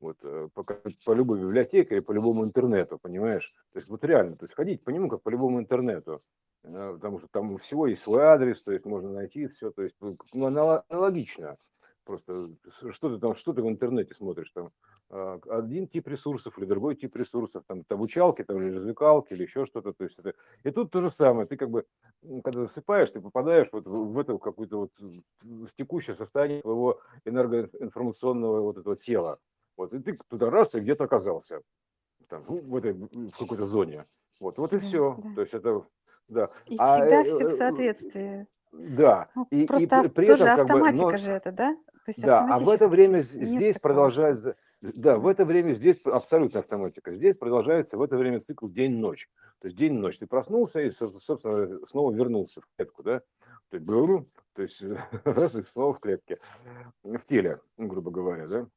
Вот 0.01 0.17
э, 0.23 0.49
по, 0.53 0.63
по 0.63 1.13
любой 1.13 1.39
библиотеке 1.39 1.95
или 1.95 2.01
по 2.01 2.11
любому 2.11 2.43
интернету, 2.43 2.99
понимаешь? 2.99 3.53
То 3.71 3.79
есть 3.79 3.87
вот 3.87 4.03
реально, 4.03 4.35
то 4.35 4.43
есть 4.43 4.55
ходить 4.55 4.83
по 4.83 4.89
нему 4.89 5.07
как 5.07 5.21
по 5.21 5.29
любому 5.29 5.59
интернету. 5.59 6.21
Э, 6.63 6.91
потому 6.93 7.19
что 7.19 7.29
там 7.29 7.57
всего 7.59 7.87
есть 7.87 8.01
свой 8.01 8.23
адрес, 8.23 8.61
то 8.61 8.73
есть 8.73 8.85
можно 8.85 9.11
найти 9.11 9.47
все, 9.47 9.71
то 9.71 9.83
есть 9.83 9.95
ну, 10.01 10.17
ну 10.33 10.45
аналогично. 10.47 11.57
Просто 12.09 12.49
что 12.91 13.13
ты 13.13 13.19
там, 13.19 13.35
что 13.35 13.53
ты 13.53 13.61
в 13.61 13.69
интернете 13.69 14.15
смотришь, 14.15 14.49
там 14.49 14.71
а, 15.11 15.39
один 15.47 15.87
тип 15.87 16.07
ресурсов 16.07 16.57
или 16.57 16.65
другой 16.65 16.95
тип 16.95 17.15
ресурсов, 17.15 17.63
там, 17.67 17.81
это 17.81 17.93
обучалки, 17.93 18.43
там, 18.43 18.57
или 18.57 18.77
развлекалки, 18.77 19.33
или 19.33 19.43
еще 19.43 19.67
что-то. 19.67 19.93
То 19.93 20.05
есть 20.05 20.17
это... 20.17 20.33
И 20.63 20.71
тут 20.71 20.89
то 20.89 21.01
же 21.01 21.11
самое, 21.11 21.45
ты 21.45 21.55
как 21.55 21.69
бы, 21.69 21.85
когда 22.43 22.61
засыпаешь, 22.61 23.11
ты 23.11 23.21
попадаешь 23.21 23.67
вот 23.71 23.85
в 23.85 24.17
это 24.17 24.35
какое-то 24.39 24.79
вот 24.79 24.91
в 25.43 25.69
текущее 25.77 26.15
состояние 26.15 26.61
твоего 26.63 26.99
энергоинформационного 27.25 28.61
вот 28.61 28.79
этого 28.79 28.95
тела. 28.95 29.37
Вот, 29.77 29.93
и 29.93 29.99
ты 29.99 30.17
туда 30.29 30.49
раз 30.49 30.73
и 30.73 30.79
где-то 30.79 31.03
оказался, 31.03 31.61
там, 32.27 32.43
в 32.47 32.75
этой 32.75 32.93
в 32.93 33.37
какой-то 33.37 33.67
зоне. 33.67 34.07
Вот, 34.39 34.57
вот 34.57 34.73
и 34.73 34.79
все. 34.79 35.15
Да. 35.23 35.35
То 35.35 35.41
есть 35.41 35.53
это 35.53 35.85
да. 36.27 36.49
И 36.65 36.75
а, 36.79 36.95
всегда 36.95 37.23
все 37.23 37.49
в 37.49 37.53
э, 37.53 37.57
соответствии. 37.57 38.47
Да. 38.71 39.29
Ну, 39.35 39.47
и, 39.49 39.65
просто 39.65 40.01
и 40.05 40.09
при 40.09 40.25
тоже 40.25 40.45
этом, 40.45 40.61
автоматика 40.61 41.03
как 41.03 41.05
бы, 41.05 41.11
но, 41.11 41.17
же 41.17 41.31
это, 41.31 41.51
да? 41.51 41.77
Есть 42.09 42.23
да, 42.23 42.47
а 42.49 42.59
в 42.59 42.69
это 42.69 42.89
время 42.89 43.19
здесь 43.19 43.75
такого. 43.75 43.93
продолжается, 43.93 44.55
да, 44.81 45.17
в 45.17 45.27
это 45.27 45.45
время 45.45 45.73
здесь 45.73 46.01
абсолютно 46.05 46.61
автоматика. 46.61 47.13
Здесь 47.13 47.37
продолжается 47.37 47.97
в 47.97 48.01
это 48.01 48.17
время 48.17 48.39
цикл 48.39 48.67
день-ночь. 48.67 49.29
То 49.59 49.67
есть 49.67 49.77
день-ночь. 49.77 50.17
Ты 50.17 50.27
проснулся 50.27 50.81
и, 50.81 50.89
собственно, 50.89 51.85
снова 51.85 52.11
вернулся 52.11 52.61
в 52.61 52.65
клетку, 52.75 53.03
да? 53.03 53.21
То 53.69 53.77
есть, 53.77 53.85
то 54.53 54.61
есть 54.61 54.83
раз 55.25 55.55
и 55.55 55.63
снова 55.63 55.93
в 55.93 55.99
клетке, 55.99 56.37
в 57.03 57.25
теле, 57.27 57.59
грубо 57.77 58.11
говоря, 58.11 58.47
да? 58.47 58.67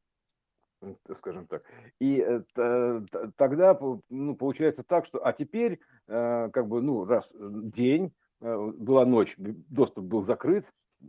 скажем 1.17 1.47
так. 1.47 1.63
И 2.01 2.21
э, 2.21 3.03
тогда 3.37 3.79
ну, 4.09 4.35
получается 4.35 4.83
так, 4.83 5.07
что 5.07 5.25
а 5.25 5.33
теперь 5.33 5.81
э, 6.09 6.51
как 6.53 6.67
бы 6.67 6.83
ну 6.83 7.05
раз 7.05 7.33
день 7.39 8.13
э, 8.41 8.57
была 8.57 9.05
ночь, 9.05 9.35
доступ 9.39 10.05
был 10.07 10.23
закрыт, 10.23 10.67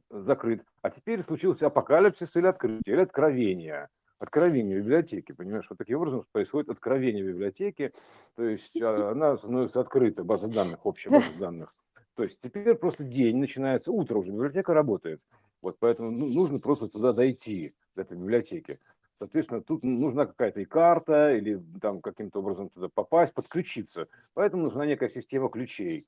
закрыт, 0.09 0.63
а 0.81 0.89
теперь 0.89 1.23
случился 1.23 1.67
апокалипсис 1.67 2.35
или 2.35 2.47
открытие, 2.47 2.95
или 2.95 3.01
откровение. 3.01 3.89
Откровение 4.19 4.79
библиотеки, 4.79 5.33
понимаешь, 5.33 5.65
вот 5.69 5.77
таким 5.77 5.97
образом 5.97 6.25
происходит 6.31 6.69
откровение 6.69 7.23
библиотеки, 7.23 7.91
то 8.35 8.43
есть 8.43 8.81
а, 8.81 9.09
она 9.11 9.37
становится 9.37 9.81
открыта, 9.81 10.23
база 10.23 10.47
данных, 10.47 10.85
общая 10.85 11.09
база 11.09 11.37
данных. 11.37 11.75
То 12.15 12.23
есть 12.23 12.39
теперь 12.39 12.75
просто 12.75 13.03
день 13.03 13.37
начинается, 13.37 13.91
утро 13.91 14.17
уже, 14.17 14.31
библиотека 14.31 14.73
работает. 14.73 15.21
Вот 15.61 15.77
поэтому 15.79 16.11
ну, 16.11 16.27
нужно 16.27 16.59
просто 16.59 16.87
туда 16.87 17.13
дойти, 17.13 17.73
до 17.95 18.01
этой 18.03 18.17
библиотеки. 18.17 18.79
Соответственно, 19.19 19.61
тут 19.61 19.83
нужна 19.83 20.25
какая-то 20.25 20.59
и 20.61 20.65
карта, 20.65 21.33
или 21.35 21.61
там 21.81 22.01
каким-то 22.01 22.39
образом 22.39 22.69
туда 22.69 22.89
попасть, 22.93 23.33
подключиться. 23.33 24.07
Поэтому 24.33 24.63
нужна 24.63 24.85
некая 24.85 25.09
система 25.09 25.49
ключей. 25.49 26.07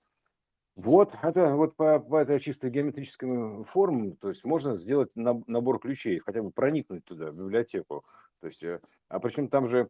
Вот, 0.75 1.13
это 1.21 1.55
вот 1.55 1.75
по, 1.75 1.99
по 1.99 2.17
этой 2.17 2.39
чисто 2.39 2.69
геометрическим 2.69 3.63
формам, 3.63 4.17
то 4.17 4.27
есть 4.27 4.43
можно 4.43 4.75
сделать 4.75 5.09
набор 5.15 5.79
ключей, 5.79 6.19
хотя 6.19 6.41
бы 6.41 6.51
проникнуть 6.51 7.05
туда, 7.05 7.31
в 7.31 7.35
библиотеку. 7.35 8.03
То 8.41 8.47
есть, 8.47 8.61
э, 8.61 8.81
а 9.07 9.19
причем 9.19 9.47
там 9.47 9.67
же 9.67 9.89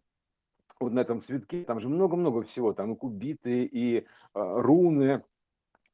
вот 0.79 0.93
на 0.93 0.99
этом 0.99 1.21
цветке, 1.21 1.63
там 1.63 1.79
же 1.79 1.89
много-много 1.89 2.43
всего, 2.43 2.73
там 2.73 2.93
и 2.93 2.97
кубиты, 2.97 3.63
и 3.65 4.05
а, 4.33 4.61
руны, 4.61 5.23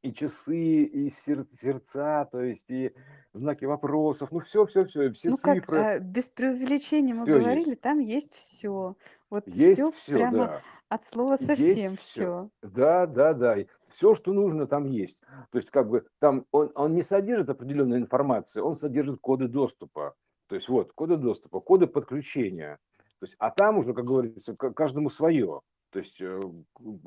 и 0.01 0.13
часы, 0.13 0.83
и 0.83 1.09
сер- 1.09 1.47
сердца, 1.59 2.25
то 2.31 2.41
есть 2.41 2.69
и 2.69 2.93
знаки 3.33 3.65
вопросов, 3.65 4.31
ну 4.31 4.39
все, 4.39 4.65
все, 4.65 4.85
все, 4.85 5.11
все 5.13 5.29
Ну 5.29 5.37
как, 5.37 5.57
цифры, 5.59 5.77
э, 5.77 5.99
без 5.99 6.29
преувеличения 6.29 7.13
мы 7.13 7.23
все 7.25 7.39
говорили, 7.39 7.69
есть. 7.69 7.81
там 7.81 7.99
есть 7.99 8.33
все. 8.33 8.95
Вот 9.29 9.47
Есть 9.47 9.79
все 9.79 9.91
все, 9.91 10.15
прямо 10.17 10.37
да. 10.37 10.61
от 10.89 11.03
слова 11.05 11.31
Есть 11.39 11.45
совсем 11.47 11.95
все. 11.95 12.49
все. 12.59 12.69
Да, 12.69 13.07
да, 13.07 13.33
да. 13.33 13.57
Все, 13.87 14.13
что 14.15 14.33
нужно, 14.33 14.67
там 14.67 14.85
есть. 14.85 15.21
То 15.51 15.57
есть, 15.57 15.71
как 15.71 15.87
бы 15.89 16.05
там 16.19 16.45
он, 16.51 16.71
он 16.75 16.95
не 16.95 17.03
содержит 17.03 17.49
определенной 17.49 17.97
информации, 17.99 18.59
он 18.59 18.75
содержит 18.75 19.19
коды 19.21 19.47
доступа. 19.47 20.15
То 20.47 20.55
есть, 20.55 20.67
вот, 20.67 20.91
коды 20.93 21.15
доступа, 21.15 21.61
коды 21.61 21.87
подключения. 21.87 22.77
То 23.19 23.25
есть, 23.25 23.35
а 23.39 23.51
там 23.51 23.77
уже, 23.77 23.93
как 23.93 24.03
говорится, 24.03 24.53
каждому 24.55 25.09
свое. 25.09 25.61
То 25.91 25.99
есть, 25.99 26.19
э, 26.21 26.41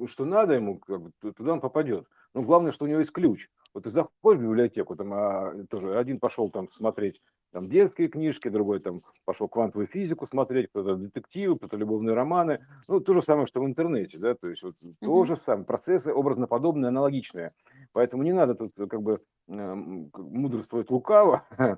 что 0.06 0.24
надо 0.24 0.54
ему, 0.54 0.78
как 0.78 1.02
бы, 1.02 1.12
туда 1.32 1.52
он 1.52 1.60
попадет. 1.60 2.06
Но 2.34 2.42
главное, 2.42 2.72
что 2.72 2.84
у 2.84 2.88
него 2.88 2.98
есть 2.98 3.12
ключ. 3.12 3.48
Вот 3.72 3.84
ты 3.84 3.90
заходишь 3.90 4.40
в 4.40 4.44
библиотеку, 4.44 4.96
там 4.96 5.12
а, 5.14 5.54
тоже 5.70 5.98
один 5.98 6.20
пошел 6.20 6.50
там 6.50 6.70
смотреть 6.70 7.20
там 7.54 7.68
детские 7.68 8.08
книжки, 8.08 8.48
другой 8.48 8.80
там 8.80 8.98
пошел 9.24 9.48
квантовую 9.48 9.86
физику 9.86 10.26
смотреть, 10.26 10.70
кто-то 10.70 10.96
детективы, 10.96 11.56
кто-то 11.56 11.76
любовные 11.76 12.14
романы. 12.14 12.66
Ну, 12.88 12.98
то 12.98 13.12
же 13.12 13.22
самое, 13.22 13.46
что 13.46 13.60
в 13.60 13.64
интернете, 13.64 14.18
да, 14.18 14.34
то 14.34 14.48
есть 14.48 14.64
вот 14.64 14.74
mm-hmm. 14.82 14.94
то 15.00 15.24
же 15.24 15.36
самое, 15.36 15.64
процессы 15.64 16.12
образно 16.12 16.48
подобные, 16.48 16.88
аналогичные. 16.88 17.52
Поэтому 17.92 18.24
не 18.24 18.32
надо 18.32 18.56
тут 18.56 18.72
как 18.90 19.02
бы 19.02 19.20
мудрствовать 19.46 20.90
лукаво, 20.90 21.46
а 21.56 21.76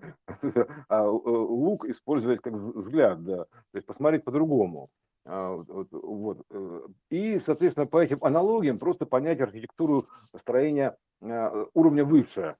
э, 0.88 1.06
лук 1.06 1.84
использовать 1.84 2.40
как 2.40 2.54
взгляд, 2.54 3.22
да, 3.22 3.44
то 3.44 3.74
есть 3.74 3.86
посмотреть 3.86 4.24
по-другому. 4.24 4.88
А, 5.28 5.56
вот, 5.56 5.88
вот. 5.90 6.46
Э, 6.50 6.80
и, 7.10 7.38
соответственно, 7.40 7.86
по 7.86 8.00
этим 8.00 8.18
аналогиям 8.22 8.78
просто 8.78 9.06
понять 9.06 9.40
архитектуру 9.40 10.08
строения 10.36 10.96
а, 11.20 11.66
уровня 11.74 12.04
выше. 12.04 12.56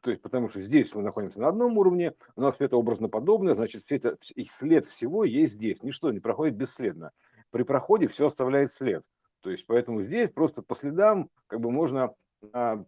То 0.00 0.10
есть, 0.10 0.22
потому 0.22 0.48
что 0.48 0.62
здесь 0.62 0.94
мы 0.94 1.02
находимся 1.02 1.40
на 1.40 1.48
одном 1.48 1.76
уровне, 1.76 2.14
у 2.36 2.42
нас 2.42 2.54
все 2.54 2.66
это 2.66 2.76
образно 2.76 3.08
подобное, 3.08 3.54
значит, 3.54 3.84
все 3.84 3.96
это, 3.96 4.16
и 4.34 4.44
след 4.44 4.84
всего 4.84 5.24
есть 5.24 5.54
здесь. 5.54 5.82
Ничто 5.82 6.12
не 6.12 6.20
проходит 6.20 6.56
бесследно. 6.56 7.10
При 7.50 7.62
проходе 7.62 8.06
все 8.06 8.26
оставляет 8.26 8.70
след. 8.70 9.02
То 9.40 9.50
есть, 9.50 9.66
поэтому 9.66 10.02
здесь 10.02 10.30
просто 10.30 10.62
по 10.62 10.74
следам 10.74 11.30
как 11.48 11.60
бы 11.60 11.70
можно 11.70 12.14
а, 12.52 12.84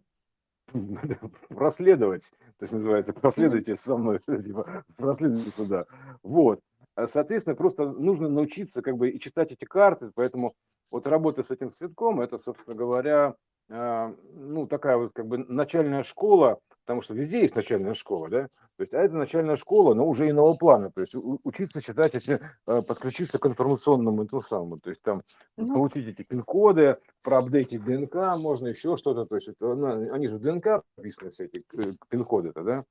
проследовать, 1.49 2.29
то 2.57 2.63
есть 2.63 2.73
называется, 2.73 3.13
проследуйте 3.13 3.75
со 3.75 3.97
мной, 3.97 4.19
типа, 4.43 4.85
проследуйте 4.95 5.51
туда. 5.51 5.85
Вот. 6.23 6.61
А, 6.97 7.07
соответственно, 7.07 7.55
просто 7.55 7.85
нужно 7.85 8.27
научиться 8.27 8.81
как 8.81 8.97
бы 8.97 9.11
и 9.11 9.19
читать 9.19 9.51
эти 9.51 9.65
карты, 9.65 10.11
поэтому 10.15 10.55
вот 10.89 11.05
работа 11.05 11.43
с 11.43 11.51
этим 11.51 11.69
цветком, 11.69 12.21
это, 12.21 12.39
собственно 12.39 12.75
говоря, 12.75 13.35
а, 13.69 14.15
ну, 14.33 14.65
такая 14.65 14.97
вот 14.97 15.11
как 15.13 15.27
бы 15.27 15.37
начальная 15.37 16.01
школа, 16.01 16.59
потому 16.85 17.03
что 17.03 17.13
везде 17.13 17.41
есть 17.41 17.55
начальная 17.55 17.93
школа, 17.93 18.29
да, 18.29 18.43
то 18.77 18.81
есть, 18.81 18.95
а 18.95 19.01
это 19.01 19.15
начальная 19.15 19.57
школа, 19.57 19.93
но 19.93 20.07
уже 20.07 20.27
иного 20.27 20.55
плана, 20.55 20.89
то 20.89 21.01
есть 21.01 21.13
учиться 21.43 21.81
читать 21.81 22.15
эти, 22.15 22.39
а, 22.65 22.81
подключиться 22.81 23.37
к 23.37 23.45
информационному 23.45 24.23
этому 24.23 24.41
самому, 24.41 24.79
то 24.79 24.89
есть 24.89 25.03
там 25.03 25.21
ну, 25.55 25.71
получить 25.71 26.07
эти 26.07 26.23
пин-коды, 26.23 26.97
проапдейтить 27.21 27.83
ДНК, 27.83 28.39
можно 28.39 28.69
еще 28.69 28.97
что-то, 28.97 29.27
то 29.27 29.35
есть 29.35 29.49
это, 29.49 29.71
они 30.13 30.25
же 30.25 30.37
в 30.37 30.41
ДНК 30.41 30.81
прописаны 30.95 31.29
все 31.29 31.45
эти 31.45 31.63
э, 31.73 31.93
пин-коды-то, 32.09 32.63
да, 32.63 32.85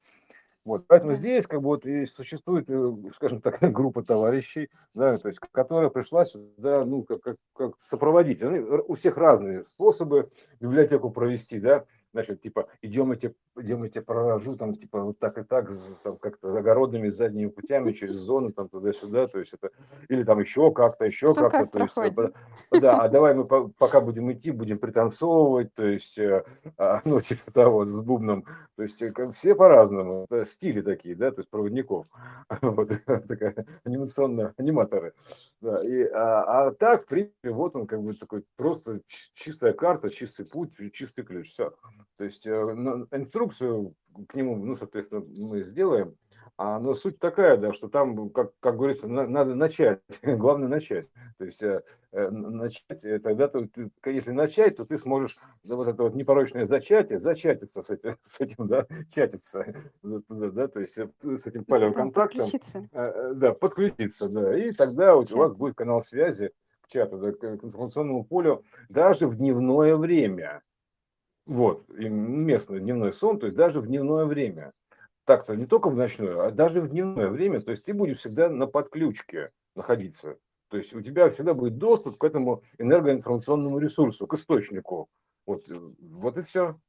вот, 0.66 0.88
поэтому 0.88 1.14
здесь 1.14 1.46
как 1.46 1.62
бы 1.62 1.66
вот 1.66 1.86
и 1.86 2.06
существует, 2.06 2.68
э, 2.68 2.92
скажем 3.14 3.40
так, 3.40 3.60
группа 3.72 4.02
товарищей, 4.02 4.68
да, 4.94 5.16
то 5.16 5.28
есть, 5.28 5.38
которая 5.52 5.90
пришла 5.90 6.24
сюда, 6.24 6.84
ну, 6.84 7.04
как, 7.04 7.20
как, 7.20 7.36
как 7.54 7.74
сопроводить. 7.80 8.42
Они, 8.42 8.58
у 8.58 8.94
всех 8.94 9.16
разные 9.16 9.64
способы 9.66 10.28
библиотеку 10.58 11.10
провести, 11.10 11.60
да. 11.60 11.84
Значит, 12.16 12.40
типа, 12.40 12.68
идем 12.80 13.12
эти, 13.12 13.34
идем 13.56 13.82
эти 13.82 14.00
пророжу, 14.00 14.56
там, 14.56 14.74
типа, 14.74 15.02
вот 15.02 15.18
так 15.18 15.36
и 15.36 15.42
так, 15.42 15.70
там, 16.02 16.16
как-то 16.16 16.50
загородными 16.50 17.10
задними 17.10 17.48
путями, 17.48 17.92
через 17.92 18.14
зону, 18.20 18.52
там, 18.52 18.70
туда-сюда, 18.70 19.26
то 19.26 19.38
есть 19.38 19.52
это, 19.52 19.70
или 20.08 20.24
там 20.24 20.40
еще 20.40 20.72
как-то, 20.72 21.04
еще 21.04 21.34
как-то, 21.34 21.50
как 21.50 21.70
то 21.72 21.78
есть, 21.80 21.94
проходит. 21.94 22.34
да, 22.70 23.02
а 23.02 23.08
давай 23.10 23.34
мы 23.34 23.44
пока 23.44 24.00
будем 24.00 24.32
идти, 24.32 24.50
будем 24.50 24.78
пританцовывать, 24.78 25.74
то 25.74 25.84
есть, 25.84 26.18
э, 26.18 26.42
а, 26.78 27.02
ну, 27.04 27.20
типа 27.20 27.52
того, 27.52 27.84
с 27.84 27.92
бубном, 27.94 28.46
то 28.76 28.82
есть, 28.82 29.02
э, 29.02 29.12
все 29.34 29.54
по-разному, 29.54 30.26
стили 30.46 30.80
такие, 30.80 31.14
да, 31.16 31.32
то 31.32 31.40
есть, 31.40 31.50
проводников, 31.50 32.06
вот, 32.62 32.90
такая 33.28 33.66
анимационная, 33.84 34.54
аниматоры, 34.56 35.12
да, 35.60 35.84
и, 35.84 36.04
а, 36.04 36.68
а 36.68 36.70
так, 36.72 37.04
в 37.04 37.08
принципе, 37.08 37.50
вот 37.50 37.76
он, 37.76 37.86
как 37.86 38.02
бы, 38.02 38.14
такой, 38.14 38.42
просто 38.56 39.00
чистая 39.34 39.74
карта, 39.74 40.08
чистый 40.08 40.46
путь, 40.46 40.72
чистый 40.94 41.22
ключ, 41.22 41.50
все. 41.50 41.74
То 42.16 42.24
есть 42.24 42.46
э, 42.46 42.50
инструкцию 42.50 43.94
к 44.28 44.34
нему, 44.34 44.56
ну, 44.56 44.74
соответственно, 44.74 45.24
мы 45.36 45.62
сделаем, 45.62 46.16
а, 46.58 46.80
но 46.80 46.94
суть 46.94 47.18
такая, 47.18 47.58
да, 47.58 47.74
что 47.74 47.88
там, 47.88 48.30
как, 48.30 48.52
как 48.60 48.76
говорится, 48.76 49.08
на, 49.08 49.26
надо 49.26 49.54
начать, 49.54 50.00
главное 50.22 50.68
начать. 50.68 51.10
То 51.36 51.44
есть 51.44 51.62
э, 51.62 51.82
э 52.12 52.30
начать, 52.30 53.04
э, 53.04 53.18
тогда 53.18 53.48
ты, 53.48 53.68
ты, 53.68 53.90
если 54.10 54.30
начать, 54.30 54.76
то 54.76 54.86
ты 54.86 54.96
сможешь 54.96 55.36
да, 55.64 55.76
вот 55.76 55.86
это 55.86 56.02
вот 56.02 56.14
непорочное 56.14 56.66
зачатие, 56.66 57.18
зачатиться 57.18 57.82
с 57.82 57.90
этим, 57.90 58.16
с 58.26 58.40
этим 58.40 58.66
да, 58.66 58.86
чатиться, 59.14 59.66
да, 60.02 60.68
то 60.68 60.80
есть 60.80 60.94
с 60.94 61.46
этим 61.46 61.64
палевым 61.66 61.92
да, 61.92 62.00
контактом. 62.00 62.40
Подключиться. 62.40 62.88
Э, 62.92 63.32
да, 63.34 63.52
подключиться, 63.52 64.28
да, 64.30 64.58
и 64.58 64.72
тогда 64.72 65.14
вот 65.14 65.30
у 65.32 65.36
вас 65.36 65.52
будет 65.52 65.74
канал 65.74 66.02
связи 66.02 66.52
к 66.80 66.88
чату, 66.88 67.18
да, 67.18 67.32
к 67.32 67.44
информационному 67.64 68.24
полю 68.24 68.64
даже 68.88 69.26
в 69.26 69.36
дневное 69.36 69.94
время. 69.96 70.62
Вот, 71.46 71.88
местный 71.88 72.80
дневной 72.80 73.12
сон, 73.12 73.38
то 73.38 73.46
есть 73.46 73.56
даже 73.56 73.80
в 73.80 73.86
дневное 73.86 74.24
время. 74.24 74.72
Так-то 75.24 75.54
не 75.56 75.66
только 75.66 75.90
в 75.90 75.96
ночное, 75.96 76.46
а 76.46 76.50
даже 76.50 76.80
в 76.80 76.88
дневное 76.88 77.28
время, 77.28 77.60
то 77.60 77.70
есть 77.70 77.84
ты 77.84 77.94
будешь 77.94 78.18
всегда 78.18 78.48
на 78.48 78.66
подключке 78.66 79.50
находиться. 79.74 80.38
То 80.68 80.76
есть 80.76 80.94
у 80.94 81.00
тебя 81.00 81.30
всегда 81.30 81.54
будет 81.54 81.78
доступ 81.78 82.18
к 82.18 82.24
этому 82.24 82.62
энергоинформационному 82.78 83.78
ресурсу, 83.78 84.26
к 84.26 84.34
источнику. 84.34 85.08
Вот, 85.46 85.68
э, 85.70 85.80
вот 86.00 86.38
и 86.38 86.42
все. 86.42 86.80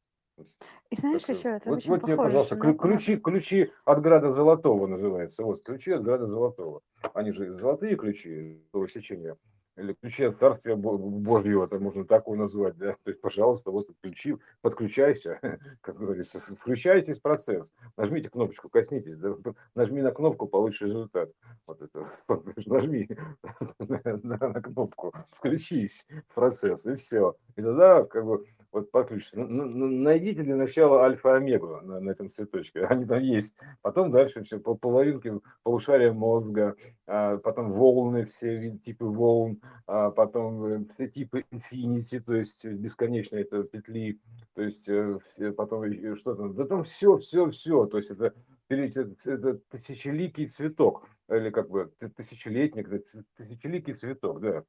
И 0.90 0.96
знаешь, 0.96 1.24
так, 1.24 1.36
еще 1.36 1.50
это 1.50 1.70
вот, 1.70 1.78
очень 1.78 1.90
вот 1.90 2.04
тебе, 2.04 2.16
пожалуйста, 2.16 2.56
на... 2.56 2.74
ключи, 2.74 3.18
ключи 3.18 3.72
от 3.86 4.02
Града 4.02 4.30
Золотого 4.30 4.88
называется. 4.88 5.44
Вот, 5.44 5.64
ключи 5.64 5.92
от 5.92 6.04
Града 6.04 6.26
Золотого. 6.26 6.82
Они 7.14 7.32
же 7.32 7.54
золотые 7.54 7.96
ключи 7.96 8.64
сечения 8.88 9.36
или 9.78 9.94
ключи 9.94 10.26
от 10.26 10.40
Царствия 10.40 10.76
Божьего, 10.76 11.66
это 11.66 11.80
можно 11.80 12.06
так 12.06 12.26
его 12.26 12.36
назвать, 12.36 12.78
да, 12.78 12.94
то 13.04 13.12
есть, 13.12 13.22
пожалуйста, 13.22 13.72
вот 13.72 13.88
ключи, 14.02 14.36
подключайся, 14.62 15.40
как 15.82 15.98
говорится, 15.98 16.42
включайтесь 16.60 17.20
в 17.20 17.22
процесс, 17.22 17.74
нажмите 17.96 18.30
кнопочку, 18.30 18.70
коснитесь, 18.70 19.18
да, 19.18 19.36
нажми 19.76 20.02
на 20.02 20.12
кнопку, 20.12 20.48
получишь 20.48 20.82
результат, 20.82 21.30
вот 21.66 21.82
это, 21.82 22.10
нажми 22.66 23.08
на, 23.80 24.02
на, 24.24 24.62
кнопку, 24.62 25.14
включись 25.30 26.08
в 26.28 26.34
процесс, 26.34 26.86
и 26.88 26.96
все, 26.96 27.36
и 27.56 27.62
тогда, 27.62 28.04
как 28.04 28.26
бы, 28.26 28.46
вот 28.72 28.92
подключиться. 28.92 29.40
Найдите 29.40 30.44
для 30.44 30.56
начала 30.56 31.04
альфа-омегу 31.04 31.82
на, 31.82 32.00
на 32.00 32.10
этом 32.10 32.30
цветочке, 32.30 32.86
они 32.86 33.06
там 33.06 33.22
есть. 33.22 33.58
Потом 33.82 34.12
дальше 34.12 34.44
все 34.44 34.60
по 34.60 34.76
половинке 34.76 35.40
полушария 35.64 36.12
мозга, 36.12 36.76
а, 37.06 37.38
потом 37.38 37.72
волны, 37.72 38.26
все 38.26 38.78
типы 38.84 39.06
волн, 39.06 39.62
а 39.86 40.12
потом 40.12 40.66
э, 40.66 40.86
все 40.96 41.08
типы 41.08 41.46
инфинити, 41.52 42.20
то 42.20 42.34
есть 42.34 42.66
бесконечные 42.66 43.44
это 43.44 43.64
петли, 43.64 44.20
то 44.54 44.62
есть 44.62 44.88
э, 44.90 45.20
потом 45.56 45.86
что 46.16 46.36
там, 46.36 46.56
да 46.56 46.66
там 46.66 46.84
все, 46.84 47.18
все, 47.18 47.50
все, 47.50 47.86
то 47.86 47.98
есть 47.98 48.12
это 48.12 48.34
это, 48.70 49.08
это 49.26 49.60
тысячеликий 49.70 50.48
цветок, 50.48 51.08
или 51.30 51.50
как 51.50 51.70
бы 51.70 51.92
тысячелетник, 52.16 52.90
тысячеликий 53.36 53.94
цветок, 53.94 54.42
да. 54.42 54.64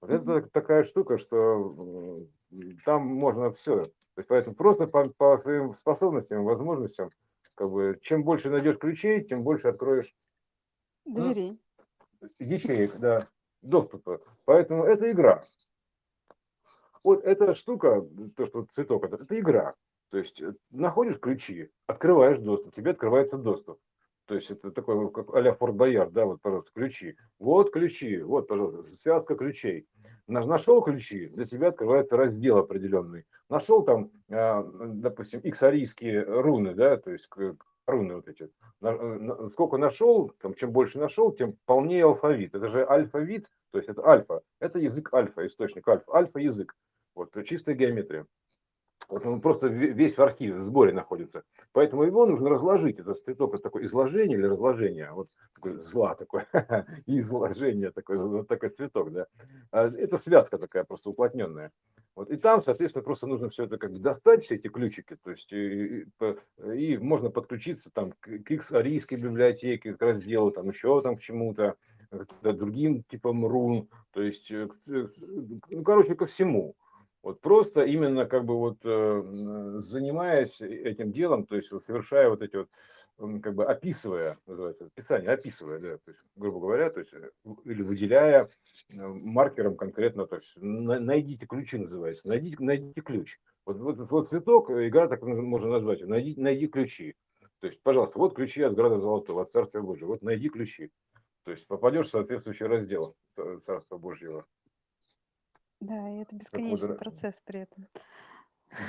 Вот 0.00 0.10
это 0.10 0.42
такая 0.50 0.84
штука, 0.84 1.18
что 1.18 2.26
там 2.84 3.06
можно 3.06 3.52
все. 3.52 3.84
То 3.84 4.20
есть 4.20 4.28
поэтому 4.28 4.54
просто 4.54 4.86
по, 4.86 5.08
по 5.08 5.38
своим 5.38 5.74
способностям, 5.74 6.44
возможностям, 6.44 7.10
как 7.54 7.70
бы, 7.70 7.98
чем 8.02 8.24
больше 8.24 8.50
найдешь 8.50 8.78
ключей, 8.78 9.24
тем 9.24 9.42
больше 9.42 9.68
откроешь 9.68 10.14
дверей. 11.04 11.60
Ну, 12.20 12.28
ячеек, 12.38 12.96
да, 12.98 13.26
доступа. 13.62 14.20
Поэтому 14.44 14.84
это 14.84 15.10
игра. 15.10 15.44
Вот 17.02 17.22
эта 17.24 17.54
штука, 17.54 18.06
то, 18.36 18.46
что 18.46 18.64
цветок, 18.64 19.04
это, 19.04 19.16
это 19.16 19.38
игра. 19.38 19.74
То 20.10 20.18
есть 20.18 20.40
э, 20.40 20.54
находишь 20.70 21.18
ключи, 21.18 21.70
открываешь 21.86 22.38
доступ, 22.38 22.74
тебе 22.74 22.92
открывается 22.92 23.36
доступ. 23.36 23.80
То 24.26 24.36
есть 24.36 24.50
это 24.50 24.70
такой, 24.70 25.10
как 25.10 25.34
а-ля 25.34 25.54
Форт 25.54 25.74
Боярд, 25.74 26.12
да, 26.12 26.24
вот, 26.24 26.40
пожалуйста, 26.40 26.70
ключи. 26.72 27.16
Вот 27.38 27.72
ключи, 27.72 28.20
вот, 28.20 28.48
пожалуйста, 28.48 28.88
связка 28.94 29.34
ключей. 29.34 29.86
Нашел 30.26 30.82
ключи, 30.82 31.28
для 31.28 31.44
себя 31.44 31.68
открывается 31.68 32.16
раздел 32.16 32.58
определенный. 32.58 33.26
Нашел 33.50 33.82
там, 33.82 34.10
а, 34.30 34.62
допустим, 34.62 35.40
x-арийские 35.40 36.22
руны, 36.22 36.74
да, 36.74 36.96
то 36.96 37.10
есть 37.10 37.30
руны 37.86 38.16
вот 38.16 38.28
эти. 38.28 38.48
Сколько 39.52 39.76
нашел, 39.76 40.30
там, 40.40 40.54
чем 40.54 40.72
больше 40.72 40.98
нашел, 40.98 41.30
тем 41.30 41.56
полнее 41.66 42.04
алфавит. 42.04 42.54
Это 42.54 42.68
же 42.68 42.84
алфавит, 42.84 43.50
то 43.70 43.78
есть 43.78 43.90
это 43.90 44.06
альфа. 44.06 44.42
Это 44.60 44.78
язык 44.78 45.12
альфа, 45.12 45.46
источник 45.46 45.86
альфа. 45.86 46.10
Альфа-язык. 46.14 46.74
Вот, 47.14 47.36
чистая 47.44 47.74
геометрия. 47.74 48.26
Вот 49.08 49.26
он 49.26 49.40
просто 49.40 49.68
весь 49.68 50.16
в 50.16 50.22
архиве, 50.22 50.54
в 50.54 50.64
сборе 50.64 50.92
находится. 50.92 51.42
Поэтому 51.72 52.04
его 52.04 52.26
нужно 52.26 52.48
разложить. 52.48 52.98
Это 52.98 53.14
цветок, 53.14 53.54
это 53.54 53.62
такое 53.64 53.84
изложение 53.84 54.38
или 54.38 54.46
разложение. 54.46 55.12
Вот 55.12 55.28
такой 55.54 55.84
зла 55.84 56.14
такое, 56.14 56.46
изложение, 57.06 57.90
такой, 57.90 58.44
такой 58.46 58.70
цветок, 58.70 59.12
да. 59.12 59.26
А 59.70 59.88
это 59.88 60.18
связка 60.18 60.58
такая 60.58 60.84
просто 60.84 61.10
уплотненная. 61.10 61.70
Вот, 62.16 62.30
и 62.30 62.36
там, 62.36 62.62
соответственно, 62.62 63.02
просто 63.02 63.26
нужно 63.26 63.48
все 63.48 63.64
это 63.64 63.76
как 63.76 63.92
бы 63.92 63.98
достать, 63.98 64.44
все 64.44 64.54
эти 64.54 64.68
ключики, 64.68 65.16
то 65.24 65.32
есть 65.32 65.52
и, 65.52 66.06
и, 66.06 66.06
и 66.76 66.96
можно 66.96 67.28
подключиться 67.28 67.90
там 67.92 68.12
к, 68.20 68.38
к 68.38 68.50
X-арийской 68.52 69.18
библиотеке, 69.18 69.94
к 69.94 70.00
разделу, 70.00 70.52
там 70.52 70.68
еще 70.68 71.02
там 71.02 71.16
к 71.16 71.20
чему-то, 71.20 71.74
к 72.10 72.52
другим 72.52 73.02
типам 73.02 73.44
рун, 73.44 73.88
то 74.12 74.22
есть, 74.22 74.50
э, 74.52 74.68
ну, 74.86 75.82
короче, 75.82 76.14
ко 76.14 76.26
всему. 76.26 76.76
Вот 77.24 77.40
просто 77.40 77.84
именно 77.84 78.26
как 78.26 78.44
бы 78.44 78.54
вот 78.58 78.76
э, 78.84 79.22
занимаясь 79.78 80.60
этим 80.60 81.10
делом, 81.10 81.46
то 81.46 81.56
есть 81.56 81.72
вот 81.72 81.86
совершая 81.86 82.28
вот 82.28 82.42
эти 82.42 82.56
вот, 82.56 82.68
как 83.40 83.54
бы 83.54 83.64
описывая, 83.64 84.38
называется, 84.46 84.84
описание, 84.94 85.30
описывая, 85.30 85.78
да, 85.78 85.96
то 85.96 86.10
есть, 86.10 86.20
грубо 86.36 86.60
говоря, 86.60 86.90
то 86.90 87.00
есть, 87.00 87.14
э, 87.14 87.30
или 87.64 87.80
выделяя 87.80 88.50
э, 88.90 89.06
маркером 89.06 89.74
конкретно, 89.74 90.26
то 90.26 90.36
есть, 90.36 90.52
найдите 90.60 91.46
ключи 91.46 91.78
называется, 91.78 92.28
найдите, 92.28 92.58
найдите 92.60 93.00
ключ. 93.00 93.38
Вот, 93.64 93.78
вот 93.78 94.10
вот 94.10 94.28
цветок, 94.28 94.70
игра 94.70 95.08
так 95.08 95.22
можно 95.22 95.70
назвать, 95.70 96.06
найди, 96.06 96.38
найди 96.38 96.66
ключи. 96.66 97.14
То 97.60 97.68
есть, 97.68 97.80
пожалуйста, 97.82 98.18
вот 98.18 98.34
ключи 98.34 98.60
от 98.60 98.74
Града 98.74 99.00
Золотого, 99.00 99.44
от 99.44 99.50
Царствия 99.50 99.80
Божьего, 99.80 100.08
вот 100.08 100.20
найди 100.20 100.50
ключи. 100.50 100.90
То 101.44 101.52
есть 101.52 101.66
попадешь 101.66 102.08
в 102.08 102.10
соответствующий 102.10 102.66
раздел 102.66 103.16
Царства 103.64 103.96
Божьего. 103.96 104.44
Да, 105.84 106.08
и 106.08 106.22
это 106.22 106.34
бесконечный 106.34 106.88
вот, 106.88 106.98
процесс 106.98 107.42
при 107.44 107.60
этом. 107.60 107.86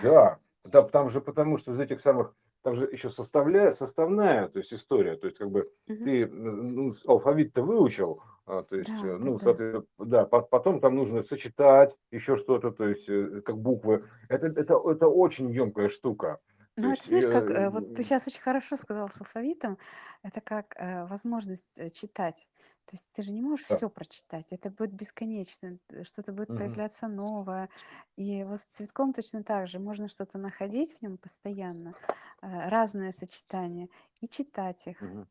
Да, 0.01 0.39
да, 0.63 0.81
там 0.83 1.09
же 1.09 1.19
потому 1.19 1.57
что 1.57 1.73
из 1.73 1.79
этих 1.79 1.99
самых, 1.99 2.33
там 2.61 2.75
же 2.75 2.89
еще 2.91 3.11
составляя, 3.11 3.73
составная, 3.73 4.47
то 4.47 4.59
есть 4.59 4.73
история, 4.73 5.17
то 5.17 5.27
есть 5.27 5.37
как 5.37 5.51
бы 5.51 5.69
угу. 5.87 6.03
ты 6.05 6.25
ну, 6.27 6.95
алфавит-то 7.05 7.63
выучил, 7.63 8.21
а, 8.45 8.63
то 8.63 8.77
есть, 8.77 8.89
да, 8.89 9.17
ну, 9.17 9.37
да. 9.37 9.43
соответственно, 9.43 9.85
да, 9.97 10.25
потом 10.25 10.79
там 10.79 10.95
нужно 10.95 11.23
сочетать 11.23 11.95
еще 12.11 12.37
что-то, 12.37 12.71
то 12.71 12.87
есть 12.87 13.09
э, 13.09 13.41
как 13.41 13.57
буквы. 13.57 14.05
Это, 14.29 14.47
это, 14.47 14.81
это 14.85 15.07
очень 15.07 15.51
емкая 15.51 15.89
штука. 15.89 16.39
Ну, 16.77 16.91
это 16.91 17.07
знаешь, 17.07 17.27
как 17.27 17.51
э, 17.51 17.69
вот 17.69 17.93
ты 17.93 18.03
сейчас 18.03 18.27
очень 18.27 18.41
хорошо 18.41 18.75
сказал 18.75 19.09
с 19.09 19.21
алфавитом, 19.21 19.77
это 20.23 20.41
как 20.41 20.75
э, 20.77 21.05
возможность 21.05 21.77
э, 21.79 21.89
читать. 21.89 22.47
То 22.85 22.95
есть 22.97 23.09
ты 23.13 23.21
же 23.21 23.31
не 23.31 23.41
можешь 23.41 23.65
Да. 23.69 23.79
все 23.79 23.89
прочитать, 23.89 24.51
это 24.51 24.69
будет 24.69 24.91
бесконечно, 24.93 25.79
что-то 26.03 26.33
будет 26.33 26.53
Мгм. 26.53 26.55
появляться 26.55 27.07
новое. 27.07 27.69
И 28.17 28.43
вот 28.43 28.59
с 28.59 28.65
цветком 28.65 29.13
точно 29.13 29.43
так 29.43 29.67
же, 29.67 29.79
можно 29.79 30.09
что-то 30.09 30.37
находить 30.37 30.97
в 30.97 31.01
нем 31.01 31.17
постоянно, 31.17 31.95
э, 32.41 32.67
разные 32.69 33.13
сочетания, 33.13 33.87
и 34.21 34.27
читать 34.27 34.85
их. 34.87 34.97
Мгм. 34.99 35.27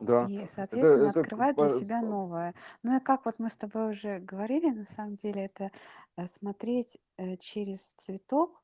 Да, 0.00 0.30
И, 0.38 0.46
это, 0.46 0.46
соответственно, 0.46 1.10
это 1.10 1.10
открывать 1.10 1.56
для 1.58 1.68
себя 1.68 2.02
новое. 2.02 2.54
Ну 2.82 2.96
и 2.96 3.00
как 3.00 3.24
вот 3.26 3.38
мы 3.38 3.48
с 3.48 3.56
тобой 3.56 3.90
уже 3.90 4.18
говорили, 4.20 4.70
на 4.70 4.84
самом 4.86 5.16
деле, 5.16 5.44
это 5.44 5.70
э, 6.16 6.26
смотреть 6.28 6.98
э, 7.16 7.36
через 7.38 7.92
цветок 7.94 8.62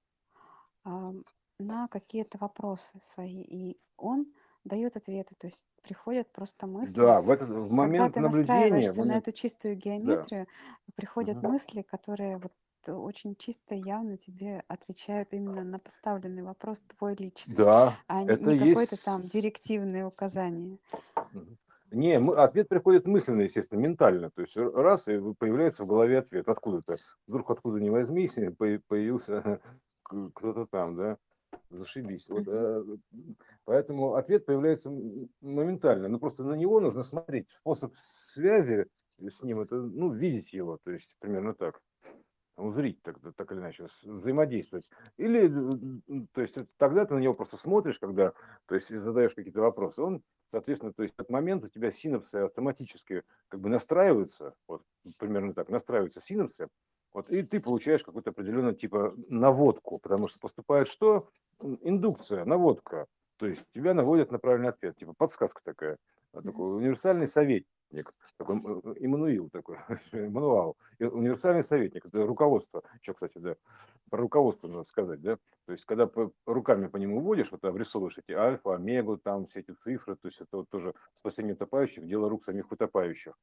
на 1.58 1.88
какие-то 1.88 2.38
вопросы 2.38 2.92
свои, 3.02 3.42
и 3.42 3.80
он 3.96 4.32
дает 4.64 4.96
ответы, 4.96 5.34
то 5.34 5.46
есть 5.46 5.62
приходят 5.82 6.32
просто 6.32 6.66
мысли. 6.66 7.00
Да, 7.00 7.20
в 7.20 7.30
этот 7.30 7.48
в 7.48 7.70
Когда 7.70 7.74
момент 7.74 8.14
ты 8.14 8.20
наблюдения, 8.20 8.28
настраиваешься 8.28 9.00
на 9.02 9.02
момент, 9.02 9.18
эту 9.18 9.32
чистую 9.32 9.76
да, 9.76 9.82
геометрию, 9.82 10.46
приходят 10.96 11.36
мгм. 11.36 11.50
мысли, 11.50 11.82
которые 11.82 12.38
вот 12.38 12.52
очень 12.86 13.36
чисто 13.36 13.74
и 13.74 13.78
явно 13.78 14.16
тебе 14.16 14.62
отвечают 14.68 15.32
именно 15.32 15.64
на 15.64 15.78
поставленный 15.78 16.42
вопрос 16.42 16.80
твой 16.80 17.14
личный, 17.16 17.56
Да, 17.56 17.96
а 18.06 18.22
это 18.24 18.50
не 18.50 18.56
какое-то 18.56 18.96
там 18.96 19.20
есть... 19.20 19.32
директивное 19.32 20.06
указание. 20.06 20.78
Не, 21.90 22.18
мы- 22.18 22.36
ответ 22.36 22.68
приходит 22.68 23.06
мысленно, 23.06 23.42
естественно, 23.42 23.80
ментально. 23.80 24.30
То 24.30 24.42
есть 24.42 24.56
раз, 24.56 25.08
и 25.08 25.18
появляется 25.38 25.84
в 25.84 25.86
голове 25.86 26.18
ответ 26.18 26.48
откуда-то. 26.48 26.96
Вдруг 27.26 27.50
откуда 27.50 27.80
ни 27.80 27.88
возьмись, 27.88 28.34
появился 28.58 29.60
кто-то 30.02 30.66
там, 30.66 30.96
да, 30.96 31.18
зашибись. 31.70 32.28
Вот, 32.28 32.44
э, 32.46 32.84
поэтому 33.64 34.14
ответ 34.14 34.46
появляется 34.46 34.90
моментально. 35.40 36.08
Ну, 36.08 36.18
просто 36.18 36.44
на 36.44 36.54
него 36.54 36.80
нужно 36.80 37.02
смотреть. 37.02 37.50
Способ 37.50 37.92
связи 37.96 38.86
с 39.18 39.42
ним, 39.42 39.60
это, 39.60 39.76
ну, 39.76 40.12
видеть 40.12 40.52
его, 40.52 40.78
то 40.82 40.90
есть 40.90 41.16
примерно 41.20 41.54
так 41.54 41.80
узрить 42.58 43.00
так, 43.02 43.18
так 43.36 43.52
или 43.52 43.60
иначе, 43.60 43.86
взаимодействовать. 44.04 44.90
Или, 45.16 45.48
то 46.32 46.40
есть 46.40 46.58
тогда 46.76 47.04
ты 47.04 47.14
на 47.14 47.18
него 47.18 47.34
просто 47.34 47.56
смотришь, 47.56 47.98
когда, 47.98 48.32
то 48.66 48.74
есть 48.74 48.88
задаешь 48.88 49.34
какие-то 49.34 49.60
вопросы, 49.60 50.02
он, 50.02 50.22
соответственно, 50.50 50.92
то 50.92 51.02
есть 51.02 51.14
от 51.16 51.30
момента 51.30 51.66
у 51.66 51.68
тебя 51.68 51.90
синапсы 51.90 52.36
автоматически 52.36 53.22
как 53.48 53.60
бы 53.60 53.68
настраиваются, 53.68 54.54
вот 54.66 54.82
примерно 55.18 55.54
так, 55.54 55.68
настраиваются 55.68 56.20
синапсы, 56.20 56.68
вот, 57.18 57.30
и 57.30 57.42
ты 57.42 57.60
получаешь 57.60 58.04
какую-то 58.04 58.30
определенную 58.30 58.74
типа 58.74 59.14
наводку, 59.28 59.98
потому 59.98 60.28
что 60.28 60.38
поступает 60.38 60.88
что? 60.88 61.28
Индукция, 61.60 62.44
наводка. 62.44 63.06
То 63.38 63.46
есть 63.46 63.64
тебя 63.74 63.92
наводят 63.94 64.30
на 64.30 64.38
правильный 64.38 64.68
ответ, 64.68 64.96
типа 64.96 65.14
подсказка 65.16 65.60
такая, 65.64 65.98
такой 66.32 66.76
универсальный 66.76 67.28
советник 67.28 67.66
такой 68.36 68.56
Иммануил 68.98 69.48
такой, 69.50 69.78
мануал, 70.12 70.76
универсальный 71.00 71.64
советник, 71.64 72.06
это 72.06 72.26
руководство, 72.26 72.82
еще, 73.00 73.14
кстати, 73.14 73.38
да, 73.38 73.56
про 74.10 74.20
руководство 74.20 74.68
надо 74.68 74.84
сказать, 74.84 75.20
да, 75.20 75.38
то 75.66 75.72
есть, 75.72 75.84
когда 75.84 76.08
руками 76.46 76.86
по 76.86 76.96
нему 76.96 77.20
вводишь, 77.20 77.50
вот 77.50 77.64
обрисовываешь 77.64 78.18
эти 78.18 78.32
альфа, 78.32 78.74
омегу, 78.74 79.16
там 79.16 79.46
все 79.46 79.60
эти 79.60 79.72
цифры, 79.72 80.16
то 80.16 80.28
есть, 80.28 80.40
это 80.40 80.58
вот 80.58 80.68
тоже 80.68 80.94
спасение 81.18 81.54
утопающих, 81.54 82.06
дело 82.06 82.28
рук 82.28 82.44
самих 82.44 82.70
утопающих. 82.70 83.34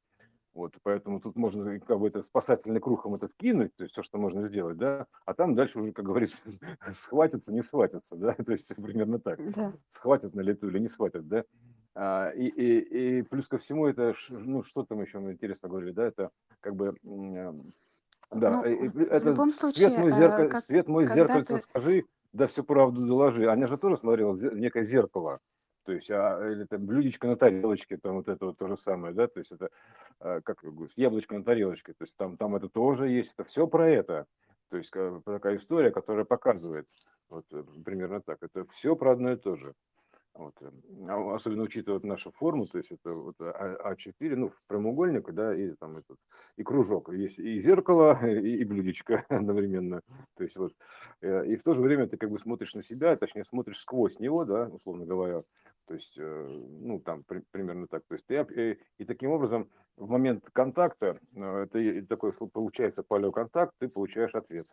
Вот, 0.56 0.72
поэтому 0.82 1.20
тут 1.20 1.36
можно 1.36 1.78
как 1.80 2.00
бы 2.00 2.08
это 2.08 2.22
спасательный 2.22 2.80
кругом 2.80 3.14
этот 3.14 3.30
кинуть, 3.36 3.76
то 3.76 3.82
есть 3.82 3.92
все, 3.92 4.02
что 4.02 4.16
можно 4.16 4.48
сделать, 4.48 4.78
да, 4.78 5.06
а 5.26 5.34
там 5.34 5.54
дальше 5.54 5.78
уже, 5.78 5.92
как 5.92 6.06
говорится, 6.06 6.38
схватится, 6.94 7.52
не 7.52 7.62
схватится, 7.62 8.16
да, 8.16 8.32
то 8.46 8.52
есть 8.52 8.74
примерно 8.74 9.18
так, 9.18 9.38
да. 9.52 9.74
схватят 9.86 10.34
на 10.34 10.40
лету 10.40 10.68
или 10.70 10.78
не 10.78 10.88
схватят, 10.88 11.28
да. 11.28 11.44
А, 11.94 12.30
и, 12.30 12.46
и, 12.46 13.18
и 13.18 13.22
плюс 13.22 13.48
ко 13.48 13.58
всему 13.58 13.86
это, 13.86 14.14
ну, 14.30 14.62
что 14.62 14.82
там 14.84 15.02
еще 15.02 15.18
мы 15.18 15.32
интересно 15.32 15.68
говорили, 15.68 15.92
да, 15.92 16.06
это 16.06 16.30
как 16.60 16.74
бы, 16.74 16.96
да, 18.30 18.62
ну, 18.62 18.64
это 18.64 19.34
в 19.34 19.50
случае, 19.50 19.90
свет 19.90 19.98
мой, 19.98 20.10
э, 20.10 20.48
как, 20.48 20.64
свет 20.64 20.88
мой 20.88 21.06
зеркальце, 21.06 21.56
ты... 21.58 21.62
скажи, 21.64 22.06
да 22.32 22.46
всю 22.46 22.64
правду 22.64 23.06
доложи. 23.06 23.46
Аня 23.46 23.66
же 23.66 23.76
тоже 23.76 23.98
смотрела 23.98 24.34
некое 24.34 24.84
зеркало, 24.84 25.38
то 25.86 25.92
есть, 25.92 26.10
а, 26.10 26.40
или 26.50 26.64
там 26.64 26.84
блюдечко 26.84 27.28
на 27.28 27.36
тарелочке, 27.36 27.96
там 27.96 28.16
вот 28.16 28.28
это 28.28 28.46
вот 28.46 28.58
то 28.58 28.66
же 28.66 28.76
самое, 28.76 29.14
да, 29.14 29.28
то 29.28 29.38
есть 29.38 29.52
это, 29.52 29.70
а, 30.18 30.40
как 30.40 30.64
яблочко 30.96 31.38
на 31.38 31.44
тарелочке, 31.44 31.92
то 31.92 32.02
есть 32.02 32.16
там, 32.16 32.36
там 32.36 32.56
это 32.56 32.68
тоже 32.68 33.08
есть, 33.08 33.34
это 33.34 33.48
все 33.48 33.66
про 33.66 33.88
это. 33.88 34.26
То 34.68 34.78
есть 34.78 34.92
такая 35.24 35.56
история, 35.56 35.92
которая 35.92 36.24
показывает, 36.24 36.86
вот 37.28 37.44
э, 37.52 37.62
примерно 37.84 38.20
так, 38.20 38.38
это 38.42 38.66
все 38.72 38.96
про 38.96 39.12
одно 39.12 39.32
и 39.32 39.36
то 39.36 39.54
же. 39.54 39.74
Вот. 40.38 40.54
Э, 40.60 40.70
а 41.08 41.34
особенно 41.34 41.62
учитывая 41.62 42.00
нашу 42.02 42.30
форму, 42.32 42.66
то 42.66 42.78
есть 42.78 42.92
это 42.92 43.12
вот 43.12 43.36
А4, 43.38 44.12
а 44.20 44.36
ну, 44.36 44.52
прямоугольник, 44.66 45.32
да, 45.32 45.54
и 45.54 45.70
там 45.72 45.98
этот, 45.98 46.18
и 46.56 46.62
кружок. 46.62 47.12
Есть 47.12 47.38
и 47.38 47.60
зеркало, 47.62 48.18
и, 48.26 48.56
и 48.56 48.64
блюдечко 48.64 49.24
одновременно. 49.28 50.02
То 50.36 50.44
есть 50.44 50.56
вот, 50.56 50.74
э, 51.22 51.46
и 51.46 51.56
в 51.56 51.62
то 51.62 51.74
же 51.74 51.80
время 51.80 52.06
ты 52.06 52.16
как 52.16 52.30
бы 52.30 52.38
смотришь 52.38 52.74
на 52.74 52.82
себя, 52.82 53.16
точнее 53.16 53.44
смотришь 53.44 53.80
сквозь 53.80 54.20
него, 54.20 54.44
да, 54.44 54.68
условно 54.68 55.06
говоря. 55.06 55.42
То 55.86 55.94
есть, 55.94 56.18
э, 56.18 56.46
ну, 56.80 57.00
там 57.00 57.24
при, 57.24 57.42
примерно 57.50 57.86
так. 57.86 58.04
То 58.06 58.14
есть 58.14 58.26
и, 58.30 58.78
и 58.98 59.04
таким 59.04 59.30
образом 59.30 59.70
в 59.96 60.08
момент 60.08 60.44
контакта, 60.52 61.18
это 61.34 62.06
такой 62.06 62.32
получается 62.32 63.02
палеоконтакт, 63.02 63.72
ты 63.78 63.88
получаешь 63.88 64.34
ответ. 64.34 64.66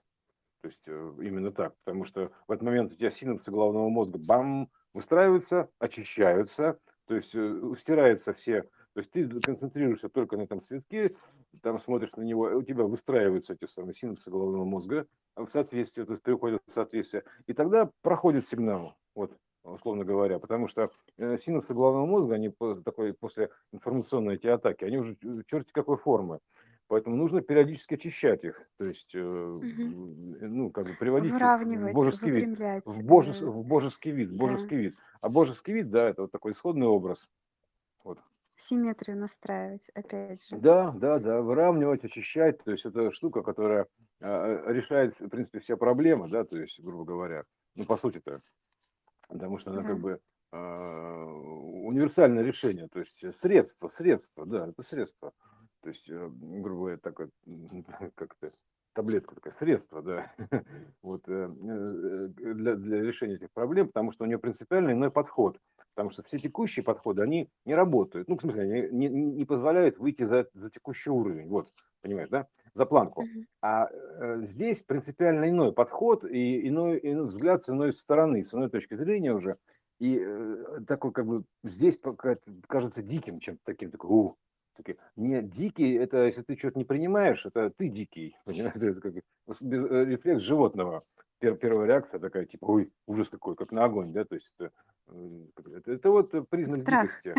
То 0.61 0.67
есть 0.67 0.87
именно 0.87 1.51
так, 1.51 1.75
потому 1.83 2.05
что 2.05 2.31
в 2.47 2.51
этот 2.51 2.63
момент 2.63 2.93
у 2.93 2.95
тебя 2.95 3.11
синапсы 3.11 3.51
головного 3.51 3.89
мозга 3.89 4.17
бам, 4.17 4.69
выстраиваются, 4.93 5.69
очищаются, 5.79 6.79
то 7.07 7.15
есть 7.15 7.35
э, 7.35 7.73
стираются 7.77 8.33
все, 8.33 8.61
то 8.61 8.99
есть 8.99 9.11
ты 9.11 9.27
концентрируешься 9.27 10.09
только 10.09 10.37
на 10.37 10.43
этом 10.43 10.61
цветке, 10.61 11.15
там 11.61 11.79
смотришь 11.79 12.13
на 12.15 12.21
него, 12.21 12.43
у 12.43 12.61
тебя 12.63 12.83
выстраиваются 12.83 13.53
эти 13.53 13.69
самые 13.69 13.93
синапсы 13.93 14.29
головного 14.29 14.65
мозга 14.65 15.07
в 15.35 15.49
соответствии, 15.49 16.03
то 16.03 16.13
есть 16.13 16.23
приходят 16.23 16.61
в 16.65 16.71
соответствие, 16.71 17.23
и 17.47 17.53
тогда 17.53 17.89
проходит 18.01 18.45
сигнал, 18.45 18.95
вот, 19.15 19.35
условно 19.63 20.03
говоря, 20.03 20.39
потому 20.39 20.67
что 20.67 20.91
э, 21.17 21.37
синапсы 21.37 21.73
головного 21.73 22.05
мозга, 22.05 22.35
они 22.35 22.53
такой, 22.83 23.13
после 23.13 23.49
информационной 23.71 24.35
эти 24.35 24.47
атаки, 24.47 24.83
они 24.83 24.97
уже 24.97 25.17
э, 25.23 25.41
черти 25.47 25.71
какой 25.71 25.97
формы. 25.97 26.39
Поэтому 26.87 27.15
нужно 27.15 27.41
периодически 27.41 27.95
очищать 27.95 28.43
их, 28.43 28.61
то 28.77 28.85
есть, 28.85 29.15
угу. 29.15 29.61
ну, 29.61 30.69
как 30.69 30.85
бы 30.85 30.93
приводить 30.99 31.31
в 31.31 31.93
божеский 31.93 32.29
вид, 32.29 32.59
в, 32.85 33.03
божес, 33.03 33.41
в 33.41 33.63
божеский 33.65 34.11
вид, 34.11 34.29
в 34.29 34.37
божеский 34.37 34.77
да. 34.77 34.83
вид. 34.83 34.95
А 35.21 35.29
божеский 35.29 35.73
вид, 35.73 35.89
да, 35.89 36.09
это 36.09 36.23
вот 36.23 36.31
такой 36.31 36.51
исходный 36.51 36.87
образ. 36.87 37.31
Вот. 38.03 38.19
Симметрию 38.57 39.17
настраивать, 39.17 39.89
опять 39.95 40.45
же. 40.47 40.57
Да, 40.57 40.91
да, 40.91 41.19
да, 41.19 41.41
выравнивать, 41.41 42.03
очищать, 42.03 42.61
то 42.63 42.71
есть 42.71 42.85
это 42.85 43.11
штука, 43.11 43.41
которая 43.41 43.87
а, 44.21 44.71
решает, 44.71 45.19
в 45.19 45.29
принципе, 45.29 45.61
все 45.61 45.77
проблемы, 45.77 46.29
да, 46.29 46.43
то 46.43 46.57
есть, 46.57 46.79
грубо 46.83 47.05
говоря, 47.05 47.45
ну, 47.75 47.85
по 47.85 47.97
сути-то, 47.97 48.41
потому 49.33 49.57
что 49.57 49.71
она 49.71 49.81
да. 49.81 49.87
как 49.87 49.99
бы 49.99 50.19
а, 50.51 51.25
универсальное 51.25 52.43
решение, 52.43 52.87
то 52.87 52.99
есть 52.99 53.23
средство, 53.39 53.89
средство, 53.89 54.45
да, 54.45 54.67
это 54.67 54.83
средство. 54.83 55.33
То 55.81 55.89
есть, 55.89 56.09
э, 56.09 56.29
грубо 56.31 56.79
говоря, 56.79 56.97
такое, 56.97 57.29
как 58.15 58.35
то 58.35 58.51
таблетка, 58.93 59.35
такое 59.35 59.53
средство, 59.59 60.01
да, 60.01 60.31
вот, 61.01 61.27
э, 61.27 61.49
э, 61.51 62.27
для, 62.37 62.75
для 62.75 63.01
решения 63.01 63.35
этих 63.35 63.51
проблем, 63.51 63.87
потому 63.87 64.11
что 64.11 64.23
у 64.23 64.27
нее 64.27 64.37
принципиально 64.37 64.91
иной 64.91 65.11
подход. 65.11 65.59
Потому 65.95 66.09
что 66.09 66.23
все 66.23 66.39
текущие 66.39 66.83
подходы, 66.83 67.21
они 67.21 67.49
не 67.65 67.75
работают. 67.75 68.27
Ну, 68.27 68.37
в 68.37 68.41
смысле, 68.41 68.63
они 68.63 68.89
не, 68.91 69.09
не 69.09 69.45
позволяют 69.45 69.99
выйти 69.99 70.23
за, 70.23 70.47
за 70.53 70.69
текущий 70.71 71.11
уровень. 71.11 71.47
Вот, 71.47 71.69
понимаешь, 72.01 72.29
да? 72.29 72.47
За 72.75 72.85
планку. 72.85 73.25
А 73.61 73.89
здесь 74.41 74.83
принципиально 74.83 75.49
иной 75.49 75.73
подход 75.73 76.23
и 76.23 76.67
иной, 76.67 76.99
иной 77.03 77.27
взгляд 77.27 77.63
с 77.63 77.69
иной 77.69 77.93
стороны, 77.93 78.43
с 78.43 78.53
иной 78.53 78.69
точки 78.69 78.95
зрения 78.95 79.33
уже. 79.33 79.57
И 79.99 80.25
такой, 80.87 81.11
как 81.11 81.25
бы, 81.25 81.43
здесь 81.63 81.99
кажется 82.67 83.03
диким 83.03 83.39
чем-то 83.39 83.61
таким, 83.63 83.91
такой, 83.91 84.09
у, 84.09 84.37
такие, 84.75 84.97
не 85.15 85.41
дикий, 85.41 85.93
это 85.93 86.25
если 86.25 86.41
ты 86.41 86.57
что-то 86.57 86.79
не 86.79 86.85
принимаешь, 86.85 87.45
это 87.45 87.69
ты 87.69 87.89
дикий. 87.89 88.35
Понимаешь? 88.45 88.75
Это 88.75 89.01
как 89.01 89.15
э, 89.15 89.21
рефлекс 90.05 90.41
животного. 90.43 91.03
Пер, 91.43 91.55
первая 91.57 91.87
реакция 91.87 92.21
такая, 92.21 92.45
типа, 92.45 92.63
ой, 92.67 92.89
ужас 93.05 93.27
какой, 93.27 93.57
как 93.57 93.73
на 93.73 93.83
огонь, 93.83 94.13
да, 94.13 94.23
то 94.23 94.33
есть 94.33 94.55
это, 94.57 94.71
это, 95.75 95.91
это 95.91 96.09
вот 96.09 96.31
признак 96.49 96.83
Страх. 96.83 97.01
дикости. 97.03 97.33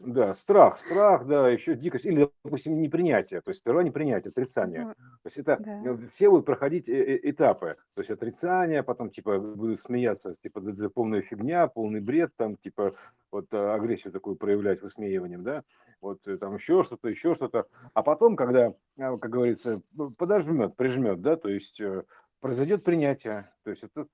Да, 0.00 0.34
страх, 0.34 0.78
страх, 0.78 1.26
да, 1.26 1.48
еще 1.48 1.74
дикость, 1.74 2.04
или, 2.04 2.28
допустим, 2.44 2.78
непринятие, 2.82 3.40
то 3.40 3.50
есть 3.50 3.60
сперва 3.60 3.82
непринятие, 3.84 4.30
отрицание. 4.30 4.82
Ну, 4.82 4.88
то 4.90 5.26
есть 5.26 5.38
это 5.38 5.56
да. 5.60 5.80
Ну, 5.82 6.08
все 6.10 6.28
будут 6.28 6.44
проходить 6.44 6.90
э, 6.90 6.92
э, 6.92 7.30
этапы, 7.30 7.76
то 7.94 8.00
есть 8.00 8.10
отрицание, 8.10 8.82
потом 8.82 9.08
типа 9.08 9.38
будут 9.38 9.80
смеяться, 9.80 10.34
типа 10.34 10.58
это 10.58 10.90
полная 10.90 11.22
фигня, 11.22 11.68
полный 11.68 12.00
бред, 12.00 12.32
там 12.36 12.56
типа 12.56 12.94
вот 13.30 13.46
агрессию 13.54 14.12
такую 14.12 14.36
проявлять 14.36 14.82
высмеиванием, 14.82 15.42
да, 15.42 15.62
вот 16.02 16.20
там 16.38 16.56
еще 16.56 16.82
что-то, 16.82 17.08
еще 17.08 17.34
что-то, 17.34 17.66
а 17.94 18.02
потом, 18.02 18.36
когда, 18.36 18.74
как 18.98 19.30
говорится, 19.30 19.80
подожмет, 20.18 20.76
прижмет, 20.76 21.22
да, 21.22 21.36
то 21.36 21.48
есть 21.48 21.80
э, 21.80 22.02
произойдет 22.42 22.82
принятие, 22.84 23.48
то 23.62 23.70
есть 23.70 23.84
это, 23.84 24.06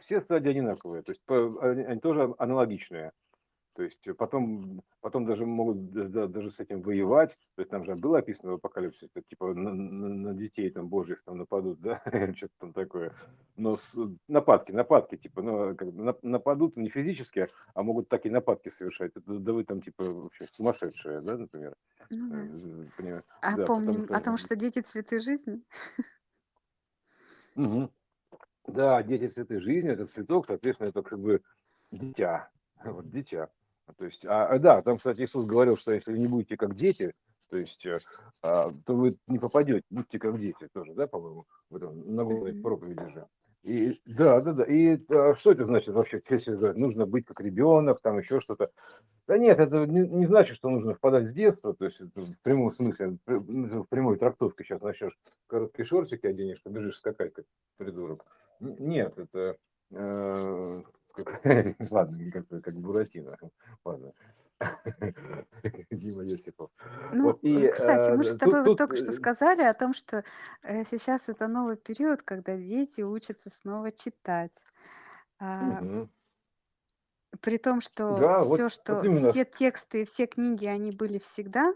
все 0.00 0.20
стадии 0.20 0.50
одинаковые, 0.50 1.02
то 1.02 1.10
есть 1.12 1.22
они 1.28 2.00
тоже 2.00 2.34
аналогичные. 2.38 3.12
То 3.74 3.82
есть 3.82 4.06
потом, 4.18 4.82
потом 5.00 5.24
даже 5.24 5.46
могут 5.46 5.90
даже 5.90 6.50
с 6.50 6.60
этим 6.60 6.82
воевать. 6.82 7.34
То 7.54 7.62
есть 7.62 7.70
там 7.70 7.86
же 7.86 7.94
было 7.94 8.18
описано 8.18 8.52
в 8.52 8.54
апокалипсисе, 8.56 9.08
типа 9.26 9.54
на, 9.54 9.72
на, 9.72 10.34
детей 10.34 10.68
там 10.68 10.88
божьих 10.88 11.22
там 11.24 11.38
нападут, 11.38 11.80
да, 11.80 12.02
что-то 12.36 12.52
там 12.58 12.72
такое. 12.74 13.14
Но 13.56 13.78
с, 13.78 13.96
нападки, 14.28 14.72
нападки, 14.72 15.16
типа, 15.16 15.40
ну, 15.40 15.74
как, 15.74 15.88
нападут 16.22 16.76
не 16.76 16.90
физически, 16.90 17.48
а 17.72 17.82
могут 17.82 18.10
так 18.10 18.26
и 18.26 18.30
нападки 18.30 18.68
совершать. 18.68 19.12
Это, 19.14 19.38
да 19.38 19.52
вы 19.54 19.64
там, 19.64 19.80
типа, 19.80 20.04
вообще 20.04 20.46
сумасшедшие, 20.52 21.22
да, 21.22 21.38
например. 21.38 21.74
Ну, 22.10 22.28
да. 22.28 22.42
Э, 22.44 22.86
Понимаю. 22.98 23.24
А 23.40 23.56
да, 23.56 23.64
помним 23.64 24.04
что... 24.04 24.16
о 24.16 24.20
том, 24.20 24.36
что 24.36 24.54
дети 24.54 24.80
цветы 24.80 25.20
жизни. 25.20 25.62
Угу. 27.56 27.90
Да, 28.68 29.02
дети 29.02 29.26
цветы 29.26 29.60
жизни, 29.60 29.90
это 29.90 30.06
цветок, 30.06 30.46
соответственно, 30.46 30.88
это 30.88 31.02
как 31.02 31.18
бы 31.18 31.42
дитя, 31.90 32.50
вот 32.84 33.10
дитя. 33.10 33.50
То 33.96 34.04
есть, 34.04 34.24
а, 34.24 34.46
а, 34.46 34.58
да, 34.58 34.82
там, 34.82 34.98
кстати, 34.98 35.20
Иисус 35.22 35.44
говорил, 35.44 35.76
что 35.76 35.92
если 35.92 36.12
вы 36.12 36.18
не 36.18 36.28
будете 36.28 36.56
как 36.56 36.74
дети, 36.74 37.14
то 37.50 37.56
есть, 37.58 37.84
э, 37.84 37.98
а, 38.42 38.72
то 38.86 38.94
вы 38.94 39.18
не 39.26 39.38
попадете, 39.38 39.84
будьте 39.90 40.18
как 40.18 40.38
дети 40.38 40.68
тоже, 40.72 40.94
да, 40.94 41.06
по-моему, 41.06 41.46
в 41.68 41.76
этом 41.76 42.14
нагорной 42.14 42.54
проповеди 42.54 43.12
же. 43.12 43.26
И, 43.62 44.00
да, 44.06 44.40
да, 44.40 44.52
да. 44.52 44.64
И 44.64 44.98
а, 45.08 45.34
что 45.36 45.52
это 45.52 45.64
значит 45.64 45.94
вообще? 45.94 46.20
Если 46.28 46.56
говорят, 46.56 46.76
нужно 46.76 47.06
быть 47.06 47.26
как 47.26 47.40
ребенок, 47.40 48.00
там 48.02 48.18
еще 48.18 48.40
что-то. 48.40 48.70
Да 49.28 49.38
нет, 49.38 49.60
это 49.60 49.86
не, 49.86 50.00
не 50.08 50.26
значит, 50.26 50.56
что 50.56 50.68
нужно 50.68 50.94
впадать 50.94 51.28
в 51.28 51.32
детство, 51.32 51.72
то 51.72 51.84
есть 51.84 52.00
в 52.00 52.34
прямом 52.42 52.72
смысле, 52.72 53.18
в 53.26 53.84
прямой 53.84 54.18
трактовке 54.18 54.64
сейчас 54.64 54.82
начнешь 54.82 55.16
короткие 55.46 55.86
шортики 55.86 56.26
оденешь, 56.26 56.62
побежишь 56.62 56.96
скакать, 56.96 57.34
как 57.34 57.44
придурок. 57.76 58.26
Нет, 58.58 59.16
это... 59.16 59.56
Э, 59.92 60.82
как, 61.14 61.44
ладно, 61.90 62.30
как, 62.32 62.48
как 62.62 62.74
Буратино. 62.74 63.36
Ладно. 63.84 64.12
Дима 65.90 66.24
Йосипов. 66.24 66.70
Ну, 67.12 67.24
вот, 67.24 67.38
и, 67.42 67.68
кстати, 67.68 68.16
мы 68.16 68.24
же 68.24 68.30
с 68.30 68.36
тобой 68.36 68.64
тут, 68.64 68.78
только 68.78 68.96
тут... 68.96 69.04
что 69.04 69.12
сказали 69.12 69.62
о 69.62 69.74
том, 69.74 69.94
что 69.94 70.22
э, 70.62 70.84
сейчас 70.84 71.28
это 71.28 71.48
новый 71.48 71.76
период, 71.76 72.22
когда 72.22 72.56
дети 72.56 73.00
учатся 73.02 73.50
снова 73.50 73.92
читать. 73.92 74.64
Угу. 75.40 76.08
При 77.40 77.58
том, 77.58 77.80
что 77.80 78.18
да, 78.18 78.42
все, 78.42 78.64
вот, 78.64 78.72
что 78.72 78.94
вот 78.96 79.18
все 79.18 79.44
тексты 79.44 80.02
и 80.02 80.04
все 80.04 80.26
книги, 80.26 80.66
они 80.66 80.90
были 80.90 81.18
всегда, 81.18 81.74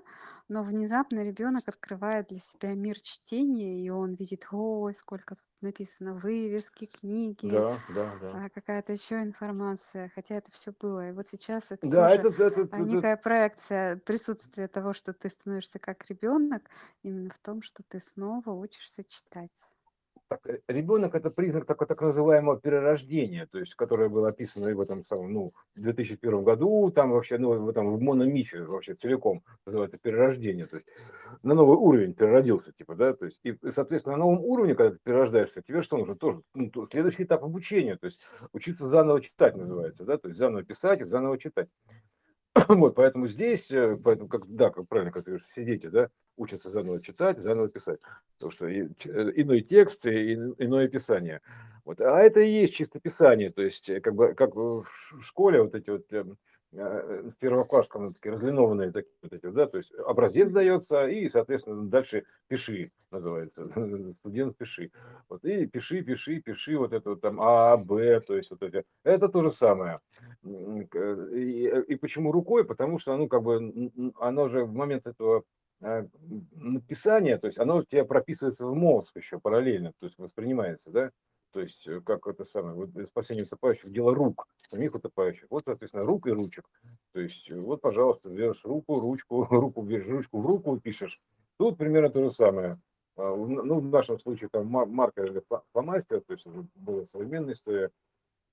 но 0.48 0.62
внезапно 0.62 1.20
ребенок 1.24 1.68
открывает 1.68 2.28
для 2.28 2.38
себя 2.38 2.74
мир 2.74 3.00
чтения, 3.00 3.84
и 3.84 3.90
он 3.90 4.12
видит, 4.14 4.46
ой, 4.52 4.94
сколько 4.94 5.34
тут 5.36 5.44
написано, 5.62 6.14
вывески, 6.14 6.86
книги, 6.86 7.64
Да, 7.64 7.82
да, 7.88 8.14
да. 8.20 8.32
а, 8.32 8.48
какая-то 8.50 8.92
еще 8.92 9.22
информация, 9.22 10.10
хотя 10.14 10.36
это 10.36 10.50
все 10.52 10.72
было. 10.72 11.08
И 11.08 11.12
вот 11.12 11.26
сейчас 11.28 11.72
это 11.72 11.88
Да, 11.92 12.10
тоже 12.10 12.14
это, 12.14 12.28
это, 12.28 12.60
а, 12.70 12.82
это, 12.82 12.82
некая 12.82 13.16
проекция 13.16 13.96
присутствия 13.96 14.68
того, 14.68 14.92
что 14.92 15.12
ты 15.14 15.28
становишься 15.30 15.78
как 15.78 16.04
ребенок, 16.10 16.70
именно 17.02 17.30
в 17.30 17.38
том, 17.38 17.62
что 17.62 17.82
ты 17.82 18.00
снова 18.00 18.50
учишься 18.50 19.04
читать 19.04 19.75
так, 20.28 20.46
э, 20.46 20.60
ребенок 20.68 21.14
это 21.14 21.30
признак 21.30 21.66
так, 21.66 21.86
так 21.86 22.00
называемого 22.00 22.58
перерождения, 22.60 23.46
то 23.46 23.58
есть, 23.58 23.74
которое 23.74 24.08
было 24.08 24.28
описано 24.28 24.74
в 24.74 24.80
этом 24.80 25.04
самом, 25.04 25.32
ну, 25.32 25.52
в 25.74 25.80
2001 25.80 26.42
году, 26.42 26.90
там 26.90 27.10
вообще, 27.12 27.38
ну, 27.38 27.58
в 27.58 27.68
этом 27.68 27.96
в 27.96 28.00
мономифе 28.00 28.62
вообще 28.62 28.94
целиком 28.94 29.42
называется 29.66 29.98
перерождение, 29.98 30.66
то 30.66 30.76
есть 30.76 30.88
на 31.42 31.54
новый 31.54 31.76
уровень 31.76 32.14
переродился, 32.14 32.72
типа, 32.72 32.94
да, 32.94 33.12
то 33.14 33.26
есть, 33.26 33.40
и, 33.44 33.56
соответственно, 33.70 34.16
на 34.16 34.24
новом 34.24 34.40
уровне, 34.40 34.74
когда 34.74 34.92
ты 34.92 34.98
перерождаешься, 35.02 35.62
тебе 35.62 35.82
что 35.82 35.96
нужно 35.96 36.16
тоже? 36.16 36.42
Ну, 36.54 36.70
следующий 36.90 37.24
этап 37.24 37.44
обучения, 37.44 37.96
то 37.96 38.06
есть 38.06 38.26
учиться 38.52 38.88
заново 38.88 39.20
читать 39.20 39.56
называется, 39.56 40.04
да, 40.04 40.18
то 40.18 40.28
есть 40.28 40.38
заново 40.38 40.64
писать 40.64 41.00
и 41.00 41.04
заново 41.04 41.38
читать. 41.38 41.68
Вот, 42.68 42.94
поэтому 42.94 43.26
здесь, 43.26 43.70
э, 43.70 43.96
поэтому, 44.02 44.28
как, 44.28 44.46
да, 44.46 44.70
как 44.70 44.88
правильно, 44.88 45.12
как 45.12 45.24
ты 45.24 45.32
говоришь, 45.32 45.46
дети, 45.56 45.86
да, 45.86 46.10
учатся 46.36 46.70
заново 46.70 47.02
читать, 47.02 47.38
заново 47.38 47.68
писать. 47.68 48.00
Потому 48.38 48.52
что 48.52 48.66
и, 48.66 48.88
э, 49.04 49.32
иной 49.36 49.60
текст 49.60 50.06
и 50.06 50.34
иное 50.34 50.88
писание. 50.88 51.40
Вот. 51.84 52.00
А 52.00 52.20
это 52.20 52.40
и 52.40 52.50
есть 52.50 52.74
чисто 52.74 52.98
писание, 52.98 53.50
то 53.50 53.62
есть 53.62 53.88
э, 53.88 54.00
как 54.00 54.14
бы 54.14 54.34
как 54.34 54.56
в 54.56 54.84
школе 55.20 55.62
вот 55.62 55.74
эти 55.74 55.90
вот 55.90 56.06
эм, 56.76 57.28
Э, 57.28 57.30
первоклашкам 57.38 58.04
ну, 58.04 58.12
такие 58.12 58.32
разлинованные 58.32 58.92
такие 58.92 59.12
вот 59.22 59.32
эти, 59.32 59.46
да, 59.46 59.66
то 59.66 59.78
есть 59.78 59.92
образец 59.94 60.50
дается, 60.50 61.06
и, 61.06 61.28
соответственно, 61.28 61.88
дальше 61.88 62.24
пиши 62.48 62.92
называется, 63.10 63.70
студент 64.20 64.56
пиши. 64.56 64.90
Вот, 65.28 65.44
и 65.44 65.66
пиши, 65.66 66.02
пиши, 66.02 66.40
пиши, 66.40 66.76
вот 66.76 66.92
это 66.92 67.10
вот 67.10 67.20
там 67.20 67.40
А, 67.40 67.76
Б, 67.76 68.20
то 68.20 68.36
есть 68.36 68.50
вот 68.50 68.62
это, 68.62 68.84
это 69.04 69.28
то 69.28 69.42
же 69.42 69.50
самое. 69.50 70.00
И, 70.44 71.84
и 71.88 71.96
почему 71.96 72.32
рукой? 72.32 72.64
Потому 72.64 72.98
что, 72.98 73.16
ну, 73.16 73.28
как 73.28 73.42
бы, 73.42 73.90
оно 74.18 74.48
же 74.48 74.64
в 74.64 74.72
момент 74.74 75.06
этого 75.06 75.44
э, 75.80 76.06
написания, 76.52 77.38
то 77.38 77.46
есть 77.46 77.58
оно 77.58 77.78
у 77.78 77.84
тебя 77.84 78.04
прописывается 78.04 78.66
в 78.66 78.74
мозг 78.74 79.16
еще 79.16 79.38
параллельно, 79.38 79.92
то 79.98 80.06
есть 80.06 80.18
воспринимается, 80.18 80.90
да, 80.90 81.10
то 81.52 81.60
есть 81.60 81.86
э, 81.88 82.00
как 82.00 82.26
это 82.26 82.44
самое, 82.44 82.74
вот 82.74 82.90
спасение 83.08 83.44
утопающих, 83.44 83.90
дело 83.92 84.14
рук, 84.14 84.46
самих 84.68 84.94
утопающих, 84.94 85.46
вот, 85.50 85.64
соответственно, 85.64 86.04
рук 86.04 86.26
и 86.26 86.30
ручек. 86.30 86.64
То 87.12 87.20
есть 87.20 87.50
э, 87.50 87.58
вот, 87.58 87.80
пожалуйста, 87.80 88.30
берешь 88.30 88.64
руку, 88.64 89.00
ручку, 89.00 89.44
руку, 89.50 89.82
берешь 89.82 90.08
ручку 90.08 90.40
в 90.40 90.46
руку 90.46 90.76
и 90.76 90.80
пишешь. 90.80 91.20
Тут 91.58 91.78
примерно 91.78 92.10
то 92.10 92.24
же 92.24 92.30
самое. 92.32 92.78
А, 93.16 93.34
ну, 93.34 93.80
в 93.80 93.88
нашем 93.90 94.18
случае 94.18 94.50
там 94.50 94.66
маркер 94.66 95.24
или 95.32 95.42
фломастер, 95.72 96.20
то 96.20 96.34
есть 96.34 96.46
уже 96.46 96.66
была 96.74 97.06
современная 97.06 97.54
история, 97.54 97.90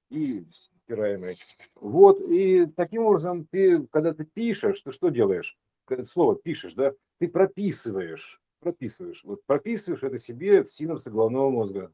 и 0.09 0.45
стираемый. 0.51 1.37
Вот, 1.75 2.21
и 2.21 2.67
таким 2.67 3.03
образом 3.03 3.45
ты, 3.45 3.85
когда 3.87 4.13
ты 4.13 4.25
пишешь, 4.25 4.81
ты 4.81 4.91
что 4.91 5.09
делаешь? 5.09 5.57
Слово 6.03 6.35
пишешь, 6.35 6.75
да, 6.75 6.93
ты 7.19 7.27
прописываешь, 7.27 8.41
прописываешь. 8.59 9.23
Вот 9.23 9.43
прописываешь 9.45 10.03
это 10.03 10.17
себе 10.17 10.63
в 10.63 10.71
синапсы 10.71 11.11
головного 11.11 11.49
мозга 11.49 11.91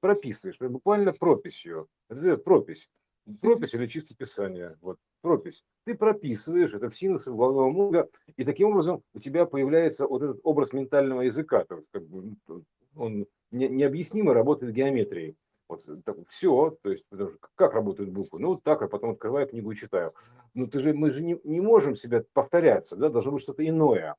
прописываешь, 0.00 0.58
буквально 0.58 1.12
прописью. 1.12 1.88
Это 2.08 2.36
пропись. 2.36 2.88
Пропись 3.40 3.74
или 3.74 3.86
чисто 3.86 4.14
писание. 4.14 4.76
Вот, 4.80 4.98
пропись. 5.22 5.64
Ты 5.84 5.94
прописываешь 5.94 6.74
это 6.74 6.88
в 6.88 6.96
синусы 6.96 7.30
головного 7.30 7.70
мозга, 7.70 8.08
и 8.36 8.44
таким 8.44 8.68
образом 8.68 9.02
у 9.14 9.20
тебя 9.20 9.46
появляется 9.46 10.06
вот 10.06 10.22
этот 10.22 10.40
образ 10.42 10.72
ментального 10.72 11.22
языка. 11.22 11.64
Как 11.90 12.06
бы, 12.06 12.36
он 12.94 13.26
не, 13.50 13.68
необъяснимо 13.68 14.34
работает 14.34 14.72
в 14.72 14.74
геометрии. 14.74 15.36
Вот 15.68 15.84
так, 16.04 16.16
все, 16.28 16.76
то 16.82 16.90
есть 16.90 17.06
как 17.54 17.72
работают 17.72 18.10
буквы? 18.10 18.38
Ну, 18.38 18.56
так, 18.56 18.82
а 18.82 18.88
потом 18.88 19.12
открываю 19.12 19.48
книгу 19.48 19.72
и 19.72 19.76
читаю. 19.76 20.12
Ну, 20.52 20.66
ты 20.66 20.78
же, 20.78 20.92
мы 20.92 21.10
же 21.10 21.22
не, 21.22 21.40
не 21.42 21.60
можем 21.60 21.96
себя 21.96 22.22
повторяться, 22.34 22.96
да, 22.96 23.08
должно 23.08 23.32
быть 23.32 23.42
что-то 23.42 23.66
иное. 23.66 24.14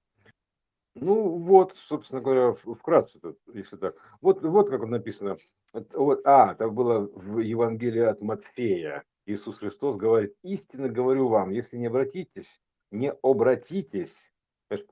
Ну 0.96 1.38
вот, 1.40 1.74
собственно 1.76 2.22
говоря, 2.22 2.54
вкратце, 2.54 3.36
если 3.54 3.76
так. 3.76 3.96
Вот, 4.22 4.42
вот 4.42 4.70
как 4.70 4.82
написано. 4.88 5.38
Вот, 5.74 6.22
а, 6.26 6.56
так 6.56 6.74
было 6.74 7.10
в 7.14 7.40
Евангелии 7.40 8.02
от 8.02 8.22
Матфея. 8.22 9.04
Иисус 9.26 9.58
Христос 9.58 9.98
говорит, 9.98 10.36
истинно 10.44 10.88
говорю 10.88 11.28
вам, 11.28 11.50
если 11.50 11.78
не 11.78 11.88
обратитесь, 11.88 12.62
не 12.92 13.12
обратитесь, 13.12 14.32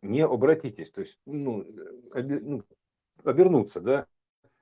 не 0.02 0.26
обратитесь, 0.26 0.92
то 0.92 1.02
есть 1.02 1.20
ну, 1.26 1.66
ну, 2.14 2.64
обернуться, 3.24 3.80
да, 3.80 4.08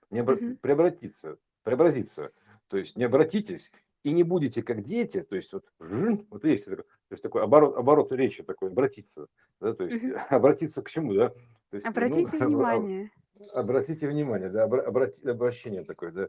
не 0.09 0.19
обра... 0.19 0.35
mm-hmm. 0.35 0.57
преобратиться, 0.57 1.37
преобразиться. 1.63 2.31
То 2.67 2.77
есть 2.77 2.95
не 2.95 3.05
обратитесь 3.05 3.71
и 4.03 4.11
не 4.11 4.23
будете 4.23 4.63
как 4.63 4.83
дети, 4.83 5.21
то 5.21 5.35
есть 5.35 5.53
вот, 5.53 5.65
вот 5.79 6.43
есть 6.43 6.65
такой, 6.65 6.83
то 6.83 7.11
есть 7.11 7.23
такой 7.23 7.43
оборот, 7.43 7.77
оборот 7.77 8.11
речи 8.11 8.43
такой, 8.43 8.69
обратиться, 8.69 9.27
да, 9.59 9.73
то 9.73 9.83
есть 9.83 10.03
обратиться 10.29 10.81
к 10.81 10.89
чему, 10.89 11.13
да? 11.13 11.29
То 11.69 11.75
есть, 11.75 11.87
Обратите 11.87 12.37
ну, 12.37 12.47
внимание. 12.47 13.11
Обратите 13.53 14.07
внимание, 14.07 14.49
да, 14.49 14.63
обрати, 14.63 15.27
обращение 15.27 15.83
такое, 15.83 16.11
да. 16.11 16.27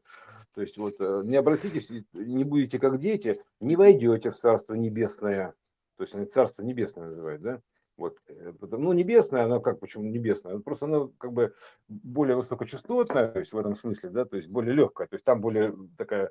То 0.55 0.61
есть 0.61 0.77
вот 0.77 1.01
не 1.01 1.37
обратитесь, 1.37 1.91
не 2.13 2.45
будете 2.45 2.79
как 2.79 2.99
дети, 2.99 3.43
не 3.61 3.77
войдете 3.77 4.31
в 4.31 4.37
Царство 4.37 4.75
Небесное. 4.75 5.55
То 5.97 6.05
есть 6.05 6.33
Царство 6.33 6.63
Небесное 6.63 7.07
называют, 7.07 7.43
да? 7.43 7.61
Вот, 8.03 8.19
э, 8.27 8.53
ну, 8.61 8.93
небесная, 8.93 9.45
она 9.45 9.61
как, 9.61 9.79
почему 9.79 10.03
небесная? 10.03 10.59
Просто 10.59 10.87
она 10.87 11.09
как 11.19 11.33
бы 11.33 11.55
более 11.89 12.35
высокочастотная, 12.35 13.29
то 13.29 13.39
есть 13.39 13.53
в 13.53 13.59
этом 13.59 13.77
смысле, 13.77 14.11
да, 14.11 14.25
то 14.25 14.35
есть 14.35 14.49
более 14.49 14.75
легкая, 14.75 15.07
то 15.07 15.15
есть 15.15 15.25
там 15.25 15.41
более 15.41 15.73
такая 15.97 16.31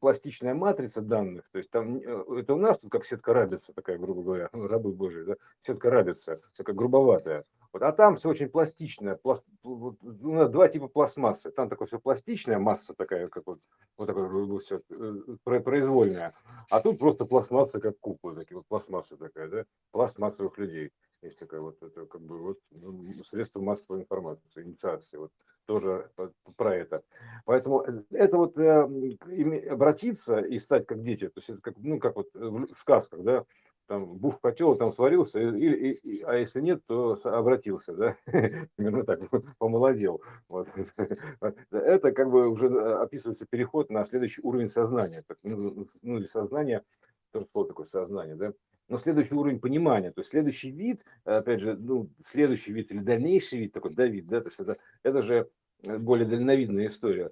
пластичная 0.00 0.52
матрица 0.52 1.00
данных, 1.00 1.48
то 1.50 1.56
есть 1.56 1.70
там, 1.70 1.96
э, 1.96 2.40
это 2.40 2.52
у 2.52 2.58
нас 2.58 2.78
тут 2.78 2.92
как 2.92 3.06
сетка 3.06 3.32
рабица 3.32 3.72
такая, 3.72 3.96
грубо 3.96 4.22
говоря, 4.22 4.50
ну, 4.52 4.66
рабы 4.66 4.92
божьи, 4.92 5.22
да, 5.22 5.36
сетка 5.62 5.88
рабица, 5.88 6.42
такая 6.58 6.76
грубоватая, 6.76 7.46
вот, 7.72 7.82
а 7.82 7.92
там 7.92 8.16
все 8.16 8.28
очень 8.28 8.48
пластичное. 8.48 9.16
Пласт, 9.16 9.44
у 9.62 9.94
нас 10.02 10.50
два 10.50 10.68
типа 10.68 10.88
пластмассы. 10.88 11.50
Там 11.50 11.68
такое 11.68 11.86
все 11.86 11.98
пластичная 11.98 12.58
масса 12.58 12.94
такая, 12.94 13.28
как 13.28 13.46
вот, 13.46 13.60
вот 13.96 14.06
такое 14.06 14.58
все 14.58 14.82
э, 14.90 15.60
произвольная. 15.60 16.34
А 16.68 16.80
тут 16.80 16.98
просто 16.98 17.24
пластмасса, 17.24 17.80
как 17.80 17.98
куклы, 17.98 18.34
такие 18.34 18.56
вот 18.56 18.66
пластмасса 18.66 19.16
такая, 19.16 19.48
да, 19.48 19.64
пластмассовых 19.90 20.58
людей. 20.58 20.92
Есть 21.22 21.38
такая 21.38 21.60
вот, 21.60 21.80
это 21.82 22.04
как 22.06 22.20
бы 22.20 22.38
вот 22.38 22.58
ну, 22.70 23.04
средство 23.24 23.60
массовой 23.60 24.00
информации, 24.00 24.62
инициации, 24.62 25.16
вот 25.16 25.30
тоже 25.66 26.10
про 26.56 26.74
это. 26.74 27.04
Поэтому 27.44 27.84
это 28.10 28.36
вот 28.36 28.58
э, 28.58 29.68
обратиться 29.70 30.40
и 30.40 30.58
стать 30.58 30.86
как 30.86 31.02
дети, 31.02 31.28
то 31.28 31.38
есть 31.38 31.50
это 31.50 31.60
как, 31.60 31.74
ну, 31.78 31.98
как 31.98 32.16
вот 32.16 32.28
в 32.34 32.76
сказках, 32.76 33.22
да, 33.22 33.44
там 33.92 34.06
бух 34.06 34.40
котел 34.40 34.74
там 34.74 34.90
сварился, 34.90 35.38
и, 35.38 35.66
и, 35.68 35.92
и, 35.92 36.22
а 36.22 36.36
если 36.36 36.62
нет, 36.62 36.80
то 36.86 37.20
обратился, 37.24 37.92
да, 37.92 38.16
примерно 38.76 39.04
так, 39.04 39.20
помолодел. 39.58 40.22
Вот. 40.48 40.66
Это 41.70 42.12
как 42.12 42.30
бы 42.30 42.48
уже 42.48 42.68
описывается 42.94 43.46
переход 43.46 43.90
на 43.90 44.06
следующий 44.06 44.40
уровень 44.42 44.68
сознания, 44.68 45.24
ну, 45.42 45.86
ну 46.00 46.16
или 46.16 46.24
сознание, 46.24 46.84
что 47.28 47.64
такое 47.64 47.84
сознание, 47.84 48.34
да, 48.34 48.54
но 48.88 48.96
следующий 48.96 49.34
уровень 49.34 49.60
понимания, 49.60 50.10
то 50.10 50.22
есть 50.22 50.30
следующий 50.30 50.70
вид, 50.70 51.04
опять 51.24 51.60
же, 51.60 51.76
ну, 51.76 52.08
следующий 52.22 52.72
вид 52.72 52.90
или 52.92 53.00
дальнейший 53.00 53.58
вид, 53.58 53.72
такой, 53.74 53.92
да, 53.92 54.06
вид, 54.06 54.26
да, 54.26 54.40
то 54.40 54.48
есть 54.48 54.58
это, 54.58 54.78
это 55.02 55.20
же 55.20 55.50
более 55.82 56.26
дальновидная 56.26 56.86
история. 56.86 57.30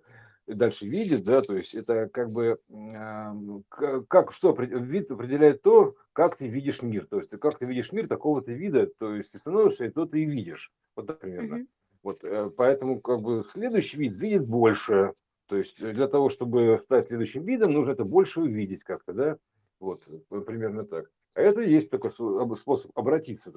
Дальше 0.54 0.86
видит, 0.86 1.24
да, 1.24 1.42
то 1.42 1.56
есть 1.56 1.74
это 1.74 2.08
как 2.08 2.30
бы, 2.30 2.58
э, 2.68 4.02
как, 4.08 4.32
что, 4.32 4.52
вид 4.52 5.10
определяет 5.10 5.62
то, 5.62 5.96
как 6.12 6.36
ты 6.36 6.48
видишь 6.48 6.82
мир, 6.82 7.06
то 7.06 7.18
есть 7.18 7.30
как 7.30 7.58
ты 7.58 7.66
видишь 7.66 7.92
мир 7.92 8.08
такого-то 8.08 8.52
вида, 8.52 8.86
то 8.86 9.14
есть 9.14 9.32
ты 9.32 9.38
становишься, 9.38 9.86
и 9.86 9.90
то 9.90 10.06
ты 10.06 10.22
и 10.22 10.26
видишь, 10.26 10.72
вот 10.96 11.06
так 11.06 11.20
примерно. 11.20 11.56
Mm-hmm. 11.56 11.68
Вот, 12.02 12.24
э, 12.24 12.50
поэтому 12.56 13.00
как 13.00 13.20
бы 13.20 13.44
следующий 13.50 13.98
вид 13.98 14.16
видит 14.16 14.46
больше, 14.46 15.14
то 15.46 15.56
есть 15.56 15.78
для 15.78 16.08
того, 16.08 16.28
чтобы 16.28 16.80
стать 16.84 17.06
следующим 17.06 17.44
видом, 17.44 17.72
нужно 17.72 17.92
это 17.92 18.04
больше 18.04 18.40
увидеть 18.40 18.84
как-то, 18.84 19.12
да, 19.12 19.38
вот, 19.78 20.02
примерно 20.46 20.84
так. 20.84 21.10
А 21.34 21.40
это 21.40 21.60
есть 21.60 21.90
такой 21.90 22.10
способ 22.10 22.96
обратиться. 22.98 23.52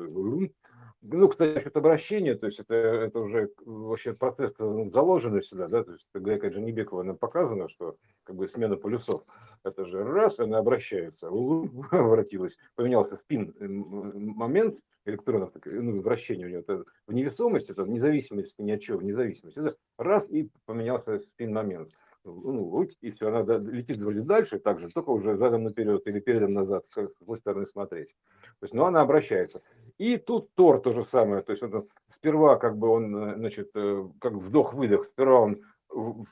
Ну, 1.05 1.27
кстати, 1.27 1.57
это 1.57 1.79
обращение, 1.79 2.35
то 2.35 2.45
есть 2.45 2.61
это, 2.61 2.73
это 2.75 3.19
уже 3.19 3.49
вообще 3.65 4.13
процесс 4.13 4.53
ну, 4.57 4.89
заложенный 4.89 5.43
сюда, 5.43 5.67
да, 5.67 5.83
то 5.83 5.91
есть 5.91 6.07
Гайка 6.13 6.47
Джанибекова 6.47 7.03
нам 7.03 7.17
показано, 7.17 7.67
что 7.67 7.97
как 8.23 8.37
бы 8.37 8.47
смена 8.47 8.77
полюсов, 8.77 9.23
это 9.65 9.83
же 9.83 10.01
раз, 10.01 10.39
она 10.39 10.59
обращается, 10.59 11.27
обратилась, 11.91 12.57
поменялся 12.75 13.17
спин 13.17 13.53
момент 13.59 14.79
электронов, 15.03 15.51
ну, 15.65 15.99
вращение 15.99 16.47
у 16.47 16.49
него, 16.49 16.61
это 16.61 16.85
в 17.05 17.13
невесомости, 17.13 17.71
это 17.71 17.83
в 17.83 17.89
независимости 17.89 18.61
ни 18.61 18.71
от 18.71 18.79
чего, 18.79 18.99
в 18.99 19.03
независимости, 19.03 19.59
это 19.59 19.75
раз 19.97 20.29
и 20.29 20.49
поменялся 20.65 21.19
спин 21.19 21.51
момент 21.51 21.89
ну, 22.25 22.83
и 23.01 23.11
все, 23.11 23.27
она 23.27 23.57
летит 23.57 23.97
вроде 23.97 24.21
дальше, 24.21 24.59
также, 24.59 24.89
только 24.89 25.09
уже 25.09 25.37
задом 25.37 25.63
наперед 25.63 26.05
или 26.07 26.19
передом 26.19 26.53
назад, 26.53 26.85
с 26.89 26.93
какой 26.93 27.39
стороны 27.39 27.65
смотреть. 27.65 28.15
То 28.59 28.63
есть, 28.63 28.73
но 28.73 28.85
она 28.85 29.01
обращается. 29.01 29.61
И 29.97 30.17
тут 30.17 30.53
Тор 30.55 30.81
то 30.81 30.91
же 30.91 31.05
самое, 31.05 31.43
то 31.43 31.51
есть 31.51 31.63
он 31.63 31.87
сперва 32.09 32.55
как 32.57 32.77
бы 32.77 32.87
он, 32.87 33.15
э, 33.15 33.35
значит, 33.35 33.71
э, 33.75 34.07
как 34.19 34.33
вдох-выдох, 34.33 35.07
сперва 35.11 35.41
он 35.41 35.61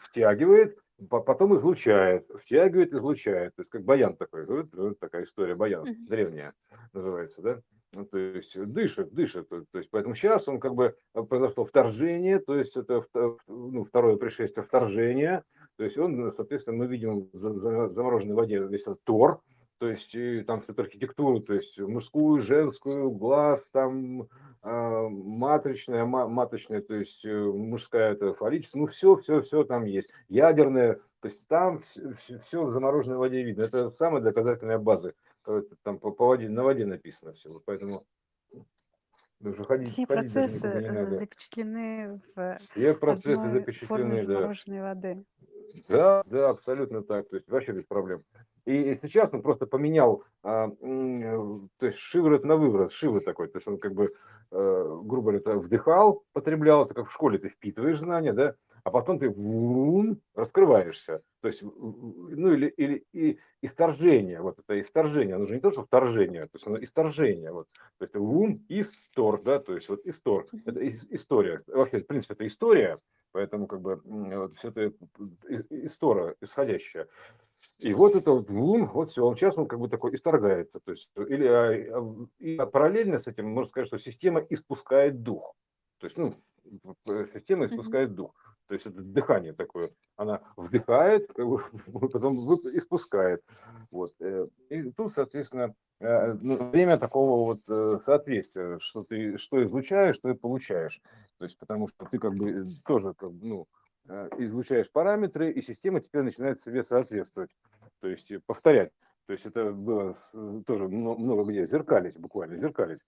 втягивает, 0.02 0.78
потом 1.10 1.58
излучает, 1.58 2.28
втягивает, 2.39 2.94
излучает, 2.94 3.56
то 3.56 3.62
есть 3.62 3.70
как 3.70 3.84
баян 3.84 4.16
такой, 4.16 4.68
такая 5.00 5.24
история, 5.24 5.56
баян 5.56 5.86
древняя 6.08 6.54
называется, 6.94 7.42
да? 7.42 7.62
Ну, 7.94 8.06
то 8.06 8.18
есть 8.18 8.58
дышит, 8.58 9.14
дышит. 9.14 9.50
То, 9.50 9.78
есть, 9.78 9.89
поэтому 9.92 10.16
сейчас 10.16 10.48
он 10.48 10.60
как 10.60 10.76
бы 10.76 10.96
э, 11.14 11.24
произошло 11.24 11.66
вторжение, 11.66 12.39
то 12.39 12.56
есть 12.56 12.78
это 12.78 13.06
ну, 13.48 13.84
второе 13.84 14.16
пришествие 14.16 14.66
вторжения. 14.66 15.44
То 15.78 15.84
есть 15.84 15.98
он, 15.98 16.32
соответственно, 16.36 16.78
мы 16.78 16.88
видим 16.88 17.30
в 17.34 17.89
замороженной 17.94 18.36
воде 18.36 18.60
весь 18.60 18.84
этот 18.84 19.04
тор, 19.04 19.42
то 19.80 19.89
есть 19.89 20.14
и 20.16 20.42
там 20.42 20.62
всю 20.62 20.74
архитектуру, 20.78 21.42
то 21.42 21.54
есть 21.54 21.80
мужскую, 21.80 22.39
женскую, 22.39 23.10
глаз, 23.12 23.62
там 23.72 24.22
э, 24.22 25.08
матричная, 25.10 26.06
маточная, 26.06 26.82
то 26.82 26.94
есть 26.94 27.26
э, 27.26 27.34
мужская, 27.34 28.14
это 28.14 28.34
фаллическая, 28.36 28.82
ну 28.82 28.88
все, 28.88 29.18
все, 29.18 29.42
все 29.42 29.64
там 29.64 29.86
есть. 29.86 30.12
Ядерная, 30.30 30.96
то 31.20 31.28
есть 31.28 31.48
там 31.48 31.82
все, 31.82 32.14
все, 32.14 32.39
все 32.39 32.64
в 32.64 32.72
замороженной 32.72 33.18
воде 33.18 33.44
видно. 33.44 33.64
Это 33.64 33.92
самая 33.98 34.22
доказательная 34.22 34.78
база 34.78 35.14
там 35.84 36.00
по, 36.00 36.12
по 36.12 36.28
воде, 36.28 36.50
на 36.50 36.64
воде 36.64 36.86
написано 36.86 37.34
все, 37.34 37.52
вот 37.52 37.64
поэтому 37.66 38.06
уже 39.39 39.66
ходить, 39.66 39.89
все 39.89 40.06
ходить 40.06 40.32
процессы 40.32 40.68
э, 40.68 41.06
запечатлены 41.06 42.22
в 42.36 42.58
все 42.60 42.94
процессы 42.94 43.52
запечатлены, 43.52 44.26
да. 44.26 44.54
воды. 44.84 45.26
Да, 45.88 46.24
да, 46.26 46.50
абсолютно 46.50 47.02
так, 47.02 47.30
то 47.30 47.38
есть 47.38 47.50
вообще 47.50 47.72
без 47.72 47.86
проблем. 47.86 48.24
И 48.66 48.93
сейчас 49.01 49.34
он 49.34 49.41
просто 49.41 49.66
поменял, 49.66 50.24
а, 50.43 50.70
то 50.70 51.86
есть 51.86 51.97
шиворот 51.97 52.45
на 52.45 52.55
выворот, 52.55 52.91
шивы 52.91 53.22
такой, 53.22 53.47
то 53.47 53.57
есть 53.57 53.68
он 53.68 53.78
как 53.78 53.93
бы, 53.93 54.14
э, 54.51 54.99
грубо 55.03 55.32
говоря, 55.32 55.59
вдыхал, 55.59 56.24
потреблял, 56.34 56.86
это 56.86 56.93
как 56.93 57.09
в 57.09 57.14
школе 57.14 57.39
ты 57.39 57.49
впитываешь 57.49 57.99
знания, 57.99 58.34
да, 58.34 58.55
а 58.84 58.91
потом 58.91 59.20
ты 59.20 59.34
раскрываешься. 60.36 61.22
То 61.41 61.47
есть, 61.47 61.64
ну 61.64 62.53
или, 62.53 62.68
или 62.68 63.05
и 63.14 63.39
исторжение, 63.62 64.41
вот 64.41 64.59
это 64.59 64.80
исторжение, 64.80 65.36
оно 65.36 65.45
же 65.45 65.55
не 65.55 65.59
то, 65.59 65.72
что 65.72 65.84
вторжение, 65.84 66.43
то 66.43 66.51
есть 66.53 66.68
оно 66.68 66.84
исторжение, 66.84 67.51
вот. 67.51 67.68
То 67.97 68.05
есть 68.05 68.16
ум, 68.16 68.64
истор, 68.70 69.41
да, 69.41 69.59
то 69.59 69.74
есть 69.74 69.89
вот 69.89 70.05
истор, 70.05 70.47
это 70.66 70.88
история. 70.88 71.64
Вообще, 71.68 71.99
в 71.99 72.07
принципе, 72.07 72.34
это 72.36 72.47
история, 72.47 72.99
поэтому 73.32 73.68
как 73.68 73.82
бы 73.82 74.01
вот, 74.03 74.55
все 74.55 74.70
это 74.70 74.93
история 75.70 76.36
исходящая. 76.41 77.07
И 77.82 77.96
вот 77.96 78.16
это 78.16 78.32
вот 78.32 78.48
вот 78.50 79.12
все, 79.12 79.26
он 79.26 79.36
сейчас 79.36 79.58
он 79.58 79.68
как 79.68 79.80
бы 79.80 79.90
такой 79.90 80.14
исторгается. 80.14 80.80
То 80.80 80.92
есть, 80.92 81.10
или 81.16 81.48
а, 81.48 82.00
а, 82.00 82.28
и 82.38 82.56
параллельно 82.58 83.20
с 83.20 83.28
этим 83.28 83.50
можно 83.50 83.70
сказать, 83.70 83.88
что 83.88 83.98
система 83.98 84.40
испускает 84.52 85.24
дух. 85.24 85.56
То 86.00 86.06
есть, 86.06 86.16
ну, 86.18 86.36
система 87.34 87.66
испускает 87.66 88.14
дух. 88.14 88.36
То 88.68 88.76
есть 88.76 88.86
это 88.86 89.02
дыхание 89.02 89.54
такое. 89.54 89.90
Она 90.16 90.42
вдыхает, 90.56 91.34
потом 91.34 92.54
испускает. 92.76 93.44
Вот. 93.90 94.14
Э, 94.20 94.48
и 94.70 94.92
тут, 94.92 95.12
соответственно, 95.12 95.74
э, 96.00 96.34
ну, 96.34 96.70
время 96.70 97.00
такого 97.00 97.46
вот 97.46 97.62
э, 97.68 98.00
соответствия, 98.04 98.78
что 98.80 99.04
ты 99.04 99.38
что 99.38 99.64
излучаешь, 99.64 100.18
что 100.18 100.32
ты 100.32 100.40
получаешь. 100.40 101.02
То 101.40 101.46
есть 101.46 101.58
потому 101.58 101.88
что 101.88 102.06
ты 102.06 102.20
как 102.20 102.36
бы 102.36 102.70
тоже 102.86 103.16
как, 103.16 103.32
ну, 103.42 103.68
излучаешь 104.38 104.91
параметры, 104.91 105.51
и 105.51 105.62
система 105.62 106.01
теперь 106.01 106.24
начинает 106.24 106.59
себе 106.59 106.84
соответствовать. 106.84 107.51
То 107.99 108.07
есть 108.07 108.32
повторять. 108.45 108.91
То 109.28 109.34
есть 109.34 109.45
это 109.45 109.72
было 109.72 110.16
тоже 110.66 110.88
много 110.88 111.43
где 111.49 111.66
зеркалить, 111.66 112.20
буквально 112.20 112.57
зеркалить. 112.57 113.01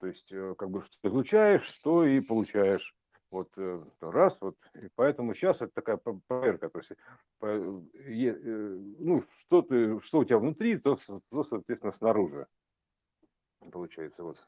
То 0.00 0.06
есть 0.06 0.32
как 0.58 0.70
бы 0.70 0.82
что 0.82 1.08
излучаешь, 1.08 1.62
что 1.62 2.04
и 2.04 2.20
получаешь. 2.20 2.94
Вот 3.30 3.50
э, 3.56 3.82
раз, 4.02 4.42
вот, 4.42 4.58
и 4.74 4.90
поэтому 4.94 5.32
сейчас 5.32 5.62
это 5.62 5.72
такая 5.72 5.96
проверка, 5.96 6.68
то 6.68 6.80
есть, 6.80 6.92
э, 7.40 7.80
ну, 8.98 9.24
что, 9.38 9.62
ты, 9.62 9.98
что 10.00 10.18
у 10.18 10.24
тебя 10.26 10.36
внутри, 10.36 10.76
то, 10.76 10.98
то, 11.30 11.42
соответственно, 11.42 11.92
снаружи, 11.92 12.46
получается, 13.70 14.22
вот. 14.22 14.46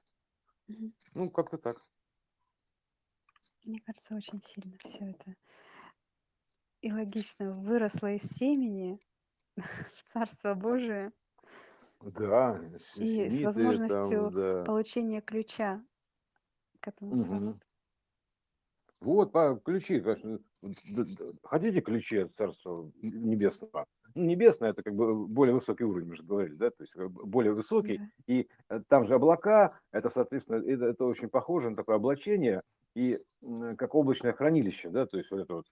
Ну, 1.14 1.30
как-то 1.30 1.57
так. 1.57 1.80
Мне 3.64 3.78
кажется, 3.86 4.16
очень 4.16 4.42
сильно 4.42 4.76
все 4.78 5.12
это 5.12 5.34
и 6.85 6.93
логично 6.93 7.53
выросло 7.53 8.12
из 8.12 8.22
семени 8.22 9.01
в 9.57 10.12
Царство 10.12 10.55
Божие. 10.55 11.12
Да, 12.03 12.61
и 12.97 13.30
с 13.30 13.43
возможностью 13.43 14.30
там, 14.30 14.35
да. 14.35 14.64
получения 14.64 15.22
ключа 15.22 15.82
к 16.80 16.89
этому 16.89 17.14
угу. 17.14 17.22
царству. 17.24 17.61
Вот, 19.01 19.32
по, 19.32 19.59
ключи. 19.64 20.05
Хотите 21.43 21.80
ключи 21.80 22.18
от 22.18 22.35
Царства 22.35 22.91
Небесного? 23.01 23.87
Ну, 24.14 24.24
небесное 24.24 24.70
это 24.70 24.82
как 24.82 24.95
бы 24.95 25.26
более 25.26 25.55
высокий 25.55 25.85
уровень, 25.85 26.09
мы 26.09 26.16
же 26.16 26.22
говорили, 26.22 26.55
да, 26.55 26.70
то 26.70 26.82
есть 26.82 26.97
более 26.97 27.53
высокий. 27.53 27.99
Да. 27.99 28.05
И 28.26 28.49
э, 28.68 28.80
там 28.89 29.07
же 29.07 29.14
облака, 29.14 29.80
это, 29.91 30.09
соответственно, 30.11 30.62
это, 30.64 30.85
это 30.85 31.05
очень 31.05 31.28
похоже 31.28 31.70
на 31.70 31.76
такое 31.76 31.97
облачение, 31.97 32.62
и 32.95 33.20
как 33.76 33.95
облачное 33.95 34.32
хранилище, 34.32 34.88
да, 34.88 35.05
то 35.05 35.18
есть 35.18 35.30
вот 35.30 35.40
это 35.40 35.55
вот, 35.55 35.66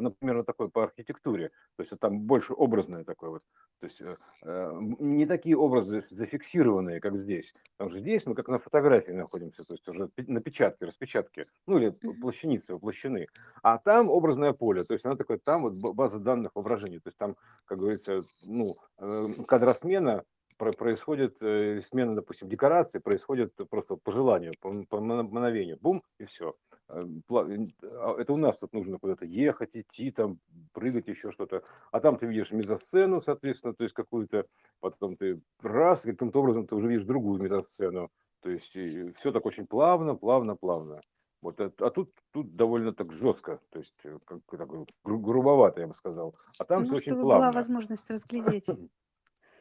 например, 0.00 0.42
такое 0.44 0.68
по 0.68 0.82
архитектуре, 0.82 1.50
то 1.76 1.82
есть 1.82 1.92
там 2.00 2.20
больше 2.20 2.52
образное 2.52 3.04
такое 3.04 3.30
вот, 3.30 3.42
то 3.78 3.86
есть 3.86 4.00
э, 4.00 4.16
э, 4.42 4.72
не 4.98 5.26
такие 5.26 5.56
образы 5.56 6.04
зафиксированные, 6.10 7.00
как 7.00 7.16
здесь, 7.16 7.54
потому 7.76 7.90
что 7.90 8.00
здесь 8.00 8.26
мы 8.26 8.34
как 8.34 8.48
на 8.48 8.58
фотографии 8.58 9.12
находимся, 9.12 9.62
то 9.64 9.74
есть 9.74 9.86
уже 9.86 10.10
на 10.16 10.40
печатке, 10.40 10.86
распечатке, 10.86 11.46
ну 11.66 11.78
или 11.78 11.90
плащаницы 11.90 12.74
воплощены, 12.74 13.28
а 13.62 13.78
там 13.78 14.10
образное 14.10 14.52
поле, 14.52 14.82
то 14.82 14.94
есть 14.94 15.06
она 15.06 15.14
такое, 15.14 15.38
там 15.38 15.62
вот 15.62 15.74
база 15.74 16.18
данных 16.18 16.52
воображения, 16.54 16.98
то 16.98 17.08
есть 17.08 17.18
там, 17.18 17.36
как 17.66 17.78
говорится, 17.78 18.24
ну, 18.42 18.78
э, 18.98 19.28
кадросмена 19.46 20.24
происходит 20.70 21.42
э, 21.42 21.80
смена, 21.80 22.14
допустим, 22.14 22.48
декорации, 22.48 23.00
происходит 23.00 23.52
просто 23.68 23.96
по 23.96 24.12
желанию, 24.12 24.52
по, 24.60 24.70
по 24.88 25.00
мгновению, 25.00 25.78
бум, 25.80 26.04
и 26.18 26.24
все. 26.24 26.54
Э, 26.88 27.04
а, 27.32 28.14
это 28.18 28.32
у 28.32 28.36
нас 28.36 28.58
тут 28.58 28.72
нужно 28.72 28.98
куда-то 28.98 29.24
ехать, 29.24 29.76
идти, 29.76 30.12
там, 30.12 30.38
прыгать, 30.72 31.08
еще 31.08 31.32
что-то. 31.32 31.64
А 31.90 31.98
там 31.98 32.16
ты 32.16 32.26
видишь 32.26 32.52
мизосцену, 32.52 33.20
соответственно, 33.20 33.74
то 33.74 33.82
есть 33.82 33.94
какую-то, 33.94 34.46
потом 34.78 35.16
ты 35.16 35.40
раз, 35.60 36.02
каким-то 36.02 36.38
образом 36.38 36.68
ты 36.68 36.76
уже 36.76 36.86
видишь 36.86 37.04
другую 37.04 37.42
мизосцену. 37.42 38.10
То 38.40 38.50
есть 38.50 38.70
все 38.70 39.32
так 39.32 39.44
очень 39.44 39.66
плавно, 39.66 40.14
плавно, 40.14 40.54
плавно. 40.54 41.00
Вот, 41.42 41.60
а, 41.60 41.72
а 41.80 41.90
тут, 41.90 42.12
тут 42.30 42.54
довольно 42.54 42.92
так 42.92 43.12
жестко, 43.12 43.58
то 43.70 43.80
есть 43.80 43.98
э, 44.04 44.16
как, 44.24 44.38
такой 44.46 44.86
грубовато, 45.02 45.80
я 45.80 45.88
бы 45.88 45.94
сказал. 45.94 46.36
А 46.56 46.64
там 46.64 46.82
ну, 46.82 46.86
все 46.86 46.96
очень 46.96 47.12
плавно. 47.20 47.34
была 47.34 47.52
возможность 47.52 48.08
разглядеть. 48.08 48.66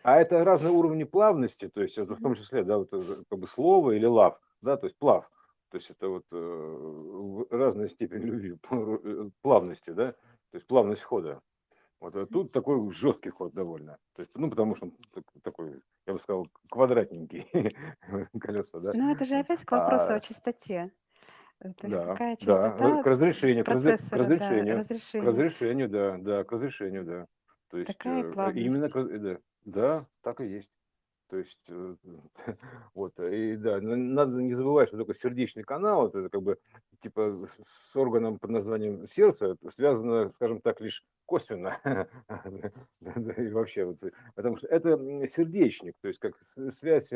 А 0.04 0.20
это 0.20 0.44
разные 0.44 0.72
уровни 0.72 1.04
плавности, 1.04 1.70
то 1.70 1.82
есть 1.82 1.98
это 1.98 2.16
в 2.16 2.22
том 2.22 2.36
числе, 2.36 2.64
да, 2.64 2.78
вот 2.78 2.90
как 2.90 3.40
бы 3.40 3.48
слово 3.48 3.92
или 3.92 4.06
лав, 4.06 4.40
да, 4.62 4.78
то 4.78 4.86
есть 4.86 4.98
плав. 4.98 5.30
То 5.70 5.78
есть 5.78 5.90
это 5.90 6.10
вот 6.10 6.26
э, 6.32 7.44
разная 7.50 7.88
степень 7.88 8.24
любви, 8.24 8.58
э, 8.72 9.30
плавности, 9.42 9.92
да, 9.92 10.12
то 10.12 10.56
есть 10.56 10.68
плавность 10.68 11.04
хода. 11.04 11.42
Вот 12.02 12.16
а 12.16 12.26
тут 12.26 12.52
такой 12.52 12.92
жесткий 12.92 13.30
ход 13.30 13.54
довольно. 13.54 13.98
То 14.16 14.24
есть, 14.24 14.32
ну, 14.36 14.50
потому 14.50 14.76
что 14.76 14.88
он 14.88 14.94
такой, 15.44 15.80
я 16.08 16.14
бы 16.14 16.20
сказал, 16.20 16.48
квадратненький 16.70 17.48
колеса, 18.40 18.80
да. 18.80 18.92
Ну, 18.96 19.12
это 19.14 19.24
же 19.24 19.36
опять 19.36 19.64
к 19.64 19.72
вопросу 19.72 20.14
а... 20.14 20.16
о 20.16 20.20
чистоте. 20.20 20.92
То 21.60 21.88
есть 21.88 21.96
да, 21.96 22.06
какая 22.06 22.36
частота 22.38 22.76
да, 22.78 23.04
к 23.04 23.06
разрешению, 23.06 23.64
к, 23.64 23.68
к 23.68 23.72
разрешению, 23.72 24.66
да, 24.66 24.78
разрешению. 24.78 25.24
к 25.24 25.28
разрешению, 25.28 25.90
да, 25.90 26.18
да, 26.18 26.44
к 26.44 26.52
разрешению, 26.52 27.06
да. 27.06 27.28
То 27.70 27.78
есть 27.78 27.96
такая 27.96 28.32
плавность. 28.32 28.66
именно, 28.66 28.90
да, 28.90 29.38
да, 29.66 30.06
так 30.22 30.42
и 30.42 30.48
есть. 30.48 30.72
То 31.30 31.38
есть, 31.38 31.60
э, 31.70 31.96
вот, 32.94 33.18
и 33.20 33.56
да, 33.56 33.80
надо 33.80 34.42
не 34.42 34.54
забывать, 34.54 34.90
что 34.90 34.98
такое 34.98 35.16
сердечный 35.16 35.64
канал, 35.64 36.08
это 36.08 36.30
как 36.30 36.42
бы 36.42 36.58
типа 37.02 37.48
с 37.48 37.96
органом 37.96 38.38
под 38.38 38.50
названием 38.50 39.08
сердце, 39.08 39.56
связано, 39.70 40.32
скажем 40.36 40.60
так, 40.60 40.82
лишь 40.82 41.06
косвенно. 41.26 41.80
И 43.38 43.48
вообще, 43.50 43.86
вот, 43.86 44.00
потому 44.36 44.58
что 44.58 44.68
это 44.68 44.98
сердечник, 45.34 45.96
то 46.02 46.10
есть 46.10 46.20
как 46.20 46.36
связь 46.72 47.14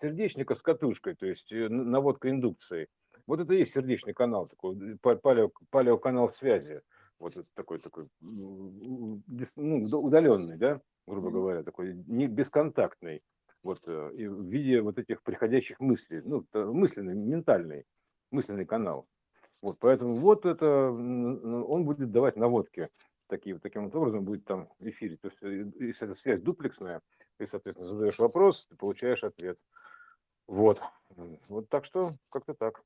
сердечника 0.00 0.54
с 0.54 0.62
катушкой, 0.62 1.14
то 1.14 1.26
есть 1.26 1.52
э, 1.52 1.68
наводка 1.68 2.30
индукции. 2.30 2.88
Вот 3.26 3.40
это 3.40 3.52
и 3.52 3.58
есть 3.58 3.74
сердечный 3.74 4.14
канал, 4.14 4.48
такой 4.48 4.96
палео, 4.98 5.50
палеоканал 5.70 6.30
связи. 6.30 6.80
Вот 7.18 7.34
такой, 7.54 7.80
такой 7.80 8.08
ну, 8.20 9.20
удаленный, 9.26 10.56
да, 10.56 10.80
грубо 11.08 11.30
говоря, 11.30 11.62
такой 11.62 11.94
не 12.06 12.26
бесконтактный 12.26 13.20
вот, 13.62 13.80
э, 13.86 14.12
и 14.14 14.26
в 14.26 14.44
виде 14.44 14.80
вот 14.80 14.98
этих 14.98 15.22
приходящих 15.22 15.80
мыслей, 15.80 16.22
ну, 16.24 16.46
мысленный, 16.52 17.14
ментальный, 17.14 17.84
мысленный 18.30 18.66
канал. 18.66 19.06
Вот, 19.60 19.78
поэтому 19.80 20.14
вот 20.14 20.46
это, 20.46 20.90
он 20.90 21.84
будет 21.84 22.12
давать 22.12 22.36
наводки 22.36 22.88
такие, 23.28 23.54
вот 23.54 23.62
таким 23.62 23.84
вот 23.84 23.94
образом 23.94 24.24
будет 24.24 24.44
там 24.44 24.68
эфире. 24.80 25.16
То 25.16 25.28
есть, 25.28 25.42
э, 25.42 25.70
если 25.84 26.08
эта 26.08 26.20
связь 26.20 26.40
дуплексная, 26.40 27.00
ты, 27.36 27.46
соответственно, 27.46 27.88
задаешь 27.88 28.18
вопрос, 28.18 28.66
ты 28.66 28.76
получаешь 28.76 29.24
ответ. 29.24 29.58
Вот. 30.46 30.80
Вот 31.48 31.68
так 31.68 31.84
что 31.84 32.10
как-то 32.30 32.54
так. 32.54 32.82